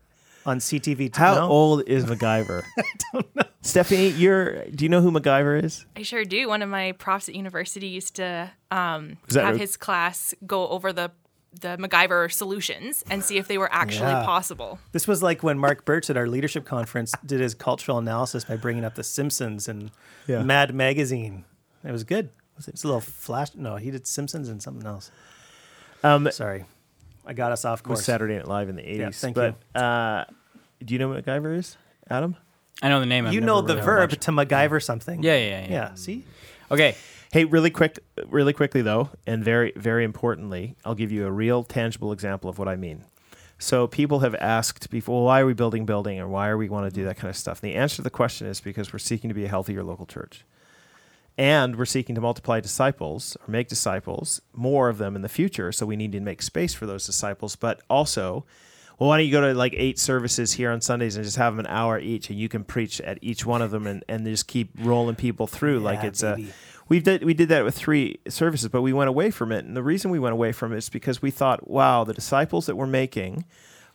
on 0.47 0.59
CTV. 0.59 1.15
How 1.15 1.35
no? 1.35 1.49
old 1.49 1.89
is 1.89 2.05
MacGyver? 2.05 2.63
I 2.79 2.83
don't 3.13 3.37
know. 3.37 3.43
Stephanie, 3.63 4.09
you're. 4.09 4.65
Do 4.67 4.85
you 4.85 4.89
know 4.89 5.01
who 5.01 5.11
MacGyver 5.13 5.63
is? 5.63 5.87
I 5.97 6.03
sure 6.03 6.25
do. 6.25 6.49
One 6.49 6.63
of 6.63 6.69
my 6.69 6.93
profs 6.93 7.29
at 7.29 7.35
university 7.35 7.87
used 7.89 8.17
to 8.17 8.51
um, 8.71 9.19
have 9.35 9.55
a- 9.55 9.59
his 9.59 9.77
class 9.77 10.35
go 10.47 10.69
over 10.69 10.93
the 10.93 11.11
the 11.61 11.77
MacGyver 11.77 12.33
solutions 12.33 13.05
and 13.11 13.23
see 13.23 13.37
if 13.37 13.47
they 13.47 13.59
were 13.59 13.69
actually 13.71 14.09
Yeah. 14.09 14.25
possible. 14.25 14.79
This 14.93 15.07
was 15.07 15.23
like 15.23 15.43
when 15.43 15.59
Mark 15.59 15.85
Birch 15.85 16.09
at 16.09 16.17
our 16.17 16.27
leadership 16.27 16.65
conference 16.65 17.13
did 17.27 17.41
his 17.41 17.55
cultural 17.55 17.99
analysis 17.99 18.43
by 18.43 18.57
bringing 18.57 18.85
up 18.87 18.95
The 18.95 19.05
Simpsons 19.05 19.69
and 19.69 19.91
Yeah. 20.27 20.43
Mad 20.43 20.75
Magazine. 20.75 21.45
It 21.85 21.93
was 21.93 22.05
good. 22.05 22.31
It 22.59 22.73
was 22.73 22.85
a 22.85 22.87
little 22.87 23.03
flash. 23.03 23.49
No, 23.55 23.77
he 23.77 23.91
did 23.91 24.07
Simpsons 24.07 24.49
and 24.49 24.63
something 24.63 24.87
else. 24.87 25.11
Um, 26.03 26.31
Sorry, 26.33 26.65
I 27.27 27.33
got 27.35 27.53
us 27.53 27.65
off 27.65 27.83
course. 27.83 27.91
was 27.91 27.99
course. 28.01 28.07
Saturday 28.07 28.37
Night 28.37 28.49
Live 28.49 28.69
in 28.69 28.77
the 28.77 28.83
80s. 28.83 28.99
Yeah, 28.99 29.11
thank 29.11 29.35
but, 29.37 29.57
Uh, 29.81 30.25
do 30.85 30.93
you 30.95 30.99
know 30.99 31.09
what 31.09 31.25
MacGyver 31.25 31.57
is, 31.57 31.77
Adam? 32.11 32.37
I 32.83 32.89
know 32.89 33.01
the 33.01 33.07
name. 33.07 33.27
I've 33.27 33.33
You 33.33 33.41
know 33.41 33.61
the 33.61 33.75
really 33.75 33.87
verb 33.87 34.11
watched. 34.11 34.23
to 34.23 34.33
MacGyver 34.33 34.83
something. 34.83 35.23
Yeah, 35.23 35.37
yeah, 35.37 35.45
yeah, 35.49 35.61
yeah. 35.63 35.71
yeah. 35.71 35.95
See, 35.95 36.25
Okay. 36.71 36.97
Hey, 37.33 37.45
really 37.45 37.71
quick, 37.71 37.99
really 38.27 38.53
quickly 38.53 38.83
though, 38.83 39.09
and 39.27 39.43
very, 39.43 39.73
very 39.77 40.05
importantly, 40.05 40.77
I'll 40.85 40.95
give 40.95 41.11
you 41.13 41.27
a 41.27 41.31
real 41.31 41.63
tangible 41.65 42.13
example 42.13 42.51
of 42.51 42.59
what 42.59 42.69
I 42.69 42.77
mean. 42.77 43.05
So 43.59 43.87
people 43.87 44.21
have 44.21 44.35
asked 44.35 44.91
before, 44.91 45.25
why 45.25 45.41
are 45.41 45.47
we 45.47 45.55
building 45.55 45.87
building, 45.87 46.19
or 46.19 46.27
why 46.29 46.49
are 46.49 46.59
we 46.59 46.69
want 46.69 46.91
to 46.93 46.95
do 46.95 47.05
that 47.05 47.17
kind 47.17 47.31
of 47.31 47.37
stuff? 47.37 47.63
And 47.63 47.71
the 47.73 47.77
answer 47.77 47.97
to 47.97 48.03
the 48.03 48.11
question 48.11 48.49
is 48.49 48.61
because 48.61 48.93
we're 48.93 48.99
seeking 48.99 49.29
to 49.29 49.35
be 49.35 49.45
a 49.45 49.49
healthier 49.49 49.83
local 49.85 50.05
church, 50.05 50.45
and 51.39 51.77
we're 51.77 51.85
seeking 51.85 52.15
to 52.15 52.21
multiply 52.21 52.61
disciples 52.61 53.37
or 53.37 53.51
make 53.51 53.69
disciples, 53.69 54.43
more 54.53 54.89
of 54.89 54.99
them 54.99 55.17
in 55.17 55.23
the 55.23 55.29
future. 55.29 55.73
So 55.73 55.87
we 55.87 55.97
need 55.97 56.13
to 56.13 56.21
make 56.21 56.43
space 56.43 56.75
for 56.75 56.87
those 56.87 57.07
disciples, 57.07 57.57
but 57.57 57.81
also. 57.89 58.45
Well, 58.99 59.09
why 59.09 59.17
don't 59.17 59.27
you 59.27 59.33
go 59.33 59.41
to 59.41 59.55
like 59.55 59.75
eight 59.77 59.99
services 59.99 60.53
here 60.53 60.71
on 60.71 60.81
Sundays 60.81 61.17
and 61.17 61.25
just 61.25 61.37
have 61.37 61.57
them 61.57 61.67
an 61.67 61.73
hour 61.73 61.99
each, 61.99 62.31
and 62.31 62.39
you 62.39 62.49
can 62.49 62.63
preach 62.63 63.01
at 63.01 63.19
each 63.21 63.45
one 63.45 63.61
of 63.61 63.73
them, 63.73 63.87
and, 63.87 64.05
and 64.09 64.25
just 64.25 64.47
keep 64.47 64.71
rolling 64.79 65.17
people 65.17 65.49
through 65.49 65.81
like 65.81 66.03
Yeah, 66.03 66.09
it's 66.09 66.23
a 66.23 66.37
baby. 66.37 66.53
we 66.89 67.01
did 67.01 67.25
we 67.25 67.35
did 67.35 67.49
that 67.49 67.65
with 67.65 67.75
three 67.75 68.21
services, 68.29 68.69
but 68.69 68.83
we 68.83 68.93
went 68.93 69.09
away 69.09 69.33
from 69.33 69.51
it. 69.51 69.65
And 69.65 69.77
the 69.77 69.83
reason 69.83 70.13
we 70.13 70.21
went 70.21 70.35
away 70.35 70.53
from 70.53 70.73
it 70.73 70.77
is 70.77 70.89
because 70.89 71.21
we 71.21 71.33
thought, 71.33 71.69
wow, 71.69 72.05
the 72.05 72.15
disciples 72.15 72.67
that 72.67 72.77
we're 72.77 72.87
making 72.87 73.45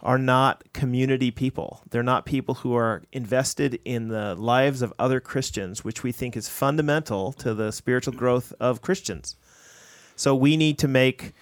are 0.08 0.18
not 0.18 0.64
community 0.72 1.32
people. 1.32 1.82
They're 1.90 2.02
not 2.02 2.26
people 2.26 2.56
who 2.56 2.74
are 2.74 3.04
invested 3.12 3.82
in 3.84 4.08
the 4.08 4.36
lives 4.36 4.82
of 4.82 4.94
other 4.98 5.20
Christians, 5.20 5.84
which 5.84 6.02
we 6.02 6.14
think 6.14 6.38
is 6.38 6.48
fundamental 6.48 7.34
to 7.34 7.54
the 7.54 7.72
spiritual 7.72 8.14
growth 8.14 8.54
of 8.58 8.82
Christians. 8.82 9.36
So 10.16 10.34
we 10.34 10.56
need 10.56 10.80
to 10.80 10.88
make 10.88 11.34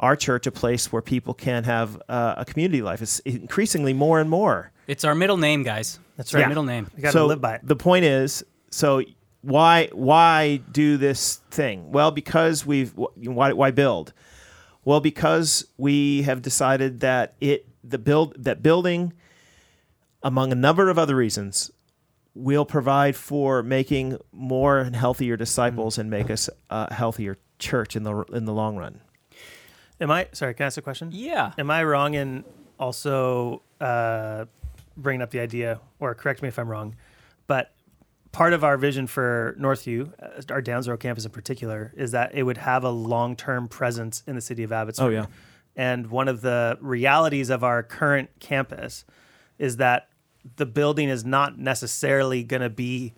our 0.00 0.16
church 0.16 0.48
a 0.48 0.50
place 0.50 0.92
where 0.92 1.00
people 1.00 1.32
can 1.32 1.62
have 1.62 2.02
uh, 2.08 2.34
a 2.38 2.44
community 2.44 2.82
life. 2.82 3.00
It's 3.02 3.20
increasingly 3.20 3.94
more 3.94 4.18
and 4.18 4.28
more. 4.28 4.72
It's 4.88 5.04
our 5.04 5.14
middle 5.14 5.36
name, 5.36 5.62
guys. 5.62 6.00
That's 6.16 6.34
our 6.34 6.40
right. 6.40 6.48
middle 6.48 6.64
name. 6.64 6.90
You 6.96 7.02
got 7.04 7.10
to 7.10 7.18
so 7.18 7.26
live 7.26 7.40
by 7.40 7.54
it. 7.54 7.60
The 7.62 7.76
point 7.76 8.04
is, 8.04 8.44
so 8.70 9.02
why 9.42 9.90
why 9.92 10.56
do 10.72 10.96
this 10.96 11.36
thing? 11.52 11.92
Well, 11.92 12.10
because 12.10 12.66
we've 12.66 12.92
why 12.96 13.52
why 13.52 13.70
build? 13.70 14.12
Well, 14.84 15.00
because 15.00 15.66
we 15.76 16.22
have 16.22 16.42
decided 16.42 17.00
that 17.00 17.34
it 17.40 17.67
the 17.82 17.98
build 17.98 18.34
that 18.42 18.62
building, 18.62 19.12
among 20.22 20.52
a 20.52 20.54
number 20.54 20.90
of 20.90 20.98
other 20.98 21.16
reasons, 21.16 21.70
will 22.34 22.64
provide 22.64 23.16
for 23.16 23.62
making 23.62 24.18
more 24.32 24.78
and 24.78 24.94
healthier 24.94 25.36
disciples 25.36 25.98
and 25.98 26.08
make 26.10 26.30
us 26.30 26.48
a 26.70 26.92
healthier 26.94 27.36
church 27.58 27.96
in 27.96 28.04
the 28.04 28.22
in 28.32 28.44
the 28.44 28.52
long 28.52 28.76
run. 28.76 29.00
Am 30.00 30.10
I 30.10 30.28
sorry? 30.32 30.54
Can 30.54 30.64
I 30.64 30.66
ask 30.66 30.78
a 30.78 30.82
question? 30.82 31.10
Yeah. 31.12 31.52
Am 31.58 31.70
I 31.70 31.82
wrong 31.82 32.14
in 32.14 32.44
also 32.78 33.62
uh, 33.80 34.44
bringing 34.96 35.22
up 35.22 35.30
the 35.30 35.40
idea, 35.40 35.80
or 35.98 36.14
correct 36.14 36.42
me 36.42 36.48
if 36.48 36.58
I'm 36.58 36.68
wrong, 36.68 36.94
but 37.48 37.72
part 38.30 38.52
of 38.52 38.62
our 38.62 38.76
vision 38.76 39.06
for 39.06 39.56
Northview, 39.58 40.12
uh, 40.22 40.52
our 40.52 40.62
Downes 40.62 40.88
Road 40.88 41.00
campus 41.00 41.24
in 41.24 41.30
particular, 41.30 41.92
is 41.96 42.12
that 42.12 42.34
it 42.34 42.44
would 42.44 42.58
have 42.58 42.84
a 42.84 42.90
long-term 42.90 43.66
presence 43.68 44.22
in 44.26 44.36
the 44.36 44.40
city 44.40 44.62
of 44.62 44.70
Abbotsford. 44.70 45.06
Oh, 45.06 45.10
yeah. 45.10 45.26
And 45.78 46.08
one 46.08 46.26
of 46.28 46.40
the 46.42 46.76
realities 46.80 47.48
of 47.48 47.62
our 47.64 47.82
current 47.82 48.28
campus 48.40 49.04
is 49.58 49.76
that 49.78 50.08
the 50.56 50.66
building 50.66 51.08
is 51.08 51.24
not 51.24 51.56
necessarily 51.58 52.42
going 52.42 52.62
to 52.62 52.68
be 52.70 53.14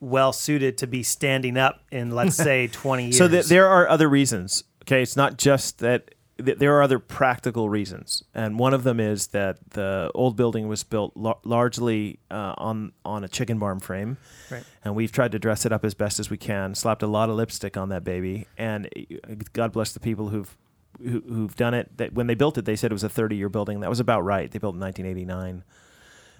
well 0.00 0.32
suited 0.32 0.76
to 0.78 0.86
be 0.88 1.02
standing 1.04 1.56
up 1.56 1.82
in, 1.92 2.10
let's 2.10 2.36
say, 2.36 2.66
20 2.72 3.04
years. 3.04 3.16
So 3.16 3.28
th- 3.28 3.46
there 3.46 3.68
are 3.68 3.88
other 3.88 4.08
reasons. 4.08 4.64
Okay, 4.82 5.02
it's 5.02 5.16
not 5.16 5.38
just 5.38 5.78
that. 5.78 6.10
Th- 6.44 6.58
there 6.58 6.74
are 6.76 6.82
other 6.82 6.98
practical 6.98 7.68
reasons, 7.68 8.24
and 8.34 8.58
one 8.58 8.74
of 8.74 8.82
them 8.82 8.98
is 8.98 9.28
that 9.28 9.58
the 9.70 10.10
old 10.16 10.36
building 10.36 10.66
was 10.66 10.82
built 10.82 11.16
lar- 11.16 11.38
largely 11.44 12.18
uh, 12.28 12.54
on 12.58 12.90
on 13.04 13.22
a 13.22 13.28
chicken 13.28 13.60
barn 13.60 13.78
frame, 13.78 14.16
Right. 14.50 14.64
and 14.84 14.96
we've 14.96 15.12
tried 15.12 15.30
to 15.30 15.38
dress 15.38 15.64
it 15.64 15.70
up 15.72 15.84
as 15.84 15.94
best 15.94 16.18
as 16.18 16.30
we 16.30 16.36
can. 16.36 16.74
Slapped 16.74 17.04
a 17.04 17.06
lot 17.06 17.30
of 17.30 17.36
lipstick 17.36 17.76
on 17.76 17.88
that 17.90 18.02
baby, 18.02 18.48
and 18.58 18.88
uh, 19.30 19.34
God 19.52 19.70
bless 19.72 19.92
the 19.92 20.00
people 20.00 20.30
who've 20.30 20.56
who, 21.02 21.20
who've 21.20 21.56
done 21.56 21.74
it. 21.74 21.96
That 21.96 22.14
when 22.14 22.26
they 22.26 22.34
built 22.34 22.58
it, 22.58 22.64
they 22.64 22.76
said 22.76 22.90
it 22.90 22.94
was 22.94 23.04
a 23.04 23.08
30 23.08 23.36
year 23.36 23.48
building. 23.48 23.80
That 23.80 23.90
was 23.90 24.00
about 24.00 24.22
right. 24.22 24.50
They 24.50 24.58
built 24.58 24.74
in 24.74 24.80
1989. 24.80 25.64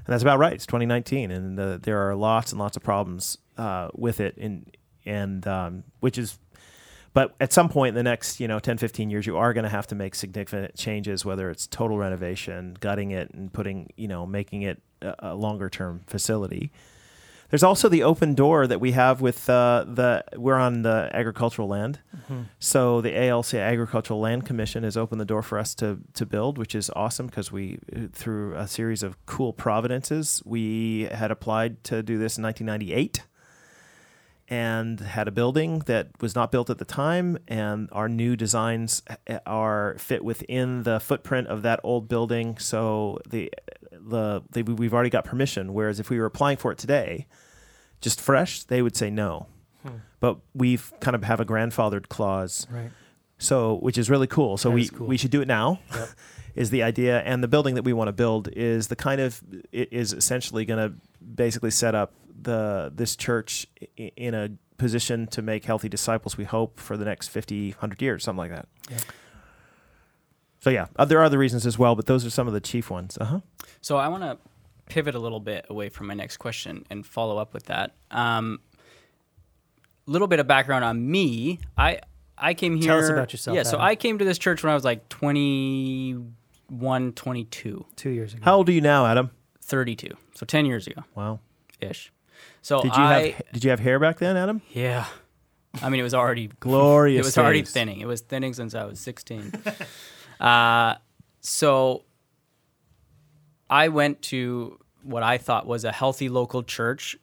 And 0.06 0.12
that's 0.12 0.22
about 0.22 0.38
right. 0.38 0.52
It's 0.52 0.66
2019, 0.66 1.30
and 1.30 1.58
uh, 1.58 1.78
there 1.80 2.08
are 2.08 2.14
lots 2.14 2.52
and 2.52 2.60
lots 2.60 2.76
of 2.76 2.82
problems 2.82 3.38
uh, 3.56 3.88
with 3.94 4.20
it, 4.20 4.36
and 4.36 4.76
and 5.06 5.46
um, 5.46 5.84
which 6.00 6.18
is, 6.18 6.38
but 7.14 7.34
at 7.40 7.54
some 7.54 7.70
point 7.70 7.90
in 7.90 7.94
the 7.94 8.02
next 8.02 8.38
you 8.38 8.46
know 8.46 8.58
10, 8.58 8.76
15 8.76 9.08
years, 9.08 9.26
you 9.26 9.38
are 9.38 9.54
going 9.54 9.64
to 9.64 9.70
have 9.70 9.86
to 9.86 9.94
make 9.94 10.14
significant 10.14 10.76
changes, 10.76 11.24
whether 11.24 11.48
it's 11.48 11.66
total 11.66 11.96
renovation, 11.96 12.76
gutting 12.80 13.12
it, 13.12 13.30
and 13.32 13.50
putting 13.50 13.88
you 13.96 14.06
know 14.06 14.26
making 14.26 14.60
it 14.60 14.82
a, 15.00 15.14
a 15.20 15.34
longer 15.34 15.70
term 15.70 16.02
facility. 16.06 16.70
There's 17.50 17.62
also 17.62 17.88
the 17.88 18.02
open 18.02 18.34
door 18.34 18.66
that 18.66 18.80
we 18.80 18.92
have 18.92 19.20
with 19.20 19.48
uh, 19.48 19.84
the 19.86 20.24
we're 20.36 20.56
on 20.56 20.82
the 20.82 21.08
agricultural 21.12 21.68
land, 21.68 22.00
so 22.58 23.00
the 23.00 23.16
ALC 23.16 23.54
Agricultural 23.54 24.18
Land 24.20 24.44
Commission 24.46 24.82
has 24.82 24.96
opened 24.96 25.20
the 25.20 25.24
door 25.24 25.42
for 25.42 25.58
us 25.58 25.74
to 25.76 25.98
to 26.14 26.26
build, 26.26 26.58
which 26.58 26.74
is 26.74 26.90
awesome 26.96 27.26
because 27.26 27.52
we 27.52 27.78
through 28.12 28.54
a 28.56 28.66
series 28.66 29.02
of 29.02 29.24
cool 29.26 29.52
providences 29.52 30.42
we 30.44 31.08
had 31.12 31.30
applied 31.30 31.84
to 31.84 32.02
do 32.02 32.18
this 32.18 32.36
in 32.38 32.42
1998 32.44 33.22
and 34.48 35.00
had 35.00 35.26
a 35.28 35.30
building 35.30 35.78
that 35.86 36.08
was 36.20 36.34
not 36.34 36.52
built 36.52 36.68
at 36.70 36.78
the 36.78 36.84
time 36.84 37.38
and 37.48 37.88
our 37.92 38.08
new 38.08 38.36
designs 38.36 39.02
uh, 39.28 39.38
are 39.46 39.96
fit 39.98 40.22
within 40.24 40.82
the 40.82 41.00
footprint 41.00 41.48
of 41.48 41.62
that 41.62 41.80
old 41.82 42.08
building 42.08 42.58
so 42.58 43.18
the 43.28 43.50
the 43.92 44.42
they, 44.50 44.62
we've 44.62 44.92
already 44.92 45.08
got 45.10 45.24
permission 45.24 45.72
whereas 45.72 45.98
if 45.98 46.10
we 46.10 46.18
were 46.18 46.26
applying 46.26 46.56
for 46.58 46.70
it 46.72 46.76
today 46.78 47.26
just 48.00 48.20
fresh 48.20 48.64
they 48.64 48.82
would 48.82 48.96
say 48.96 49.08
no 49.10 49.46
but 50.20 50.38
we've 50.54 50.92
kind 51.00 51.14
of 51.14 51.22
have 51.24 51.40
a 51.40 51.44
grandfathered 51.44 52.08
clause 52.08 52.66
right. 52.70 52.90
so 53.38 53.74
which 53.76 53.96
is 53.98 54.08
really 54.10 54.26
cool 54.26 54.56
so 54.58 54.68
That 54.68 54.74
we 54.74 54.88
cool. 54.88 55.06
we 55.06 55.16
should 55.16 55.30
do 55.30 55.40
it 55.40 55.48
now 55.48 55.80
Yep. 55.94 56.08
is 56.54 56.70
the 56.70 56.82
idea 56.84 57.20
and 57.22 57.42
the 57.42 57.48
building 57.48 57.74
that 57.74 57.82
we 57.82 57.92
want 57.92 58.08
to 58.08 58.12
build 58.12 58.48
is 58.52 58.86
the 58.88 58.96
kind 58.96 59.20
of 59.20 59.42
is 59.72 60.12
essentially 60.12 60.64
going 60.64 60.78
to 60.90 60.94
basically 61.34 61.70
set 61.70 61.94
up 61.94 62.12
the 62.42 62.92
this 62.94 63.16
church 63.16 63.66
in 63.96 64.34
a 64.34 64.50
position 64.76 65.26
to 65.28 65.40
make 65.40 65.64
healthy 65.64 65.88
disciples 65.88 66.36
we 66.36 66.44
hope 66.44 66.80
for 66.80 66.96
the 66.96 67.04
next 67.04 67.28
50 67.28 67.70
100 67.70 68.02
years 68.02 68.24
something 68.24 68.38
like 68.38 68.50
that 68.50 68.66
Yeah. 68.90 68.98
so 70.60 70.70
yeah 70.70 70.86
uh, 70.96 71.04
there 71.04 71.20
are 71.20 71.24
other 71.24 71.38
reasons 71.38 71.64
as 71.64 71.78
well 71.78 71.94
but 71.94 72.06
those 72.06 72.26
are 72.26 72.30
some 72.30 72.48
of 72.48 72.54
the 72.54 72.60
chief 72.60 72.90
ones 72.90 73.16
uh-huh 73.20 73.38
So 73.80 73.96
I 73.98 74.08
want 74.08 74.24
to 74.24 74.36
pivot 74.86 75.14
a 75.14 75.18
little 75.18 75.38
bit 75.40 75.64
away 75.70 75.88
from 75.90 76.08
my 76.08 76.14
next 76.14 76.38
question 76.38 76.84
and 76.90 77.06
follow 77.06 77.38
up 77.38 77.54
with 77.54 77.66
that. 77.66 77.94
Um, 78.10 78.58
little 80.06 80.28
bit 80.28 80.40
of 80.40 80.46
background 80.46 80.84
on 80.84 81.10
me. 81.10 81.60
I 81.78 82.00
I 82.36 82.52
came 82.52 82.76
here. 82.76 82.88
Tell 82.88 82.98
us 82.98 83.08
about 83.08 83.32
yourself, 83.32 83.54
Yeah, 83.56 83.62
so 83.62 83.76
Adam. 83.76 83.86
I 83.86 83.94
came 83.96 84.18
to 84.18 84.24
this 84.26 84.36
church 84.38 84.62
when 84.62 84.70
I 84.72 84.74
was 84.74 84.84
like 84.84 85.08
21, 85.08 87.12
22, 87.12 87.86
Two 87.96 88.10
years 88.10 88.34
ago. 88.34 88.42
how 88.44 88.56
old 88.56 88.68
are 88.68 88.72
you 88.72 88.80
now 88.80 89.06
adam 89.06 89.30
32. 89.62 90.08
So 90.34 90.44
10 90.44 90.66
years 90.66 90.86
ago 90.86 91.02
wow 91.14 91.38
ish. 91.80 92.12
So 92.62 92.80
did 92.82 92.96
you 92.96 93.02
I 93.02 93.28
have 93.28 93.42
did 93.52 93.64
you 93.64 93.70
have 93.70 93.80
hair 93.80 93.98
back 93.98 94.18
then 94.18 94.36
adam 94.36 94.62
yeah. 94.70 95.06
I 95.82 95.88
mean, 95.90 95.98
it 95.98 96.04
was 96.04 96.14
already 96.14 96.46
Glorious 96.60 97.20
It 97.20 97.24
was 97.26 97.36
already 97.38 97.62
days. 97.62 97.72
thinning. 97.72 98.00
It 98.00 98.06
was 98.06 98.20
thinning 98.20 98.54
since 98.54 98.76
I 98.76 98.84
was 98.84 99.00
16. 99.00 99.52
uh, 100.40 100.94
so 101.40 102.04
I 103.68 103.88
went 103.88 104.22
to 104.22 104.78
what 105.02 105.22
I 105.22 105.36
thought 105.38 105.66
was 105.66 105.84
a 105.84 105.90
healthy 105.92 106.28
local 106.28 106.62
church 106.62 107.16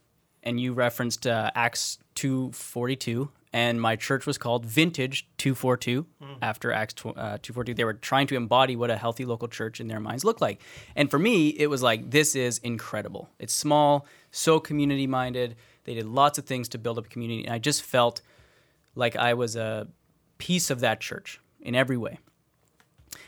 and 0.44 0.60
you 0.60 0.74
referenced 0.74 1.28
uh, 1.28 1.52
Acts 1.56 2.00
two 2.16 2.52
forty 2.52 2.96
two, 2.96 3.30
and 3.54 3.80
my 3.80 3.96
church 3.96 4.26
was 4.26 4.38
called 4.40 4.66
Vintage 4.66 5.28
two 5.38 5.54
four 5.54 5.78
two 5.78 6.08
after 6.42 6.72
Acts 6.72 6.96
tw- 6.96 7.16
uh, 7.16 7.38
two 7.42 7.54
four 7.54 7.64
two. 7.64 7.76
They 7.76 7.84
were 7.84 7.94
trying 7.94 8.26
to 8.28 8.36
embody 8.36 8.76
what 8.76 8.90
a 8.90 8.98
healthy 8.98 9.24
local 9.24 9.48
church 9.48 9.80
in 9.80 9.88
their 9.88 10.00
minds 10.00 10.24
looked 10.26 10.42
like, 10.42 10.60
and 10.96 11.12
for 11.12 11.20
me, 11.20 11.50
it 11.50 11.68
was 11.68 11.84
like 11.84 12.10
this 12.10 12.36
is 12.36 12.58
incredible. 12.60 13.30
It's 13.38 13.54
small, 13.54 14.08
so 14.32 14.60
community 14.60 15.08
minded. 15.08 15.56
They 15.84 15.94
did 15.94 16.06
lots 16.06 16.38
of 16.38 16.46
things 16.46 16.70
to 16.70 16.78
build 16.78 16.98
up 16.98 17.10
community, 17.10 17.46
and 17.46 17.54
I 17.54 17.60
just 17.60 17.84
felt 17.84 18.22
like 18.96 19.16
I 19.16 19.34
was 19.34 19.56
a 19.56 19.88
piece 20.38 20.70
of 20.70 20.80
that 20.80 21.00
church 21.00 21.40
in 21.60 21.76
every 21.76 21.98
way. 21.98 22.20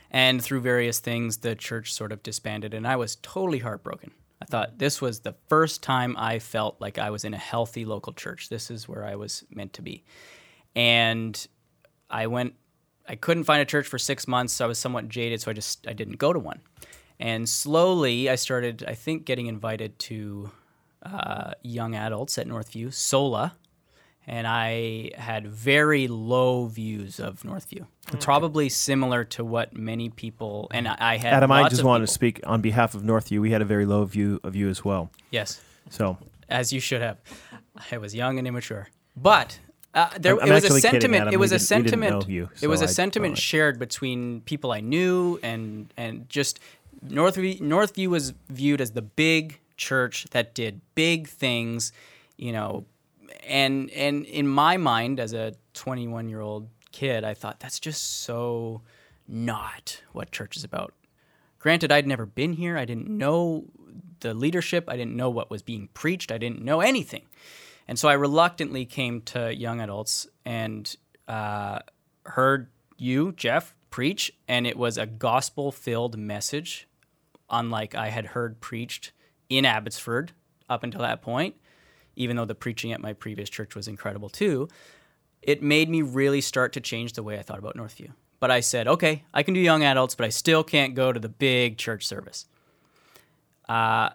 And 0.10 0.44
through 0.44 0.62
various 0.62 1.00
things, 1.00 1.38
the 1.38 1.56
church 1.56 1.94
sort 1.94 2.12
of 2.12 2.24
disbanded, 2.24 2.74
and 2.74 2.88
I 2.88 2.96
was 2.96 3.18
totally 3.18 3.60
heartbroken. 3.60 4.12
I 4.42 4.46
thought 4.46 4.78
this 4.78 5.02
was 5.02 5.22
the 5.22 5.36
first 5.48 5.82
time 5.82 6.16
I 6.18 6.40
felt 6.40 6.80
like 6.82 6.98
I 6.98 7.10
was 7.10 7.24
in 7.24 7.34
a 7.34 7.38
healthy 7.38 7.86
local 7.86 8.14
church. 8.14 8.50
This 8.50 8.70
is 8.70 8.90
where 8.90 9.06
I 9.06 9.16
was 9.16 9.46
meant 9.50 9.74
to 9.74 9.82
be. 9.82 10.04
And 10.76 11.48
I 12.10 12.28
went, 12.28 12.56
I 13.08 13.16
couldn't 13.16 13.46
find 13.46 13.62
a 13.62 13.66
church 13.66 13.88
for 13.88 13.98
six 13.98 14.28
months, 14.28 14.54
so 14.54 14.66
I 14.66 14.68
was 14.68 14.78
somewhat 14.78 15.08
jaded, 15.08 15.42
so 15.42 15.50
I 15.50 15.54
just, 15.54 15.88
I 15.88 15.94
didn't 15.94 16.18
go 16.18 16.34
to 16.34 16.40
one. 16.40 16.60
And 17.20 17.48
slowly 17.48 18.30
I 18.30 18.36
started, 18.36 18.84
I 18.88 18.96
think, 18.96 19.26
getting 19.26 19.48
invited 19.48 19.98
to 20.00 20.52
uh, 21.06 21.54
young 21.62 21.96
adults 21.96 22.38
at 22.38 22.48
Northview, 22.48 22.94
SOLA, 22.94 23.56
and 24.26 24.48
I 24.48 25.12
had 25.18 25.48
very 25.48 26.08
low 26.08 26.68
views 26.68 27.20
of 27.20 27.42
Northview. 27.44 27.86
Probably 28.22 28.70
similar 28.70 29.24
to 29.26 29.44
what 29.44 29.76
many 29.76 30.10
people 30.10 30.68
and 30.72 30.88
I, 30.88 30.96
I 31.00 31.18
had. 31.18 31.34
Adam, 31.34 31.52
I 31.52 31.68
just 31.70 31.84
wanted 31.84 32.08
to 32.08 32.12
speak 32.14 32.40
on 32.46 32.62
behalf 32.62 32.96
of 32.96 33.02
Northview. 33.02 33.42
We 33.42 33.52
had 33.52 33.62
a 33.62 33.66
very 33.66 33.86
low 33.86 34.06
view 34.06 34.40
of 34.44 34.56
you 34.56 34.70
as 34.70 34.84
well. 34.86 35.10
Yes, 35.32 35.62
So 35.90 36.18
as 36.50 36.72
you 36.72 36.80
should 36.80 37.02
have. 37.02 37.18
I 37.92 37.98
was 37.98 38.14
young 38.14 38.38
and 38.38 38.48
immature, 38.48 38.88
but 39.18 39.60
uh, 39.96 40.10
there 40.20 40.34
it 40.34 40.42
was 40.50 40.64
a 40.64 40.68
kidding, 40.68 40.80
sentiment. 40.82 41.34
It 41.34 41.38
was 41.38 41.52
a 41.52 41.58
didn't- 41.58 41.70
we 41.86 41.90
didn't 41.90 42.00
sentiment. 42.00 42.30
you, 42.30 42.50
it 42.62 42.68
was 42.68 42.80
so 42.80 42.86
a 42.86 42.90
I- 42.90 42.92
sentiment 42.92 43.38
shared 43.38 43.80
between 43.80 44.42
people 44.42 44.72
I 44.72 44.80
knew 44.80 45.40
and 45.44 45.92
and 45.98 46.30
just 46.30 46.60
Northview. 47.06 47.60
Northview 47.62 48.08
was 48.08 48.34
viewed 48.50 48.80
as 48.80 48.92
the 48.92 49.02
big 49.02 49.60
church 49.78 50.28
that 50.32 50.54
did 50.54 50.82
big 50.96 51.28
things, 51.28 51.92
you 52.38 52.52
know, 52.52 52.86
and 53.48 53.90
and 53.92 54.26
in 54.26 54.48
my 54.48 54.78
mind 54.78 55.20
as 55.20 55.34
a 55.34 55.54
21 55.74 56.30
year 56.30 56.42
old 56.42 56.70
kid, 56.92 57.24
I 57.24 57.34
thought 57.34 57.60
that's 57.60 57.80
just 57.80 58.22
so 58.22 58.82
not 59.28 60.02
what 60.12 60.32
church 60.32 60.58
is 60.58 60.64
about. 60.64 60.94
Granted, 61.60 61.92
I'd 61.92 62.08
never 62.08 62.26
been 62.26 62.54
here. 62.54 62.78
I 62.78 62.86
didn't 62.86 63.10
know 63.10 63.66
the 64.20 64.34
leadership. 64.34 64.86
I 64.88 64.98
didn't 64.98 65.16
know 65.16 65.30
what 65.30 65.50
was 65.50 65.62
being 65.62 65.90
preached. 65.94 66.32
I 66.32 66.38
didn't 66.38 66.62
know 66.62 66.82
anything. 66.82 67.24
And 67.88 68.00
so 68.00 68.08
I 68.08 68.14
reluctantly 68.14 68.86
came 68.86 69.22
to 69.22 69.54
young 69.54 69.82
adults 69.82 70.28
and 70.46 70.94
uh, 71.28 71.80
heard 72.26 72.70
you, 72.98 73.34
Jeff, 73.34 73.76
preach. 73.90 74.34
And 74.48 74.66
it 74.66 74.78
was 74.78 74.98
a 74.98 75.06
gospel 75.06 75.72
filled 75.72 76.18
message, 76.18 76.88
unlike 77.50 77.96
I 77.96 78.10
had 78.10 78.28
heard 78.28 78.62
preached 78.62 79.12
in 79.58 79.66
Abbotsford 79.66 80.32
up 80.70 80.84
until 80.84 81.02
that 81.02 81.22
point, 81.22 81.56
even 82.16 82.36
though 82.36 82.46
the 82.46 82.56
preaching 82.56 82.92
at 82.92 83.02
my 83.02 83.14
previous 83.14 83.50
church 83.50 83.76
was 83.76 83.88
incredible 83.88 84.30
too. 84.30 84.68
It 85.42 85.62
made 85.62 85.90
me 85.90 86.02
really 86.02 86.42
start 86.42 86.74
to 86.74 86.82
change 86.82 87.14
the 87.14 87.24
way 87.24 87.38
I 87.38 87.42
thought 87.42 87.60
about 87.60 87.76
Northview. 87.76 88.12
But 88.40 88.52
I 88.52 88.60
said, 88.60 88.88
okay, 88.88 89.24
I 89.34 89.44
can 89.44 89.54
do 89.54 89.60
young 89.60 89.84
adults, 89.84 90.16
but 90.16 90.26
I 90.26 90.30
still 90.30 90.64
can't 90.64 90.96
go 90.96 91.12
to 91.12 91.20
the 91.20 91.30
big 91.30 91.78
church 91.78 92.06
service. 92.06 92.46
Uh, 93.68 94.10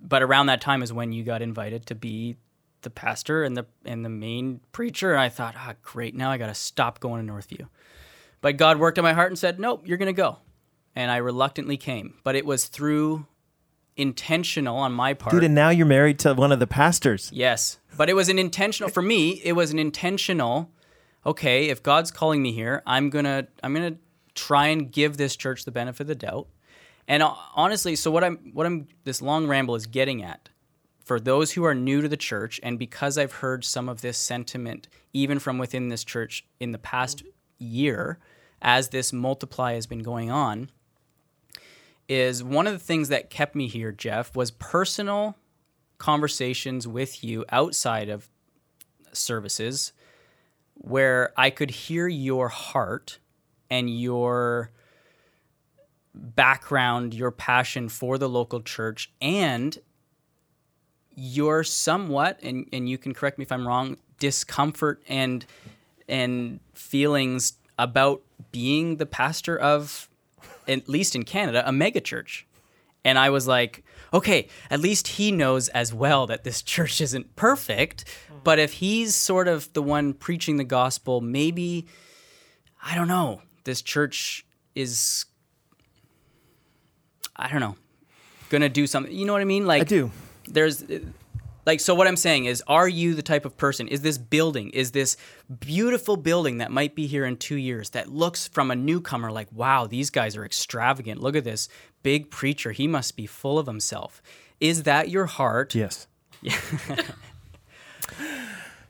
but 0.00 0.22
around 0.22 0.46
that 0.46 0.60
time 0.60 0.82
is 0.82 0.92
when 0.92 1.12
you 1.12 1.24
got 1.24 1.42
invited 1.42 1.86
to 1.86 1.94
be 1.94 2.36
the 2.82 2.90
pastor 2.90 3.44
and 3.44 3.56
the 3.56 3.66
and 3.84 4.04
the 4.04 4.08
main 4.08 4.60
preacher. 4.72 5.12
And 5.12 5.20
I 5.20 5.28
thought, 5.28 5.54
ah, 5.56 5.74
great, 5.82 6.14
now 6.14 6.30
I 6.30 6.38
got 6.38 6.48
to 6.48 6.54
stop 6.54 7.00
going 7.00 7.24
to 7.24 7.32
Northview. 7.32 7.68
But 8.40 8.56
God 8.56 8.78
worked 8.78 8.98
on 8.98 9.04
my 9.04 9.12
heart 9.12 9.30
and 9.30 9.38
said, 9.38 9.60
nope, 9.60 9.82
you're 9.84 9.98
going 9.98 10.06
to 10.06 10.12
go. 10.12 10.38
And 10.94 11.10
I 11.10 11.18
reluctantly 11.18 11.76
came. 11.76 12.14
But 12.24 12.34
it 12.34 12.44
was 12.44 12.66
through 12.66 13.26
intentional 13.96 14.76
on 14.76 14.92
my 14.92 15.14
part. 15.14 15.32
dude, 15.32 15.44
and 15.44 15.54
now 15.54 15.70
you're 15.70 15.86
married 15.86 16.18
to 16.20 16.34
one 16.34 16.52
of 16.52 16.60
the 16.60 16.66
pastors. 16.66 17.30
Yes, 17.32 17.78
but 17.96 18.08
it 18.08 18.14
was 18.14 18.28
an 18.28 18.38
intentional 18.38 18.90
for 18.90 19.02
me. 19.02 19.40
It 19.44 19.52
was 19.52 19.70
an 19.70 19.78
intentional. 19.78 20.70
Okay, 21.24 21.68
if 21.68 21.82
God's 21.82 22.10
calling 22.10 22.42
me 22.42 22.52
here, 22.52 22.82
I'm 22.86 23.10
gonna 23.10 23.46
I'm 23.62 23.74
gonna 23.74 23.96
try 24.34 24.68
and 24.68 24.90
give 24.90 25.16
this 25.16 25.36
church 25.36 25.64
the 25.64 25.70
benefit 25.70 26.02
of 26.02 26.06
the 26.08 26.14
doubt. 26.14 26.48
And 27.08 27.22
honestly, 27.54 27.96
so 27.96 28.10
what 28.10 28.24
I'm 28.24 28.38
what 28.52 28.66
I'm 28.66 28.88
this 29.04 29.20
long 29.20 29.46
ramble 29.46 29.74
is 29.74 29.86
getting 29.86 30.22
at 30.22 30.48
for 31.04 31.18
those 31.18 31.52
who 31.52 31.64
are 31.64 31.74
new 31.74 32.00
to 32.00 32.08
the 32.08 32.16
church, 32.16 32.60
and 32.62 32.78
because 32.78 33.18
I've 33.18 33.32
heard 33.32 33.64
some 33.64 33.88
of 33.88 34.00
this 34.00 34.16
sentiment 34.16 34.88
even 35.12 35.38
from 35.38 35.58
within 35.58 35.88
this 35.88 36.04
church 36.04 36.46
in 36.60 36.72
the 36.72 36.78
past 36.78 37.22
year, 37.58 38.18
as 38.60 38.88
this 38.88 39.12
multiply 39.12 39.74
has 39.74 39.86
been 39.86 40.02
going 40.02 40.30
on, 40.30 40.70
is 42.08 42.42
one 42.42 42.66
of 42.66 42.72
the 42.72 42.78
things 42.78 43.08
that 43.08 43.30
kept 43.30 43.54
me 43.54 43.68
here, 43.68 43.92
Jeff, 43.92 44.34
was 44.36 44.50
personal 44.50 45.36
conversations 45.98 46.86
with 46.86 47.22
you 47.22 47.44
outside 47.50 48.08
of 48.08 48.28
services 49.12 49.92
where 50.74 51.32
I 51.36 51.50
could 51.50 51.70
hear 51.70 52.08
your 52.08 52.48
heart 52.48 53.18
and 53.70 53.88
your 53.88 54.70
background, 56.14 57.14
your 57.14 57.30
passion 57.30 57.88
for 57.88 58.18
the 58.18 58.28
local 58.28 58.60
church, 58.60 59.10
and 59.20 59.78
your 61.14 61.62
somewhat, 61.62 62.40
and, 62.42 62.66
and 62.72 62.88
you 62.88 62.98
can 62.98 63.14
correct 63.14 63.38
me 63.38 63.44
if 63.44 63.52
I'm 63.52 63.66
wrong, 63.66 63.96
discomfort 64.18 65.02
and 65.08 65.44
and 66.08 66.60
feelings 66.74 67.54
about 67.78 68.22
being 68.50 68.96
the 68.96 69.06
pastor 69.06 69.56
of, 69.56 70.08
at 70.68 70.88
least 70.88 71.14
in 71.14 71.24
Canada, 71.24 71.66
a 71.66 71.72
megachurch. 71.72 72.44
And 73.04 73.18
I 73.18 73.30
was 73.30 73.46
like, 73.46 73.84
okay, 74.14 74.48
at 74.70 74.80
least 74.80 75.08
he 75.08 75.32
knows 75.32 75.68
as 75.68 75.92
well 75.92 76.26
that 76.26 76.44
this 76.44 76.62
church 76.74 77.00
isn't 77.00 77.34
perfect. 77.36 78.04
But 78.44 78.58
if 78.58 78.74
he's 78.74 79.14
sort 79.14 79.48
of 79.48 79.72
the 79.72 79.82
one 79.82 80.14
preaching 80.14 80.56
the 80.56 80.64
gospel, 80.64 81.20
maybe, 81.20 81.86
I 82.82 82.94
don't 82.94 83.08
know, 83.08 83.42
this 83.64 83.82
church 83.82 84.44
is, 84.74 85.26
I 87.36 87.48
don't 87.48 87.60
know, 87.60 87.76
gonna 88.50 88.68
do 88.68 88.86
something. 88.86 89.12
You 89.14 89.26
know 89.26 89.32
what 89.32 89.42
I 89.42 89.46
mean? 89.46 89.66
Like, 89.66 89.82
I 89.82 89.84
do. 89.84 90.10
there's 90.48 90.82
like 91.66 91.80
so 91.80 91.94
what 91.94 92.06
i'm 92.06 92.16
saying 92.16 92.44
is 92.46 92.62
are 92.66 92.88
you 92.88 93.14
the 93.14 93.22
type 93.22 93.44
of 93.44 93.56
person 93.56 93.86
is 93.88 94.02
this 94.02 94.18
building 94.18 94.70
is 94.70 94.92
this 94.92 95.16
beautiful 95.60 96.16
building 96.16 96.58
that 96.58 96.70
might 96.70 96.94
be 96.94 97.06
here 97.06 97.24
in 97.24 97.36
two 97.36 97.56
years 97.56 97.90
that 97.90 98.08
looks 98.08 98.48
from 98.48 98.70
a 98.70 98.76
newcomer 98.76 99.30
like 99.30 99.48
wow 99.52 99.86
these 99.86 100.10
guys 100.10 100.36
are 100.36 100.44
extravagant 100.44 101.20
look 101.20 101.36
at 101.36 101.44
this 101.44 101.68
big 102.02 102.30
preacher 102.30 102.72
he 102.72 102.86
must 102.88 103.16
be 103.16 103.26
full 103.26 103.58
of 103.58 103.66
himself 103.66 104.20
is 104.60 104.82
that 104.84 105.08
your 105.08 105.26
heart 105.26 105.74
Yes. 105.74 106.06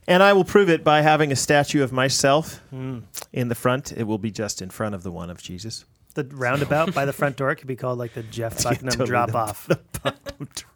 and 0.09 0.23
I 0.23 0.33
will 0.33 0.45
prove 0.45 0.69
it 0.69 0.83
by 0.83 1.03
having 1.03 1.31
a 1.33 1.37
statue 1.37 1.83
of 1.83 1.93
myself 1.93 2.61
in 2.73 3.49
the 3.49 3.55
front. 3.55 3.93
It 3.93 4.05
will 4.05 4.19
be 4.19 4.31
just 4.31 4.63
in 4.63 4.71
front 4.71 4.95
of 4.95 5.03
the 5.03 5.13
one 5.13 5.31
of 5.31 5.43
Jesus. 5.43 5.85
The 6.15 6.25
roundabout 6.25 6.93
by 6.95 7.05
the 7.05 7.13
front 7.13 7.37
door 7.37 7.55
could 7.55 7.67
be 7.69 7.77
called 7.77 7.99
like 7.99 8.15
the 8.15 8.23
Jeff 8.23 8.63
Buckingham 8.65 8.89
totally 8.91 9.07
drop 9.07 9.31
the- 9.33 9.37
off. 9.39 9.69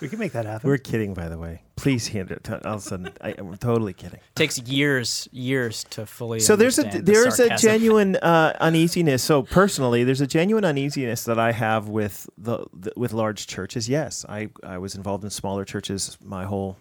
we 0.00 0.08
can 0.08 0.18
make 0.18 0.32
that 0.32 0.44
happen. 0.46 0.68
We're 0.68 0.78
kidding, 0.78 1.14
by 1.14 1.28
the 1.28 1.38
way. 1.38 1.62
Please 1.76 2.08
hand 2.08 2.30
it. 2.30 2.48
All 2.50 2.56
of 2.74 2.78
a 2.78 2.80
sudden, 2.80 3.10
I, 3.20 3.34
I'm 3.36 3.56
totally 3.56 3.92
kidding. 3.92 4.20
takes 4.34 4.58
years 4.58 5.28
years 5.32 5.84
to 5.90 6.06
fully 6.06 6.40
So 6.40 6.56
there's 6.56 6.78
a 6.78 6.82
understand 6.82 7.06
the 7.06 7.12
there's 7.12 7.34
a 7.34 7.48
sarcasm. 7.48 7.68
genuine 7.70 8.16
uh, 8.16 8.56
uneasiness. 8.60 9.22
So 9.22 9.42
personally, 9.42 10.04
there's 10.04 10.20
a 10.20 10.26
genuine 10.26 10.64
uneasiness 10.64 11.24
that 11.24 11.38
I 11.38 11.52
have 11.52 11.88
with 11.88 12.28
the, 12.38 12.66
the 12.72 12.92
with 12.96 13.12
large 13.12 13.46
churches. 13.46 13.88
Yes, 13.88 14.24
I 14.28 14.50
I 14.62 14.78
was 14.78 14.94
involved 14.94 15.24
in 15.24 15.30
smaller 15.30 15.64
churches 15.64 16.16
my 16.22 16.44
whole 16.44 16.76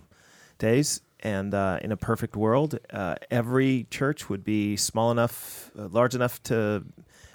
days, 0.59 1.01
and 1.19 1.53
uh, 1.53 1.79
in 1.81 1.91
a 1.91 1.97
perfect 1.97 2.35
world, 2.35 2.77
uh, 2.91 3.15
every 3.31 3.87
church 3.89 4.29
would 4.29 4.43
be 4.43 4.77
small 4.77 5.11
enough, 5.11 5.71
uh, 5.77 5.87
large 5.87 6.15
enough 6.15 6.41
to 6.43 6.83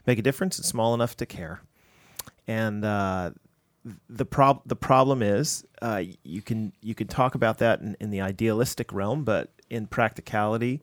make 0.06 0.18
a 0.18 0.22
difference, 0.22 0.58
and 0.58 0.64
small 0.64 0.94
enough 0.94 1.16
to 1.16 1.26
care. 1.26 1.60
And 2.46 2.84
uh, 2.84 3.32
the 4.08 4.24
prob 4.24 4.62
the 4.66 4.76
problem 4.76 5.22
is 5.22 5.64
uh, 5.82 6.02
you 6.22 6.42
can 6.42 6.72
you 6.82 6.94
can 6.94 7.06
talk 7.06 7.34
about 7.34 7.58
that 7.58 7.80
in, 7.80 7.96
in 8.00 8.10
the 8.10 8.20
idealistic 8.20 8.92
realm, 8.92 9.24
but 9.24 9.50
in 9.70 9.86
practicality, 9.86 10.82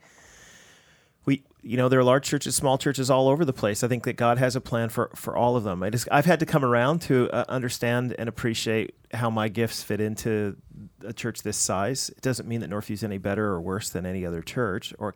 we 1.26 1.44
you 1.62 1.78
know 1.78 1.90
there 1.90 2.00
are 2.00 2.04
large 2.04 2.26
churches, 2.26 2.56
small 2.56 2.78
churches 2.78 3.10
all 3.10 3.28
over 3.28 3.46
the 3.46 3.54
place. 3.54 3.84
I 3.84 3.88
think 3.88 4.04
that 4.06 4.14
God 4.14 4.38
has 4.38 4.56
a 4.56 4.62
plan 4.62 4.90
for 4.90 5.12
for 5.16 5.36
all 5.36 5.56
of 5.56 5.64
them. 5.64 5.84
I 5.84 5.90
just 5.90 6.08
I've 6.12 6.26
had 6.26 6.40
to 6.40 6.46
come 6.46 6.64
around 6.64 7.02
to 7.04 7.30
uh, 7.32 7.46
understand 7.50 8.16
and 8.18 8.30
appreciate 8.30 8.96
how 9.14 9.30
my 9.30 9.50
gifts 9.50 9.84
fit 9.84 10.00
into 10.00 10.56
a 11.04 11.14
church 11.14 11.44
this 11.44 11.58
size. 11.58 12.10
It 12.10 12.22
doesn't 12.22 12.48
mean 12.48 12.62
that 12.62 12.70
Northview's 12.70 13.04
any 13.04 13.18
better 13.18 13.48
or 13.48 13.62
worse 13.62 13.90
than 13.90 14.06
any 14.06 14.26
other 14.26 14.42
church, 14.42 14.94
or 14.98 15.16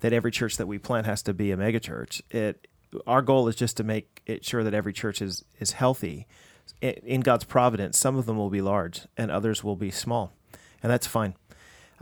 that 0.00 0.12
every 0.12 0.30
church 0.30 0.56
that 0.56 0.66
we 0.66 0.78
plant 0.78 1.06
has 1.06 1.22
to 1.22 1.34
be 1.34 1.50
a 1.50 1.56
megachurch. 1.56 2.22
It 2.30 2.66
our 3.06 3.22
goal 3.22 3.48
is 3.48 3.56
just 3.56 3.76
to 3.78 3.84
make 3.84 4.22
it 4.26 4.44
sure 4.44 4.64
that 4.64 4.74
every 4.74 4.92
church 4.92 5.20
is 5.20 5.44
is 5.58 5.72
healthy, 5.72 6.26
in 6.80 7.20
God's 7.20 7.44
providence, 7.44 7.98
some 7.98 8.16
of 8.16 8.26
them 8.26 8.36
will 8.36 8.50
be 8.50 8.60
large 8.60 9.02
and 9.16 9.30
others 9.30 9.64
will 9.64 9.76
be 9.76 9.90
small, 9.90 10.32
and 10.82 10.92
that's 10.92 11.06
fine. 11.06 11.34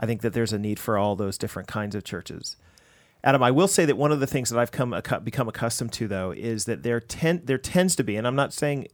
I 0.00 0.06
think 0.06 0.22
that 0.22 0.32
there's 0.32 0.52
a 0.52 0.58
need 0.58 0.78
for 0.78 0.98
all 0.98 1.14
those 1.14 1.38
different 1.38 1.68
kinds 1.68 1.94
of 1.94 2.02
churches. 2.02 2.56
Adam, 3.22 3.42
I 3.42 3.52
will 3.52 3.68
say 3.68 3.84
that 3.84 3.96
one 3.96 4.10
of 4.10 4.18
the 4.18 4.26
things 4.26 4.50
that 4.50 4.58
I've 4.58 4.72
come 4.72 4.90
become 5.22 5.48
accustomed 5.48 5.92
to, 5.92 6.08
though, 6.08 6.32
is 6.32 6.64
that 6.64 6.82
there 6.82 6.98
ten- 6.98 7.42
there 7.44 7.58
tends 7.58 7.94
to 7.96 8.02
be, 8.02 8.16
and 8.16 8.26
I'm 8.26 8.34
not 8.34 8.52
saying 8.52 8.88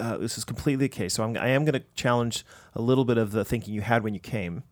uh, 0.00 0.16
this 0.16 0.38
is 0.38 0.44
completely 0.44 0.86
the 0.86 0.88
case. 0.88 1.14
So 1.14 1.24
I'm, 1.24 1.36
I 1.36 1.48
am 1.48 1.64
going 1.64 1.74
to 1.74 1.84
challenge 1.94 2.46
a 2.74 2.80
little 2.80 3.04
bit 3.04 3.18
of 3.18 3.32
the 3.32 3.44
thinking 3.44 3.74
you 3.74 3.82
had 3.82 4.02
when 4.02 4.14
you 4.14 4.20
came, 4.20 4.62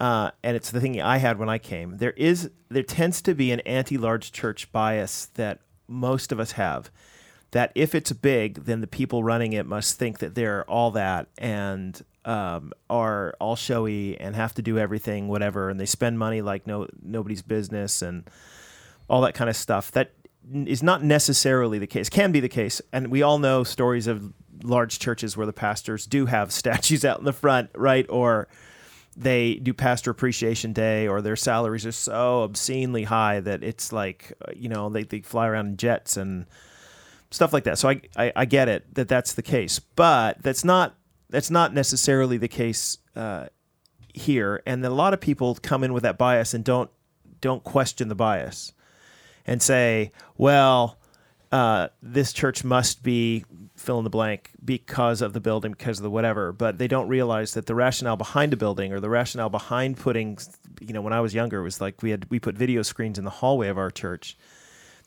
uh, 0.00 0.30
and 0.42 0.56
it's 0.56 0.70
the 0.70 0.80
thinking 0.80 1.02
I 1.02 1.18
had 1.18 1.38
when 1.38 1.50
I 1.50 1.58
came. 1.58 1.98
There 1.98 2.12
is 2.12 2.50
there 2.70 2.82
tends 2.82 3.20
to 3.22 3.34
be 3.34 3.52
an 3.52 3.60
anti-large 3.60 4.32
church 4.32 4.72
bias 4.72 5.26
that 5.34 5.60
most 5.86 6.32
of 6.32 6.40
us 6.40 6.52
have. 6.52 6.90
That 7.54 7.70
if 7.76 7.94
it's 7.94 8.10
big, 8.10 8.64
then 8.64 8.80
the 8.80 8.88
people 8.88 9.22
running 9.22 9.52
it 9.52 9.64
must 9.64 9.96
think 9.96 10.18
that 10.18 10.34
they're 10.34 10.68
all 10.68 10.90
that 10.90 11.28
and 11.38 12.02
um, 12.24 12.72
are 12.90 13.36
all 13.40 13.54
showy 13.54 14.18
and 14.18 14.34
have 14.34 14.54
to 14.54 14.62
do 14.62 14.76
everything, 14.76 15.28
whatever, 15.28 15.70
and 15.70 15.78
they 15.78 15.86
spend 15.86 16.18
money 16.18 16.42
like 16.42 16.66
no 16.66 16.88
nobody's 17.00 17.42
business 17.42 18.02
and 18.02 18.28
all 19.08 19.20
that 19.20 19.34
kind 19.34 19.48
of 19.48 19.54
stuff. 19.54 19.92
That 19.92 20.10
is 20.52 20.82
not 20.82 21.04
necessarily 21.04 21.78
the 21.78 21.86
case. 21.86 22.08
Can 22.08 22.32
be 22.32 22.40
the 22.40 22.48
case, 22.48 22.82
and 22.92 23.06
we 23.06 23.22
all 23.22 23.38
know 23.38 23.62
stories 23.62 24.08
of 24.08 24.32
large 24.64 24.98
churches 24.98 25.36
where 25.36 25.46
the 25.46 25.52
pastors 25.52 26.06
do 26.06 26.26
have 26.26 26.50
statues 26.60 27.04
out 27.04 27.20
in 27.20 27.24
the 27.24 27.32
front, 27.32 27.70
right? 27.76 28.06
Or 28.08 28.48
they 29.16 29.54
do 29.54 29.72
pastor 29.72 30.10
appreciation 30.10 30.72
day, 30.72 31.06
or 31.06 31.22
their 31.22 31.36
salaries 31.36 31.86
are 31.86 31.92
so 31.92 32.42
obscenely 32.42 33.04
high 33.04 33.38
that 33.38 33.62
it's 33.62 33.92
like 33.92 34.32
uh, 34.42 34.50
you 34.56 34.68
know 34.68 34.88
they, 34.88 35.04
they 35.04 35.20
fly 35.20 35.46
around 35.46 35.66
in 35.66 35.76
jets 35.76 36.16
and 36.16 36.46
stuff 37.34 37.52
like 37.52 37.64
that. 37.64 37.78
So 37.78 37.88
I, 37.88 38.00
I 38.16 38.32
I 38.36 38.44
get 38.44 38.68
it 38.68 38.94
that 38.94 39.08
that's 39.08 39.32
the 39.32 39.42
case, 39.42 39.78
but 39.78 40.42
that's 40.42 40.64
not 40.64 40.94
that's 41.30 41.50
not 41.50 41.74
necessarily 41.74 42.38
the 42.38 42.48
case 42.48 42.98
uh, 43.16 43.46
here. 44.12 44.62
And 44.66 44.84
a 44.84 44.90
lot 44.90 45.12
of 45.12 45.20
people 45.20 45.56
come 45.56 45.82
in 45.82 45.92
with 45.92 46.04
that 46.04 46.16
bias 46.16 46.54
and 46.54 46.64
don't 46.64 46.90
don't 47.40 47.64
question 47.64 48.08
the 48.08 48.14
bias 48.14 48.72
and 49.46 49.60
say, 49.60 50.12
well, 50.38 50.98
uh, 51.52 51.88
this 52.02 52.32
church 52.32 52.64
must 52.64 53.02
be 53.02 53.44
fill 53.76 53.98
in 53.98 54.04
the 54.04 54.10
blank 54.10 54.50
because 54.64 55.20
of 55.20 55.32
the 55.32 55.40
building, 55.40 55.72
because 55.72 55.98
of 55.98 56.02
the 56.02 56.10
whatever. 56.10 56.52
But 56.52 56.78
they 56.78 56.88
don't 56.88 57.08
realize 57.08 57.54
that 57.54 57.66
the 57.66 57.74
rationale 57.74 58.16
behind 58.16 58.52
a 58.52 58.56
building 58.56 58.92
or 58.92 59.00
the 59.00 59.10
rationale 59.10 59.50
behind 59.50 59.96
putting, 59.96 60.38
you 60.80 60.92
know, 60.92 61.02
when 61.02 61.12
I 61.12 61.20
was 61.20 61.34
younger, 61.34 61.60
it 61.60 61.64
was 61.64 61.80
like 61.80 62.02
we 62.02 62.10
had 62.10 62.26
we 62.30 62.38
put 62.38 62.56
video 62.56 62.82
screens 62.82 63.18
in 63.18 63.24
the 63.24 63.30
hallway 63.30 63.68
of 63.68 63.78
our 63.78 63.90
church. 63.90 64.38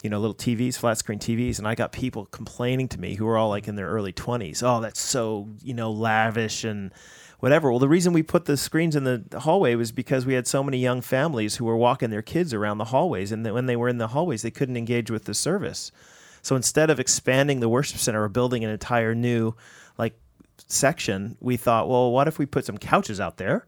You 0.04 0.12
know, 0.12 0.20
little 0.20 0.36
TVs, 0.36 0.78
flat 0.78 0.98
screen 1.00 1.20
TVs, 1.20 1.58
and 1.58 1.68
I 1.68 1.74
got 1.74 1.92
people 1.92 2.28
complaining 2.28 2.88
to 2.90 3.00
me 3.00 3.16
who 3.16 3.26
were 3.26 3.38
all 3.38 3.50
like 3.50 3.68
in 3.68 3.76
their 3.76 3.90
early 3.90 4.12
twenties. 4.12 4.62
Oh, 4.62 4.80
that's 4.80 5.02
so 5.02 5.50
you 5.64 5.74
know 5.74 5.92
lavish 5.92 6.64
and 6.64 6.94
whatever. 7.40 7.72
Well, 7.72 7.80
the 7.80 7.90
reason 7.90 8.14
we 8.14 8.24
put 8.24 8.46
the 8.46 8.58
screens 8.58 8.96
in 8.96 9.04
the 9.04 9.24
hallway 9.40 9.76
was 9.76 9.92
because 9.92 10.26
we 10.26 10.34
had 10.34 10.48
so 10.48 10.64
many 10.64 10.78
young 10.78 11.02
families 11.02 11.56
who 11.56 11.66
were 11.66 11.78
walking 11.78 12.10
their 12.10 12.22
kids 12.22 12.54
around 12.54 12.78
the 12.78 12.86
hallways, 12.86 13.32
and 13.32 13.46
when 13.52 13.66
they 13.66 13.76
were 13.76 13.90
in 13.90 13.98
the 13.98 14.10
hallways, 14.10 14.44
they 14.44 14.52
couldn't 14.52 14.78
engage 14.78 15.10
with 15.10 15.26
the 15.26 15.34
service. 15.34 15.92
So 16.42 16.56
instead 16.56 16.90
of 16.90 17.00
expanding 17.00 17.60
the 17.60 17.70
worship 17.70 18.00
center 18.00 18.24
or 18.24 18.30
building 18.30 18.64
an 18.64 18.70
entire 18.70 19.14
new 19.16 19.54
like 19.98 20.18
section, 20.68 21.38
we 21.40 21.58
thought, 21.58 21.90
well, 21.90 22.12
what 22.12 22.28
if 22.28 22.40
we 22.40 22.46
put 22.46 22.66
some 22.66 22.78
couches 22.78 23.20
out 23.20 23.38
there 23.38 23.66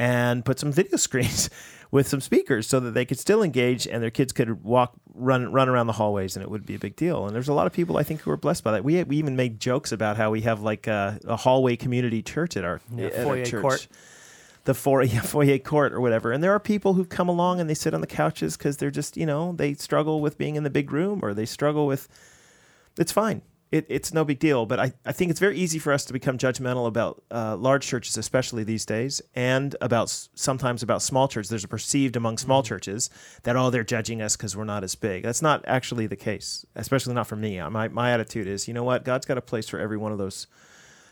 and 0.00 0.44
put 0.44 0.58
some 0.58 0.72
video 0.72 0.96
screens 1.08 1.50
with 1.90 2.08
some 2.08 2.20
speakers 2.20 2.66
so 2.66 2.80
that 2.80 2.92
they 2.92 3.04
could 3.04 3.18
still 3.18 3.42
engage 3.42 3.86
and 3.86 4.02
their 4.02 4.10
kids 4.10 4.32
could 4.32 4.64
walk 4.64 4.92
run 5.12 5.52
run 5.52 5.68
around 5.68 5.88
the 5.88 5.92
hallways 5.92 6.36
and 6.36 6.42
it 6.42 6.50
would 6.50 6.64
be 6.64 6.74
a 6.74 6.78
big 6.78 6.96
deal. 6.96 7.26
And 7.26 7.34
there's 7.34 7.48
a 7.48 7.52
lot 7.52 7.66
of 7.66 7.72
people 7.72 7.98
I 7.98 8.02
think 8.02 8.22
who 8.22 8.30
are 8.30 8.36
blessed 8.36 8.64
by 8.64 8.72
that. 8.72 8.84
We 8.84 9.02
we 9.04 9.16
even 9.18 9.36
made 9.36 9.60
jokes 9.60 9.92
about 9.92 10.16
how 10.16 10.30
we 10.30 10.40
have 10.42 10.62
like 10.62 10.86
a, 10.86 11.20
a 11.24 11.36
hallway 11.36 11.76
community 11.76 12.22
church 12.22 12.56
at 12.56 12.64
our, 12.64 12.80
Yeah, 12.96 13.06
at 13.06 13.18
our 13.18 13.24
foyer 13.24 13.44
church. 13.44 13.62
court. 13.62 13.88
The 14.64 14.74
foyer, 14.74 15.02
yeah, 15.14 15.20
foyer 15.20 15.58
court 15.58 15.92
or 15.92 16.00
whatever. 16.00 16.32
And 16.32 16.42
there 16.42 16.52
are 16.52 16.60
people 16.60 16.94
who 16.94 17.04
come 17.04 17.28
along 17.28 17.60
and 17.60 17.68
they 17.68 17.74
sit 17.74 17.92
on 17.92 18.00
the 18.00 18.06
couches 18.06 18.56
because 18.56 18.78
they're 18.78 18.90
just, 18.90 19.16
you 19.16 19.26
know, 19.26 19.52
they 19.52 19.74
struggle 19.74 20.20
with 20.20 20.38
being 20.38 20.56
in 20.56 20.62
the 20.62 20.70
big 20.70 20.92
room 20.92 21.20
or 21.22 21.34
they 21.34 21.46
struggle 21.46 21.86
with 21.86 22.08
it's 22.98 23.12
fine. 23.12 23.42
It, 23.70 23.86
it's 23.88 24.12
no 24.12 24.24
big 24.24 24.40
deal. 24.40 24.66
But 24.66 24.80
I, 24.80 24.92
I 25.06 25.12
think 25.12 25.30
it's 25.30 25.38
very 25.38 25.56
easy 25.56 25.78
for 25.78 25.92
us 25.92 26.04
to 26.06 26.12
become 26.12 26.38
judgmental 26.38 26.86
about 26.86 27.22
uh, 27.30 27.56
large 27.56 27.86
churches, 27.86 28.16
especially 28.16 28.64
these 28.64 28.84
days, 28.84 29.22
and 29.34 29.76
about 29.80 30.10
sometimes 30.34 30.82
about 30.82 31.02
small 31.02 31.28
churches. 31.28 31.50
There's 31.50 31.64
a 31.64 31.68
perceived 31.68 32.16
among 32.16 32.38
small 32.38 32.62
churches 32.62 33.10
that, 33.44 33.56
oh, 33.56 33.70
they're 33.70 33.84
judging 33.84 34.20
us 34.22 34.36
because 34.36 34.56
we're 34.56 34.64
not 34.64 34.82
as 34.82 34.94
big. 34.94 35.22
That's 35.22 35.42
not 35.42 35.64
actually 35.66 36.06
the 36.06 36.16
case, 36.16 36.66
especially 36.74 37.14
not 37.14 37.26
for 37.26 37.36
me. 37.36 37.60
My, 37.70 37.88
my 37.88 38.10
attitude 38.10 38.48
is, 38.48 38.66
you 38.66 38.74
know 38.74 38.84
what? 38.84 39.04
God's 39.04 39.26
got 39.26 39.38
a 39.38 39.42
place 39.42 39.68
for 39.68 39.78
every 39.78 39.96
one 39.96 40.12
of 40.12 40.18
those 40.18 40.46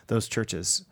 those 0.08 0.26
churches. 0.26 0.84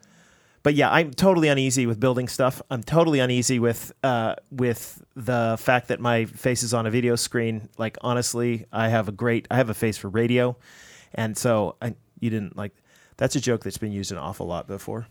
But 0.62 0.74
yeah, 0.74 0.90
I'm 0.90 1.12
totally 1.12 1.48
uneasy 1.48 1.86
with 1.86 2.00
building 2.00 2.26
stuff. 2.26 2.60
I'm 2.70 2.82
totally 2.82 3.20
uneasy 3.20 3.58
with 3.58 3.92
uh, 4.02 4.34
with 4.50 5.00
the 5.14 5.56
fact 5.60 5.88
that 5.88 6.00
my 6.00 6.24
face 6.24 6.62
is 6.64 6.74
on 6.74 6.86
a 6.86 6.90
video 6.90 7.14
screen. 7.14 7.68
Like 7.78 7.96
honestly, 8.00 8.66
I 8.72 8.88
have 8.88 9.08
a 9.08 9.12
great 9.12 9.46
I 9.48 9.58
have 9.58 9.70
a 9.70 9.74
face 9.74 9.96
for 9.96 10.08
radio, 10.08 10.56
and 11.16 11.36
so 11.36 11.76
I, 11.82 11.94
you 12.20 12.30
didn't 12.30 12.56
like 12.56 12.72
that's 13.16 13.34
a 13.36 13.40
joke 13.40 13.64
that's 13.64 13.78
been 13.78 13.92
used 13.92 14.12
an 14.12 14.18
awful 14.18 14.46
lot 14.46 14.66
before, 14.66 15.06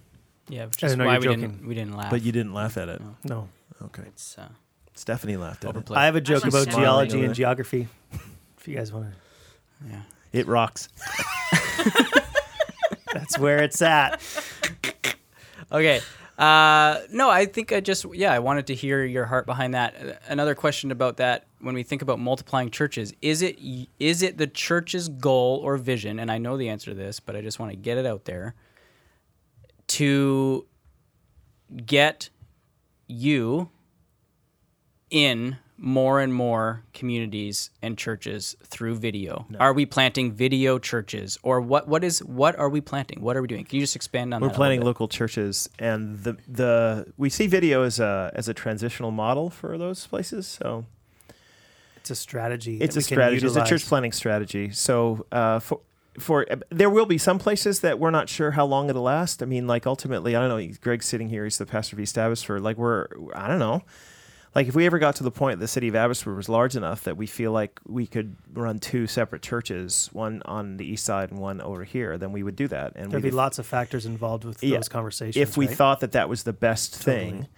Yeah, 0.47 0.65
which 0.65 0.83
is 0.83 0.95
why 0.95 1.17
we 1.19 1.27
were 1.27 1.35
didn't 1.35 1.65
we 1.67 1.75
didn't 1.75 1.95
laugh. 1.97 2.09
but 2.11 2.21
you 2.21 2.31
didn't 2.31 2.53
laugh 2.53 2.77
at 2.77 2.87
it. 2.89 3.01
No. 3.01 3.15
No. 3.23 3.49
Okay, 3.85 4.03
It's 4.07 4.37
uh, 4.37 4.47
Stephanie 4.93 5.35
laughed 5.37 5.65
at 5.65 5.75
it. 5.75 5.91
I 5.91 6.05
have 6.05 6.15
a 6.15 6.21
joke 6.21 6.45
about 6.45 6.69
geology 6.69 7.23
and 7.25 7.33
geography. 7.35 7.87
if 8.57 8.67
you 8.67 8.75
guys 8.75 8.93
want 8.93 9.07
to, 9.11 9.89
yeah. 9.89 10.01
It 10.31 10.47
rocks. 10.47 10.89
that's 13.13 13.37
where 13.37 13.63
it's 13.63 13.81
at. 13.81 14.21
Okay. 15.71 16.01
Uh, 16.37 16.99
no, 17.11 17.29
I 17.29 17.45
think 17.45 17.71
I 17.71 17.79
just 17.79 18.05
yeah, 18.13 18.33
I 18.33 18.39
wanted 18.39 18.67
to 18.67 18.75
hear 18.75 19.03
your 19.05 19.25
heart 19.25 19.45
behind 19.45 19.73
that. 19.73 19.95
Uh, 19.95 20.13
Another 20.27 20.53
question 20.55 20.91
about 20.91 21.17
that: 21.17 21.47
when 21.65 21.73
we 21.73 21.81
think 21.81 22.03
about 22.03 22.19
multiplying 22.19 22.69
churches, 22.69 23.11
is 23.23 23.41
it 23.41 23.57
is 23.99 24.21
it 24.21 24.37
the 24.37 24.45
church's 24.45 25.09
goal 25.09 25.59
or 25.63 25.77
vision? 25.77 26.19
And 26.19 26.31
I 26.31 26.37
know 26.37 26.57
the 26.57 26.69
answer 26.69 26.91
to 26.91 26.95
this, 26.95 27.19
but 27.19 27.35
I 27.35 27.41
just 27.41 27.59
want 27.59 27.71
to 27.71 27.75
get 27.75 27.97
it 27.97 28.05
out 28.05 28.25
there 28.25 28.53
to 29.87 30.67
get 31.83 32.29
you 33.07 33.71
in 35.09 35.57
more 35.77 36.21
and 36.21 36.31
more 36.31 36.83
communities 36.93 37.71
and 37.81 37.97
churches 37.97 38.55
through 38.63 38.95
video. 38.95 39.47
Are 39.59 39.73
we 39.73 39.87
planting 39.87 40.33
video 40.33 40.77
churches, 40.77 41.39
or 41.41 41.61
what? 41.61 41.87
What 41.87 42.03
is 42.03 42.23
what 42.23 42.57
are 42.59 42.69
we 42.69 42.79
planting? 42.79 43.21
What 43.21 43.35
are 43.37 43.41
we 43.41 43.47
doing? 43.47 43.65
Can 43.65 43.77
you 43.77 43.81
just 43.81 43.95
expand 43.95 44.35
on 44.35 44.41
that? 44.41 44.45
We're 44.45 44.53
that? 44.53 44.57
bit? 44.81 44.85
local 44.85 45.07
churches, 45.07 45.67
and 45.79 46.19
the 46.19 46.37
the 46.47 47.11
we 47.17 47.31
see 47.31 47.47
video 47.47 47.81
as 47.81 47.99
a 47.99 48.31
as 48.35 48.47
a 48.47 48.53
transitional 48.53 49.09
model 49.09 49.49
for 49.49 49.79
those 49.79 50.05
places. 50.05 50.45
So 50.45 50.85
It's 52.05 52.11
a 52.11 52.15
strategy. 52.15 52.77
it's 52.79 52.95
a 52.95 53.01
strategy. 53.01 53.47
It's 53.47 53.55
a 53.55 53.65
church 53.65 53.83
planting 53.87 54.11
strategy. 54.11 54.69
So 54.69 55.25
uh, 55.31 55.57
for 55.57 55.79
for 56.19 56.45
there 56.69 56.89
will 56.91 57.07
be 57.07 57.17
some 57.17 57.39
places 57.39 57.79
that 57.79 57.97
we're 57.97 58.11
not 58.11 58.29
sure 58.29 58.51
how 58.51 58.65
long 58.65 58.91
it'll 58.91 59.01
last. 59.01 59.41
I 59.41 59.47
mean, 59.47 59.65
like 59.65 59.87
ultimately, 59.87 60.35
I 60.35 60.39
don't 60.47 60.49
know. 60.49 60.75
Greg's 60.81 61.07
sitting 61.07 61.29
here. 61.29 61.45
He's 61.45 61.57
the 61.57 61.65
pastor 61.65 61.95
of 61.95 61.99
East 61.99 62.15
Abbotsford. 62.19 62.61
Like 62.61 62.77
we're 62.77 63.07
I 63.33 63.47
don't 63.47 63.57
know. 63.57 63.81
Like 64.53 64.67
if 64.67 64.75
we 64.75 64.85
ever 64.85 64.99
got 64.99 65.15
to 65.17 65.23
the 65.23 65.31
point 65.31 65.59
the 65.59 65.67
city 65.67 65.87
of 65.87 65.95
Abbotsford 65.95 66.37
was 66.37 66.47
large 66.47 66.75
enough 66.75 67.05
that 67.05 67.17
we 67.17 67.25
feel 67.25 67.51
like 67.51 67.79
we 67.87 68.05
could 68.05 68.35
run 68.53 68.77
two 68.77 69.07
separate 69.07 69.41
churches, 69.41 70.09
one 70.13 70.43
on 70.45 70.77
the 70.77 70.85
east 70.85 71.05
side 71.05 71.31
and 71.31 71.39
one 71.39 71.59
over 71.59 71.83
here, 71.83 72.19
then 72.19 72.31
we 72.31 72.43
would 72.43 72.55
do 72.55 72.67
that. 72.67 72.93
And 72.95 73.11
There'd 73.11 73.23
be 73.23 73.31
lots 73.31 73.57
of 73.59 73.65
factors 73.65 74.05
involved 74.05 74.45
with 74.45 74.63
Yeah. 74.63 74.77
those 74.77 74.89
conversations. 74.89 75.35
if 75.35 75.57
we 75.57 75.67
right? 75.67 75.75
thought 75.75 76.01
that 76.01 76.11
that 76.11 76.29
was 76.29 76.43
the 76.43 76.53
best 76.53 76.95
thing 76.95 77.31
Totally. 77.31 77.49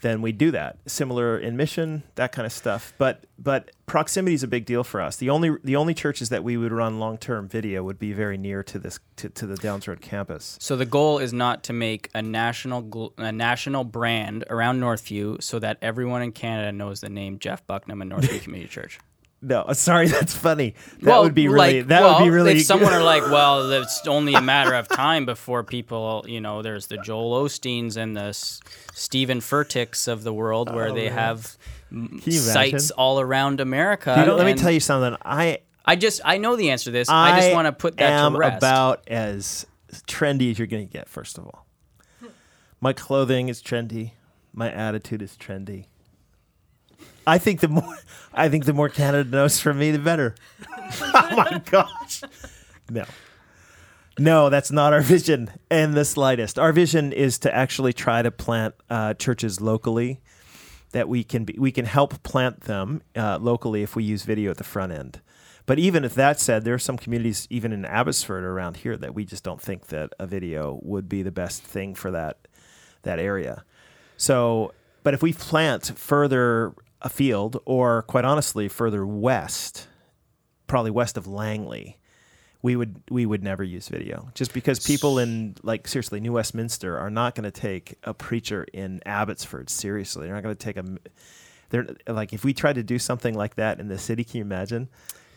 Then 0.00 0.22
we 0.22 0.32
do 0.32 0.50
that. 0.50 0.78
Similar 0.86 1.38
in 1.38 1.56
mission 1.56 2.02
that 2.14 2.32
kind 2.32 2.46
of 2.46 2.52
stuff. 2.52 2.92
But 2.98 3.24
but 3.38 3.70
proximity 3.86 4.34
is 4.34 4.42
a 4.42 4.48
big 4.48 4.64
deal 4.64 4.84
for 4.84 5.00
us. 5.00 5.16
The 5.16 5.30
only 5.30 5.56
the 5.62 5.76
only 5.76 5.94
churches 5.94 6.28
that 6.28 6.44
we 6.44 6.56
would 6.56 6.72
run 6.72 6.98
long-term 6.98 7.48
video 7.48 7.82
would 7.82 7.98
be 7.98 8.12
very 8.12 8.36
near 8.36 8.62
to 8.64 8.78
this 8.78 8.98
to, 9.16 9.28
to 9.30 9.46
the 9.46 9.56
downs 9.56 9.88
road 9.88 10.00
campus. 10.00 10.56
So 10.60 10.76
the 10.76 10.86
goal 10.86 11.18
is 11.18 11.32
not 11.32 11.62
to 11.64 11.72
make 11.72 12.10
a 12.14 12.22
national 12.22 13.12
a 13.18 13.32
national 13.32 13.84
brand 13.84 14.44
around 14.50 14.80
Northview 14.80 15.42
so 15.42 15.58
that 15.58 15.78
everyone 15.82 16.22
in 16.22 16.32
Canada 16.32 16.72
knows 16.72 17.00
the 17.00 17.10
name 17.10 17.38
Jeff 17.38 17.66
Bucknam 17.66 18.02
and 18.02 18.10
Northview 18.10 18.40
Community 18.42 18.70
Church. 18.70 18.98
No 19.42 19.66
sorry 19.72 20.08
that's 20.08 20.34
funny 20.34 20.74
that 21.00 21.10
Well, 21.10 21.22
would 21.22 21.34
be 21.34 21.48
really 21.48 21.80
like, 21.80 21.88
that 21.88 22.02
well, 22.02 22.18
would 22.18 22.24
be 22.24 22.30
really 22.30 22.52
If 22.52 22.64
someone 22.64 22.92
are 22.92 23.02
like, 23.02 23.22
well, 23.30 23.70
it's 23.70 24.06
only 24.06 24.34
a 24.34 24.40
matter 24.40 24.74
of 24.74 24.88
time 24.88 25.26
before 25.26 25.62
people, 25.62 26.24
you 26.26 26.40
know, 26.40 26.62
there's 26.62 26.86
the 26.86 26.96
Joel 26.98 27.44
Osteens 27.44 27.96
and 27.96 28.16
the 28.16 28.28
S- 28.28 28.60
Steven 28.94 29.40
Furticks 29.40 30.08
of 30.08 30.22
the 30.22 30.32
world, 30.32 30.74
where 30.74 30.88
oh, 30.88 30.94
they 30.94 31.08
have 31.08 31.56
sites 32.30 32.90
all 32.92 33.20
around 33.20 33.60
America. 33.60 34.14
Dude, 34.16 34.34
let 34.34 34.46
me 34.46 34.54
tell 34.54 34.72
you 34.72 34.80
something 34.80 35.16
i 35.24 35.58
I 35.84 35.94
just 35.94 36.20
I 36.24 36.38
know 36.38 36.56
the 36.56 36.70
answer 36.70 36.86
to 36.86 36.90
this. 36.90 37.08
I, 37.08 37.38
just 37.40 37.52
want 37.52 37.66
to 37.66 37.72
put 37.72 37.98
that 37.98 38.10
am 38.10 38.32
to 38.32 38.38
rest. 38.38 38.58
about 38.58 39.06
as 39.06 39.66
trendy 40.08 40.50
as 40.50 40.58
you're 40.58 40.66
going 40.66 40.86
to 40.86 40.92
get 40.92 41.08
first 41.08 41.38
of 41.38 41.46
all 41.46 41.66
my 42.80 42.92
clothing 42.92 43.48
is 43.48 43.62
trendy 43.62 44.12
my 44.52 44.70
attitude 44.70 45.22
is 45.22 45.36
trendy 45.36 45.86
I 47.26 47.38
think 47.38 47.60
the 47.60 47.68
more 47.68 47.96
I 48.34 48.48
think 48.48 48.64
the 48.64 48.72
more 48.72 48.88
Canada 48.88 49.28
knows 49.28 49.60
from 49.60 49.78
me, 49.78 49.90
the 49.90 49.98
better. 49.98 50.34
oh 51.02 51.36
my 51.36 51.62
gosh! 51.64 52.22
No, 52.90 53.04
No, 54.18 54.50
that's 54.50 54.70
not 54.70 54.92
our 54.92 55.00
vision 55.00 55.50
in 55.70 55.92
the 55.92 56.04
slightest. 56.04 56.58
Our 56.58 56.72
vision 56.72 57.12
is 57.12 57.38
to 57.40 57.54
actually 57.54 57.92
try 57.92 58.22
to 58.22 58.30
plant 58.30 58.74
uh, 58.88 59.14
churches 59.14 59.60
locally. 59.60 60.20
That 60.92 61.08
we 61.08 61.24
can 61.24 61.44
be, 61.44 61.56
we 61.58 61.72
can 61.72 61.84
help 61.84 62.22
plant 62.22 62.62
them 62.62 63.02
uh, 63.14 63.38
locally 63.38 63.82
if 63.82 63.96
we 63.96 64.04
use 64.04 64.22
video 64.22 64.50
at 64.50 64.56
the 64.56 64.64
front 64.64 64.92
end. 64.92 65.20
But 65.66 65.80
even 65.80 66.04
if 66.04 66.14
that 66.14 66.38
said, 66.38 66.64
there 66.64 66.74
are 66.74 66.78
some 66.78 66.96
communities, 66.96 67.48
even 67.50 67.72
in 67.72 67.84
Abbotsford 67.84 68.44
around 68.44 68.78
here, 68.78 68.96
that 68.96 69.14
we 69.14 69.24
just 69.24 69.42
don't 69.42 69.60
think 69.60 69.88
that 69.88 70.12
a 70.18 70.26
video 70.26 70.78
would 70.82 71.08
be 71.08 71.22
the 71.22 71.32
best 71.32 71.62
thing 71.62 71.94
for 71.94 72.12
that 72.12 72.38
that 73.02 73.18
area. 73.18 73.64
So, 74.16 74.72
but 75.02 75.12
if 75.12 75.22
we 75.22 75.32
plant 75.32 75.92
further 75.96 76.72
afield, 77.02 77.60
or 77.64 78.02
quite 78.02 78.24
honestly, 78.24 78.68
further 78.68 79.06
west, 79.06 79.88
probably 80.66 80.90
west 80.90 81.16
of 81.16 81.26
Langley, 81.26 81.98
we 82.62 82.74
would 82.74 83.00
we 83.10 83.26
would 83.26 83.42
never 83.44 83.62
use 83.62 83.88
video 83.88 84.28
just 84.34 84.52
because 84.52 84.84
people 84.84 85.18
in 85.18 85.54
like 85.62 85.86
seriously 85.86 86.20
New 86.20 86.32
Westminster 86.32 86.98
are 86.98 87.10
not 87.10 87.34
going 87.34 87.44
to 87.44 87.50
take 87.50 87.94
a 88.02 88.12
preacher 88.12 88.66
in 88.72 89.00
Abbotsford 89.06 89.70
seriously. 89.70 90.26
They're 90.26 90.34
not 90.34 90.42
going 90.42 90.56
to 90.56 90.64
take 90.64 90.76
a. 90.76 90.84
They're 91.70 91.86
like 92.08 92.32
if 92.32 92.44
we 92.44 92.52
tried 92.52 92.74
to 92.74 92.82
do 92.82 92.98
something 92.98 93.34
like 93.34 93.56
that 93.56 93.78
in 93.78 93.88
the 93.88 93.98
city, 93.98 94.24
can 94.24 94.38
you 94.38 94.42
imagine? 94.42 94.88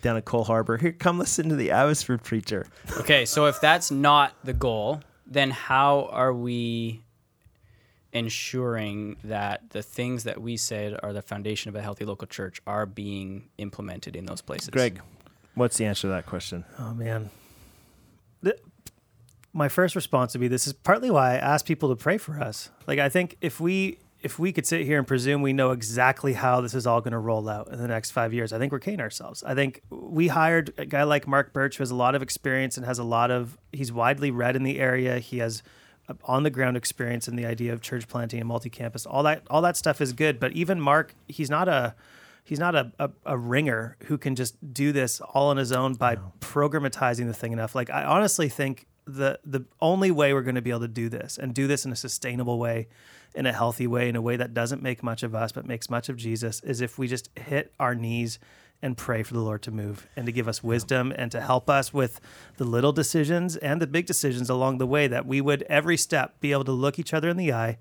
Down 0.01 0.15
at 0.15 0.23
Coal 0.23 0.45
Harbour, 0.45 0.77
here, 0.77 0.93
come 0.93 1.19
listen 1.19 1.49
to 1.49 1.55
the 1.55 1.71
Abbotsford 1.71 2.23
preacher. 2.23 2.65
Okay, 2.99 3.25
so 3.25 3.47
if 3.47 3.59
that's 3.59 3.91
not 3.91 4.33
the 4.45 4.53
goal, 4.53 5.01
then 5.27 5.51
how 5.51 6.07
are 6.11 6.33
we 6.33 7.03
ensuring 8.13 9.17
that 9.23 9.69
the 9.69 9.81
things 9.81 10.23
that 10.23 10.41
we 10.41 10.57
said 10.57 10.99
are 11.03 11.13
the 11.13 11.21
foundation 11.21 11.69
of 11.69 11.75
a 11.75 11.81
healthy 11.81 12.05
local 12.05 12.27
church 12.27 12.61
are 12.65 12.85
being 12.85 13.49
implemented 13.57 14.15
in 14.15 14.25
those 14.25 14.41
places? 14.41 14.69
Greg, 14.69 15.01
what's 15.55 15.77
the 15.77 15.85
answer 15.85 16.01
to 16.03 16.07
that 16.09 16.25
question? 16.25 16.65
Oh 16.77 16.93
man. 16.93 17.29
The- 18.41 18.57
my 19.53 19.67
first 19.67 19.95
response 19.95 20.33
would 20.33 20.41
be 20.41 20.47
this 20.47 20.67
is 20.67 20.73
partly 20.73 21.09
why 21.09 21.33
I 21.33 21.37
ask 21.37 21.65
people 21.65 21.89
to 21.89 21.95
pray 21.95 22.17
for 22.17 22.39
us. 22.39 22.69
Like 22.87 22.99
I 22.99 23.09
think 23.09 23.35
if 23.41 23.59
we 23.59 23.97
if 24.21 24.37
we 24.37 24.51
could 24.51 24.65
sit 24.67 24.85
here 24.85 24.97
and 24.97 25.07
presume 25.07 25.41
we 25.41 25.53
know 25.53 25.71
exactly 25.71 26.33
how 26.33 26.59
this 26.59 26.73
is 26.73 26.85
all 26.85 26.99
going 26.99 27.13
to 27.13 27.17
roll 27.19 27.47
out 27.47 27.69
in 27.69 27.79
the 27.79 27.87
next 27.87 28.11
five 28.11 28.33
years, 28.33 28.51
I 28.51 28.59
think 28.59 28.71
we're 28.73 28.79
kidding 28.79 28.99
ourselves. 28.99 29.43
I 29.43 29.55
think 29.55 29.81
we 29.89 30.27
hired 30.27 30.73
a 30.77 30.85
guy 30.85 31.03
like 31.03 31.25
Mark 31.25 31.53
Birch 31.53 31.77
who 31.77 31.81
has 31.83 31.89
a 31.89 31.95
lot 31.95 32.15
of 32.15 32.21
experience 32.21 32.75
and 32.75 32.85
has 32.85 32.99
a 32.99 33.03
lot 33.03 33.31
of 33.31 33.57
he's 33.71 33.91
widely 33.93 34.29
read 34.29 34.55
in 34.55 34.63
the 34.63 34.79
area. 34.79 35.19
He 35.19 35.37
has 35.37 35.63
on 36.23 36.43
the 36.43 36.49
ground 36.49 36.77
experience 36.77 37.27
and 37.27 37.37
the 37.37 37.45
idea 37.45 37.73
of 37.73 37.81
church 37.81 38.07
planting 38.07 38.39
and 38.39 38.47
multi-campus. 38.47 39.05
All 39.05 39.23
that 39.23 39.43
all 39.49 39.61
that 39.61 39.77
stuff 39.77 40.01
is 40.01 40.13
good, 40.13 40.39
but 40.39 40.51
even 40.53 40.79
Mark, 40.79 41.15
he's 41.27 41.49
not 41.49 41.67
a 41.67 41.95
he's 42.43 42.59
not 42.59 42.75
a, 42.75 42.91
a, 42.99 43.09
a 43.25 43.37
ringer 43.37 43.95
who 44.05 44.17
can 44.17 44.35
just 44.35 44.55
do 44.73 44.91
this 44.91 45.21
all 45.21 45.49
on 45.49 45.57
his 45.57 45.71
own 45.71 45.93
by 45.93 46.17
programmatizing 46.39 47.27
the 47.27 47.33
thing 47.33 47.51
enough. 47.51 47.75
Like 47.75 47.89
I 47.89 48.03
honestly 48.03 48.49
think 48.49 48.87
the 49.05 49.39
the 49.45 49.65
only 49.81 50.11
way 50.11 50.33
we're 50.33 50.41
going 50.41 50.55
to 50.55 50.61
be 50.61 50.69
able 50.69 50.81
to 50.81 50.87
do 50.87 51.09
this 51.09 51.37
and 51.37 51.53
do 51.53 51.67
this 51.67 51.85
in 51.85 51.91
a 51.91 51.95
sustainable 51.95 52.59
way, 52.59 52.87
in 53.35 53.45
a 53.45 53.53
healthy 53.53 53.87
way, 53.87 54.09
in 54.09 54.15
a 54.15 54.21
way 54.21 54.35
that 54.35 54.53
doesn't 54.53 54.81
make 54.81 55.03
much 55.03 55.23
of 55.23 55.35
us 55.35 55.51
but 55.51 55.65
makes 55.65 55.89
much 55.89 56.09
of 56.09 56.17
Jesus, 56.17 56.61
is 56.61 56.81
if 56.81 56.97
we 56.97 57.07
just 57.07 57.29
hit 57.37 57.73
our 57.79 57.95
knees 57.95 58.39
and 58.81 58.97
pray 58.97 59.23
for 59.23 59.33
the 59.33 59.41
Lord 59.41 59.61
to 59.63 59.71
move 59.71 60.07
and 60.15 60.25
to 60.25 60.31
give 60.31 60.47
us 60.47 60.63
wisdom 60.63 61.13
and 61.15 61.31
to 61.31 61.41
help 61.41 61.69
us 61.69 61.93
with 61.93 62.21
the 62.57 62.63
little 62.63 62.93
decisions 62.93 63.57
and 63.57 63.81
the 63.81 63.87
big 63.87 64.05
decisions 64.05 64.49
along 64.49 64.77
the 64.77 64.87
way 64.87 65.07
that 65.07 65.25
we 65.25 65.41
would 65.41 65.63
every 65.63 65.97
step 65.97 66.39
be 66.39 66.51
able 66.51 66.63
to 66.63 66.71
look 66.71 66.97
each 66.97 67.13
other 67.13 67.29
in 67.29 67.37
the 67.37 67.51
eye 67.51 67.77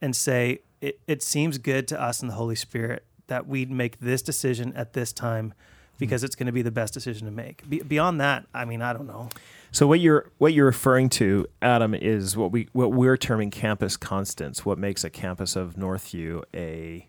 and 0.00 0.16
say, 0.16 0.60
it, 0.80 0.98
it 1.06 1.22
seems 1.22 1.58
good 1.58 1.86
to 1.88 2.00
us 2.00 2.22
in 2.22 2.28
the 2.28 2.34
Holy 2.34 2.54
Spirit 2.54 3.04
that 3.26 3.46
we'd 3.46 3.70
make 3.70 4.00
this 4.00 4.22
decision 4.22 4.72
at 4.74 4.94
this 4.94 5.12
time 5.12 5.48
mm-hmm. 5.50 5.96
because 5.98 6.24
it's 6.24 6.34
going 6.34 6.46
to 6.46 6.52
be 6.52 6.62
the 6.62 6.70
best 6.70 6.94
decision 6.94 7.26
to 7.26 7.32
make. 7.32 7.68
Be- 7.68 7.82
beyond 7.82 8.20
that, 8.20 8.46
I 8.54 8.64
mean, 8.64 8.80
I 8.80 8.92
don't 8.92 9.06
know. 9.06 9.28
So 9.72 9.86
what 9.86 10.00
you're 10.00 10.32
what 10.38 10.52
you're 10.52 10.66
referring 10.66 11.10
to, 11.10 11.46
Adam, 11.62 11.94
is 11.94 12.36
what 12.36 12.50
we 12.50 12.68
what 12.72 12.92
we're 12.92 13.16
terming 13.16 13.50
campus 13.50 13.96
constants. 13.96 14.64
What 14.64 14.78
makes 14.78 15.04
a 15.04 15.10
campus 15.10 15.54
of 15.54 15.74
Northview 15.74 16.42
a 16.52 17.06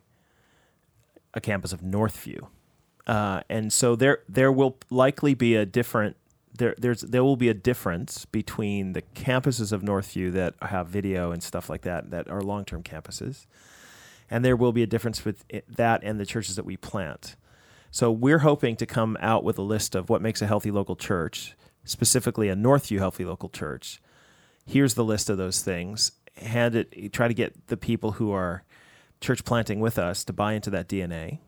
a 1.34 1.42
campus 1.42 1.74
of 1.74 1.82
Northview, 1.82 2.48
uh, 3.12 3.42
and 3.50 3.74
so 3.74 3.98
there 3.98 4.20
there 4.30 4.54
will 4.54 4.78
likely 4.90 5.34
be 5.34 5.54
a 5.54 5.66
different 5.66 6.16
there 6.58 6.74
there's 6.78 7.02
there 7.02 7.26
will 7.26 7.36
be 7.36 7.50
a 7.50 7.54
difference 7.54 8.24
between 8.24 8.94
the 8.94 9.02
campuses 9.02 9.74
of 9.74 9.82
Northview 9.82 10.32
that 10.32 10.54
have 10.62 10.88
video 10.88 11.32
and 11.32 11.44
stuff 11.44 11.70
like 11.70 11.82
that 11.82 12.10
that 12.12 12.30
are 12.30 12.40
long 12.40 12.64
term 12.64 12.84
campuses, 12.84 13.48
and 14.30 14.46
there 14.46 14.56
will 14.56 14.72
be 14.72 14.82
a 14.82 14.88
difference 14.88 15.26
with 15.26 15.44
it, 15.50 15.66
that 15.76 16.00
and 16.06 16.22
the 16.22 16.26
churches 16.26 16.56
that 16.56 16.64
we 16.64 16.78
plant. 16.78 17.36
So 17.92 18.10
we're 18.10 18.40
hoping 18.40 18.78
to 18.78 18.86
come 18.86 19.18
out 19.20 19.44
with 19.44 19.58
a 19.58 19.62
list 19.62 19.94
of 19.94 20.10
what 20.10 20.22
makes 20.22 20.42
a 20.42 20.48
healthy 20.48 20.72
local 20.72 20.96
church, 20.96 21.58
specifically 21.84 22.48
a 22.48 22.56
Northview 22.56 23.00
healthy 23.00 23.26
local 23.26 23.50
church. 23.50 24.02
Here's 24.66 24.94
the 24.94 25.04
list 25.04 25.30
of 25.30 25.38
those 25.38 25.62
things. 25.62 26.14
Hand 26.38 26.76
it. 26.76 27.12
Try 27.12 27.28
to 27.28 27.34
get 27.34 27.68
the 27.68 27.76
people 27.76 28.14
who 28.14 28.32
are 28.32 28.64
church 29.20 29.44
planting 29.44 29.82
with 29.82 30.00
us 30.00 30.24
to 30.24 30.32
buy 30.32 30.54
into 30.54 30.70
that 30.70 30.88
DNA, 30.88 31.40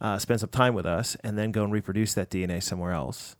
uh, 0.00 0.18
spend 0.18 0.40
some 0.40 0.50
time 0.50 0.74
with 0.74 0.86
us, 0.86 1.16
and 1.22 1.38
then 1.38 1.52
go 1.52 1.64
and 1.64 1.72
reproduce 1.72 2.14
that 2.14 2.30
DNA 2.30 2.62
somewhere 2.62 2.92
else. 2.92 3.36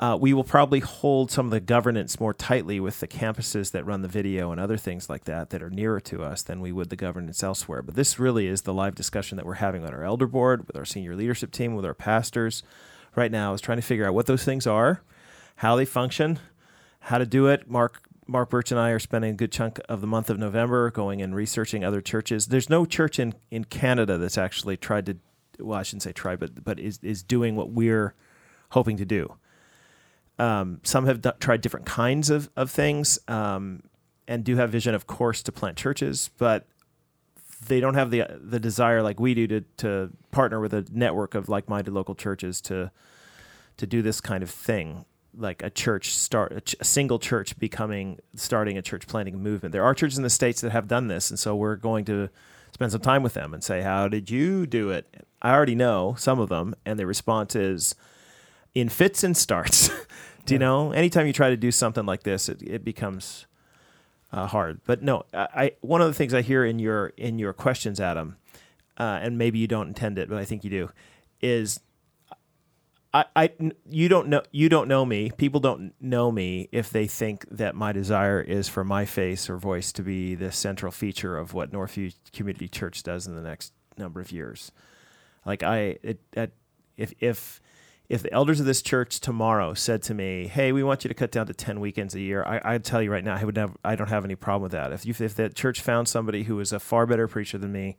Uh, 0.00 0.16
we 0.20 0.32
will 0.32 0.44
probably 0.44 0.78
hold 0.78 1.28
some 1.28 1.46
of 1.46 1.50
the 1.50 1.58
governance 1.58 2.20
more 2.20 2.32
tightly 2.32 2.78
with 2.78 3.00
the 3.00 3.08
campuses 3.08 3.72
that 3.72 3.84
run 3.84 4.02
the 4.02 4.08
video 4.08 4.52
and 4.52 4.60
other 4.60 4.76
things 4.76 5.10
like 5.10 5.24
that 5.24 5.50
that 5.50 5.60
are 5.60 5.70
nearer 5.70 5.98
to 5.98 6.22
us 6.22 6.40
than 6.42 6.60
we 6.60 6.70
would 6.70 6.88
the 6.88 6.94
governance 6.94 7.42
elsewhere. 7.42 7.82
But 7.82 7.96
this 7.96 8.16
really 8.16 8.46
is 8.46 8.62
the 8.62 8.72
live 8.72 8.94
discussion 8.94 9.36
that 9.36 9.46
we're 9.46 9.54
having 9.54 9.84
on 9.84 9.92
our 9.92 10.04
elder 10.04 10.28
board, 10.28 10.68
with 10.68 10.76
our 10.76 10.84
senior 10.84 11.16
leadership 11.16 11.50
team, 11.50 11.74
with 11.74 11.84
our 11.84 11.94
pastors 11.94 12.62
right 13.16 13.32
now, 13.32 13.54
is 13.54 13.60
trying 13.60 13.78
to 13.78 13.82
figure 13.82 14.06
out 14.06 14.14
what 14.14 14.26
those 14.26 14.44
things 14.44 14.68
are, 14.68 15.02
how 15.56 15.74
they 15.74 15.84
function, 15.84 16.38
how 17.00 17.18
to 17.18 17.26
do 17.26 17.48
it. 17.48 17.68
Mark 17.68 18.02
Mark 18.28 18.50
Birch 18.50 18.70
and 18.70 18.78
I 18.78 18.90
are 18.90 18.98
spending 18.98 19.30
a 19.30 19.34
good 19.34 19.50
chunk 19.50 19.80
of 19.88 20.02
the 20.02 20.06
month 20.06 20.28
of 20.28 20.38
November 20.38 20.90
going 20.90 21.22
and 21.22 21.34
researching 21.34 21.82
other 21.82 22.02
churches. 22.02 22.48
There's 22.48 22.68
no 22.68 22.84
church 22.84 23.18
in, 23.18 23.34
in 23.50 23.64
Canada 23.64 24.18
that's 24.18 24.36
actually 24.36 24.76
tried 24.76 25.06
to, 25.06 25.16
well, 25.58 25.78
I 25.78 25.82
shouldn't 25.82 26.02
say 26.02 26.12
try, 26.12 26.36
but 26.36 26.64
but 26.64 26.78
is 26.78 26.98
is 27.02 27.22
doing 27.22 27.56
what 27.56 27.70
we're 27.70 28.14
hoping 28.70 28.96
to 28.98 29.04
do. 29.04 29.34
Um, 30.38 30.80
some 30.84 31.06
have 31.06 31.20
d- 31.20 31.30
tried 31.40 31.62
different 31.62 31.86
kinds 31.86 32.30
of, 32.30 32.48
of 32.56 32.70
things 32.70 33.18
um, 33.26 33.82
and 34.28 34.44
do 34.44 34.56
have 34.56 34.70
vision, 34.70 34.94
of 34.94 35.06
course, 35.06 35.42
to 35.42 35.52
plant 35.52 35.76
churches, 35.76 36.30
but 36.38 36.66
they 37.66 37.80
don't 37.80 37.94
have 37.94 38.10
the 38.10 38.24
the 38.40 38.60
desire 38.60 39.02
like 39.02 39.18
we 39.18 39.34
do 39.34 39.46
to, 39.48 39.60
to 39.78 40.10
partner 40.30 40.60
with 40.60 40.72
a 40.72 40.86
network 40.92 41.34
of 41.34 41.48
like 41.48 41.68
minded 41.68 41.92
local 41.92 42.14
churches 42.14 42.60
to 42.62 42.90
to 43.78 43.86
do 43.86 44.02
this 44.02 44.20
kind 44.20 44.42
of 44.42 44.50
thing, 44.50 45.04
like 45.36 45.62
a 45.62 45.70
church 45.70 46.14
start 46.14 46.52
a, 46.52 46.60
ch- 46.60 46.76
a 46.78 46.84
single 46.84 47.18
church 47.18 47.58
becoming 47.58 48.18
starting 48.36 48.78
a 48.78 48.82
church 48.82 49.06
planting 49.08 49.42
movement. 49.42 49.72
There 49.72 49.84
are 49.84 49.94
churches 49.94 50.18
in 50.18 50.24
the 50.24 50.30
states 50.30 50.60
that 50.60 50.70
have 50.70 50.86
done 50.86 51.08
this, 51.08 51.30
and 51.30 51.38
so 51.38 51.56
we're 51.56 51.76
going 51.76 52.04
to 52.04 52.28
spend 52.72 52.92
some 52.92 53.00
time 53.00 53.24
with 53.24 53.34
them 53.34 53.52
and 53.52 53.64
say, 53.64 53.82
"How 53.82 54.06
did 54.06 54.30
you 54.30 54.66
do 54.66 54.90
it?" 54.90 55.26
I 55.40 55.52
already 55.52 55.74
know 55.74 56.14
some 56.18 56.40
of 56.40 56.48
them, 56.48 56.74
and 56.84 56.98
the 56.98 57.06
response 57.06 57.54
is 57.54 57.94
in 58.74 58.88
fits 58.88 59.22
and 59.22 59.36
starts. 59.36 59.90
do 60.46 60.54
you 60.54 60.58
know? 60.58 60.92
Anytime 60.92 61.26
you 61.26 61.32
try 61.32 61.50
to 61.50 61.56
do 61.56 61.70
something 61.70 62.06
like 62.06 62.22
this, 62.22 62.48
it, 62.48 62.62
it 62.62 62.84
becomes 62.84 63.46
uh, 64.32 64.46
hard. 64.46 64.80
But 64.86 65.02
no, 65.02 65.24
I, 65.32 65.48
I 65.54 65.72
one 65.80 66.00
of 66.00 66.08
the 66.08 66.14
things 66.14 66.34
I 66.34 66.42
hear 66.42 66.64
in 66.64 66.78
your 66.78 67.08
in 67.16 67.38
your 67.38 67.52
questions, 67.52 68.00
Adam, 68.00 68.36
uh, 68.98 69.20
and 69.22 69.38
maybe 69.38 69.58
you 69.58 69.66
don't 69.66 69.88
intend 69.88 70.18
it, 70.18 70.28
but 70.28 70.38
I 70.38 70.44
think 70.44 70.64
you 70.64 70.70
do, 70.70 70.90
is 71.40 71.80
I, 73.14 73.24
I 73.34 73.50
you 73.88 74.08
don't 74.08 74.28
know 74.28 74.42
you 74.50 74.68
don't 74.68 74.88
know 74.88 75.04
me. 75.04 75.30
People 75.36 75.60
don't 75.60 75.94
know 76.00 76.30
me 76.30 76.68
if 76.72 76.90
they 76.90 77.06
think 77.06 77.46
that 77.50 77.74
my 77.74 77.92
desire 77.92 78.40
is 78.40 78.68
for 78.68 78.84
my 78.84 79.04
face 79.04 79.48
or 79.48 79.56
voice 79.56 79.92
to 79.92 80.02
be 80.02 80.34
the 80.34 80.52
central 80.52 80.92
feature 80.92 81.36
of 81.36 81.54
what 81.54 81.72
Northview 81.72 82.14
Community 82.32 82.68
Church 82.68 83.02
does 83.02 83.26
in 83.26 83.34
the 83.34 83.42
next 83.42 83.72
number 83.96 84.20
of 84.20 84.30
years. 84.30 84.72
Like 85.48 85.62
I, 85.62 85.96
it, 86.02 86.20
if 86.98 87.14
if 87.20 87.60
if 88.10 88.22
the 88.22 88.32
elders 88.32 88.60
of 88.60 88.66
this 88.66 88.82
church 88.82 89.18
tomorrow 89.18 89.72
said 89.72 90.02
to 90.02 90.14
me, 90.14 90.46
"Hey, 90.46 90.72
we 90.72 90.82
want 90.82 91.04
you 91.04 91.08
to 91.08 91.14
cut 91.14 91.30
down 91.30 91.46
to 91.46 91.54
ten 91.54 91.80
weekends 91.80 92.14
a 92.14 92.20
year," 92.20 92.44
I, 92.44 92.60
I'd 92.74 92.84
tell 92.84 93.02
you 93.02 93.10
right 93.10 93.24
now, 93.24 93.34
I 93.34 93.44
would 93.44 93.56
never, 93.56 93.72
I 93.82 93.96
don't 93.96 94.10
have 94.10 94.26
any 94.26 94.34
problem 94.34 94.62
with 94.64 94.72
that. 94.72 94.92
If 94.92 95.06
you, 95.06 95.14
if 95.18 95.34
the 95.34 95.48
church 95.48 95.80
found 95.80 96.06
somebody 96.06 96.42
who 96.42 96.56
was 96.56 96.72
a 96.72 96.78
far 96.78 97.06
better 97.06 97.26
preacher 97.26 97.56
than 97.56 97.72
me, 97.72 97.96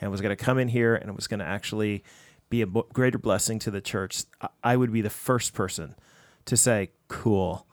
and 0.00 0.12
was 0.12 0.20
going 0.20 0.36
to 0.36 0.44
come 0.44 0.58
in 0.58 0.68
here 0.68 0.94
and 0.94 1.14
was 1.16 1.26
going 1.26 1.40
to 1.40 1.46
actually 1.46 2.04
be 2.50 2.62
a 2.62 2.66
greater 2.66 3.18
blessing 3.18 3.58
to 3.60 3.70
the 3.72 3.80
church, 3.80 4.22
I- 4.40 4.48
I 4.62 4.76
would 4.76 4.92
be 4.92 5.00
the 5.00 5.10
first 5.10 5.54
person 5.54 5.96
to 6.44 6.56
say, 6.56 6.90
"Cool." 7.08 7.66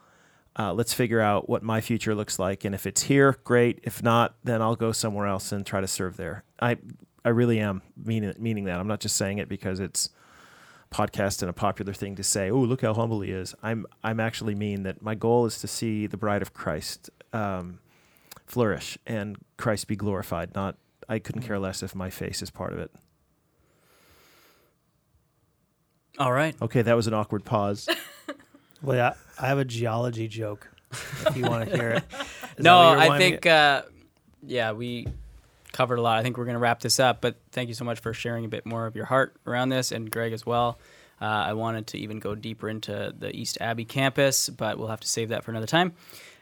Uh, 0.58 0.74
let's 0.74 0.92
figure 0.92 1.20
out 1.20 1.48
what 1.48 1.62
my 1.62 1.80
future 1.80 2.14
looks 2.14 2.38
like, 2.38 2.64
and 2.64 2.74
if 2.74 2.84
it's 2.84 3.02
here, 3.02 3.36
great. 3.44 3.78
If 3.84 4.02
not, 4.02 4.34
then 4.42 4.60
I'll 4.60 4.74
go 4.74 4.90
somewhere 4.90 5.28
else 5.28 5.52
and 5.52 5.64
try 5.64 5.80
to 5.80 5.86
serve 5.86 6.16
there. 6.16 6.42
I, 6.60 6.76
I 7.24 7.30
really 7.30 7.60
am 7.60 7.82
meaning 7.96 8.34
meaning 8.38 8.64
that. 8.64 8.80
I'm 8.80 8.88
not 8.88 9.00
just 9.00 9.16
saying 9.16 9.38
it 9.38 9.48
because 9.48 9.80
it's 9.80 10.10
podcast 10.92 11.42
and 11.42 11.50
a 11.50 11.52
popular 11.52 11.92
thing 11.92 12.16
to 12.16 12.22
say. 12.22 12.50
Oh, 12.50 12.58
look 12.58 12.82
how 12.82 12.94
humble 12.94 13.20
he 13.20 13.30
is. 13.30 13.54
I'm 13.62 13.86
I'm 14.02 14.20
actually 14.20 14.54
mean 14.54 14.82
that 14.84 15.02
my 15.02 15.14
goal 15.14 15.46
is 15.46 15.58
to 15.60 15.68
see 15.68 16.06
the 16.06 16.16
bride 16.16 16.42
of 16.42 16.52
Christ 16.52 17.10
um, 17.32 17.80
flourish 18.46 18.98
and 19.06 19.36
Christ 19.56 19.86
be 19.86 19.96
glorified. 19.96 20.54
Not 20.54 20.76
I 21.08 21.18
couldn't 21.18 21.42
care 21.42 21.58
less 21.58 21.82
if 21.82 21.94
my 21.94 22.10
face 22.10 22.42
is 22.42 22.50
part 22.50 22.72
of 22.72 22.78
it. 22.78 22.90
All 26.18 26.32
right. 26.32 26.54
Okay, 26.60 26.82
that 26.82 26.96
was 26.96 27.06
an 27.06 27.14
awkward 27.14 27.44
pause. 27.44 27.88
Well, 28.82 28.96
yeah, 28.96 29.12
I 29.38 29.48
have 29.48 29.58
a 29.58 29.64
geology 29.64 30.26
joke. 30.26 30.70
If 30.90 31.36
you 31.36 31.42
want 31.44 31.68
to 31.68 31.76
hear 31.76 31.90
it. 31.90 32.04
Is 32.56 32.64
no, 32.64 32.78
that 32.78 32.96
what 32.96 33.04
you're 33.04 33.14
I 33.14 33.18
think, 33.18 33.46
uh, 33.46 33.82
yeah, 34.42 34.72
we 34.72 35.06
covered 35.72 35.98
a 35.98 36.02
lot. 36.02 36.18
I 36.18 36.22
think 36.22 36.36
we're 36.36 36.44
going 36.44 36.54
to 36.54 36.60
wrap 36.60 36.80
this 36.80 37.00
up, 37.00 37.20
but 37.20 37.36
thank 37.52 37.68
you 37.68 37.74
so 37.74 37.84
much 37.84 38.00
for 38.00 38.12
sharing 38.12 38.44
a 38.44 38.48
bit 38.48 38.66
more 38.66 38.86
of 38.86 38.96
your 38.96 39.06
heart 39.06 39.36
around 39.46 39.68
this, 39.68 39.92
and 39.92 40.10
Greg 40.10 40.32
as 40.32 40.44
well. 40.44 40.78
Uh, 41.20 41.24
I 41.24 41.52
wanted 41.52 41.86
to 41.88 41.98
even 41.98 42.18
go 42.18 42.34
deeper 42.34 42.68
into 42.68 43.14
the 43.16 43.34
East 43.34 43.58
Abbey 43.60 43.84
campus, 43.84 44.48
but 44.48 44.78
we'll 44.78 44.88
have 44.88 45.00
to 45.00 45.08
save 45.08 45.28
that 45.28 45.44
for 45.44 45.50
another 45.50 45.66
time. 45.66 45.92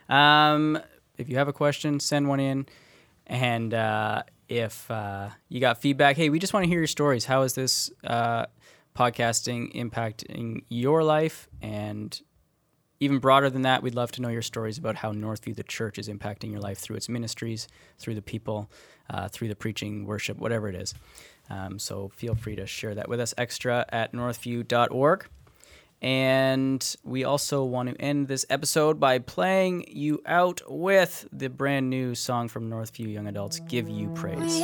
Um, 0.09 0.79
if 1.17 1.29
you 1.29 1.37
have 1.37 1.49
a 1.49 1.53
question, 1.53 2.01
send 2.01 2.29
one 2.29 2.41
in. 2.41 2.67
And 3.27 3.75
uh, 3.75 4.23
if 4.49 4.91
uh, 4.91 5.31
you 5.49 5.61
got 5.61 5.83
feedback, 5.83 6.17
hey, 6.17 6.31
we 6.31 6.39
just 6.39 6.55
want 6.55 6.65
to 6.65 6.69
hear 6.69 6.79
your 6.79 6.87
stories. 6.87 7.25
How 7.25 7.43
is 7.43 7.55
this 7.55 7.91
uh, 8.05 8.47
podcasting 8.97 9.75
impacting 9.75 10.63
your 10.69 11.03
life? 11.03 11.49
And 11.61 12.19
even 13.01 13.19
broader 13.19 13.49
than 13.49 13.63
that, 13.63 13.83
we'd 13.83 13.95
love 13.95 14.13
to 14.13 14.23
know 14.23 14.29
your 14.29 14.43
stories 14.43 14.79
about 14.79 14.97
how 14.97 15.13
Northview, 15.13 15.55
the 15.55 15.63
church, 15.63 15.99
is 15.99 16.09
impacting 16.09 16.51
your 16.51 16.61
life 16.61 16.79
through 16.79 16.97
its 16.97 17.09
ministries, 17.09 17.69
through 17.99 18.15
the 18.15 18.23
people, 18.23 18.71
uh, 19.09 19.29
through 19.29 19.49
the 19.49 19.57
preaching, 19.57 20.05
worship, 20.05 20.39
whatever 20.39 20.69
it 20.69 20.75
is. 20.75 20.95
Um, 21.51 21.79
so 21.79 22.11
feel 22.15 22.35
free 22.35 22.57
to 22.57 22.67
share 22.67 22.95
that 22.95 23.09
with 23.09 23.21
us 23.21 23.35
extra 23.39 23.87
at 23.91 24.13
northview.org. 24.13 25.27
And 26.01 26.97
we 27.03 27.25
also 27.25 27.65
want 27.65 27.89
to 27.89 28.01
end 28.01 28.29
this 28.29 28.47
episode 28.49 29.01
by 29.01 29.19
playing 29.19 29.87
you 29.89 30.23
out 30.27 30.61
with 30.69 31.27
the 31.33 31.49
brand 31.49 31.91
new 31.91 32.15
song 32.15 32.49
from 32.49 32.71
Northview 32.71 33.13
Young 33.13 33.27
Adults, 33.27 33.61
Give 33.61 33.89
You 33.89 34.09
Praise. 34.11 34.61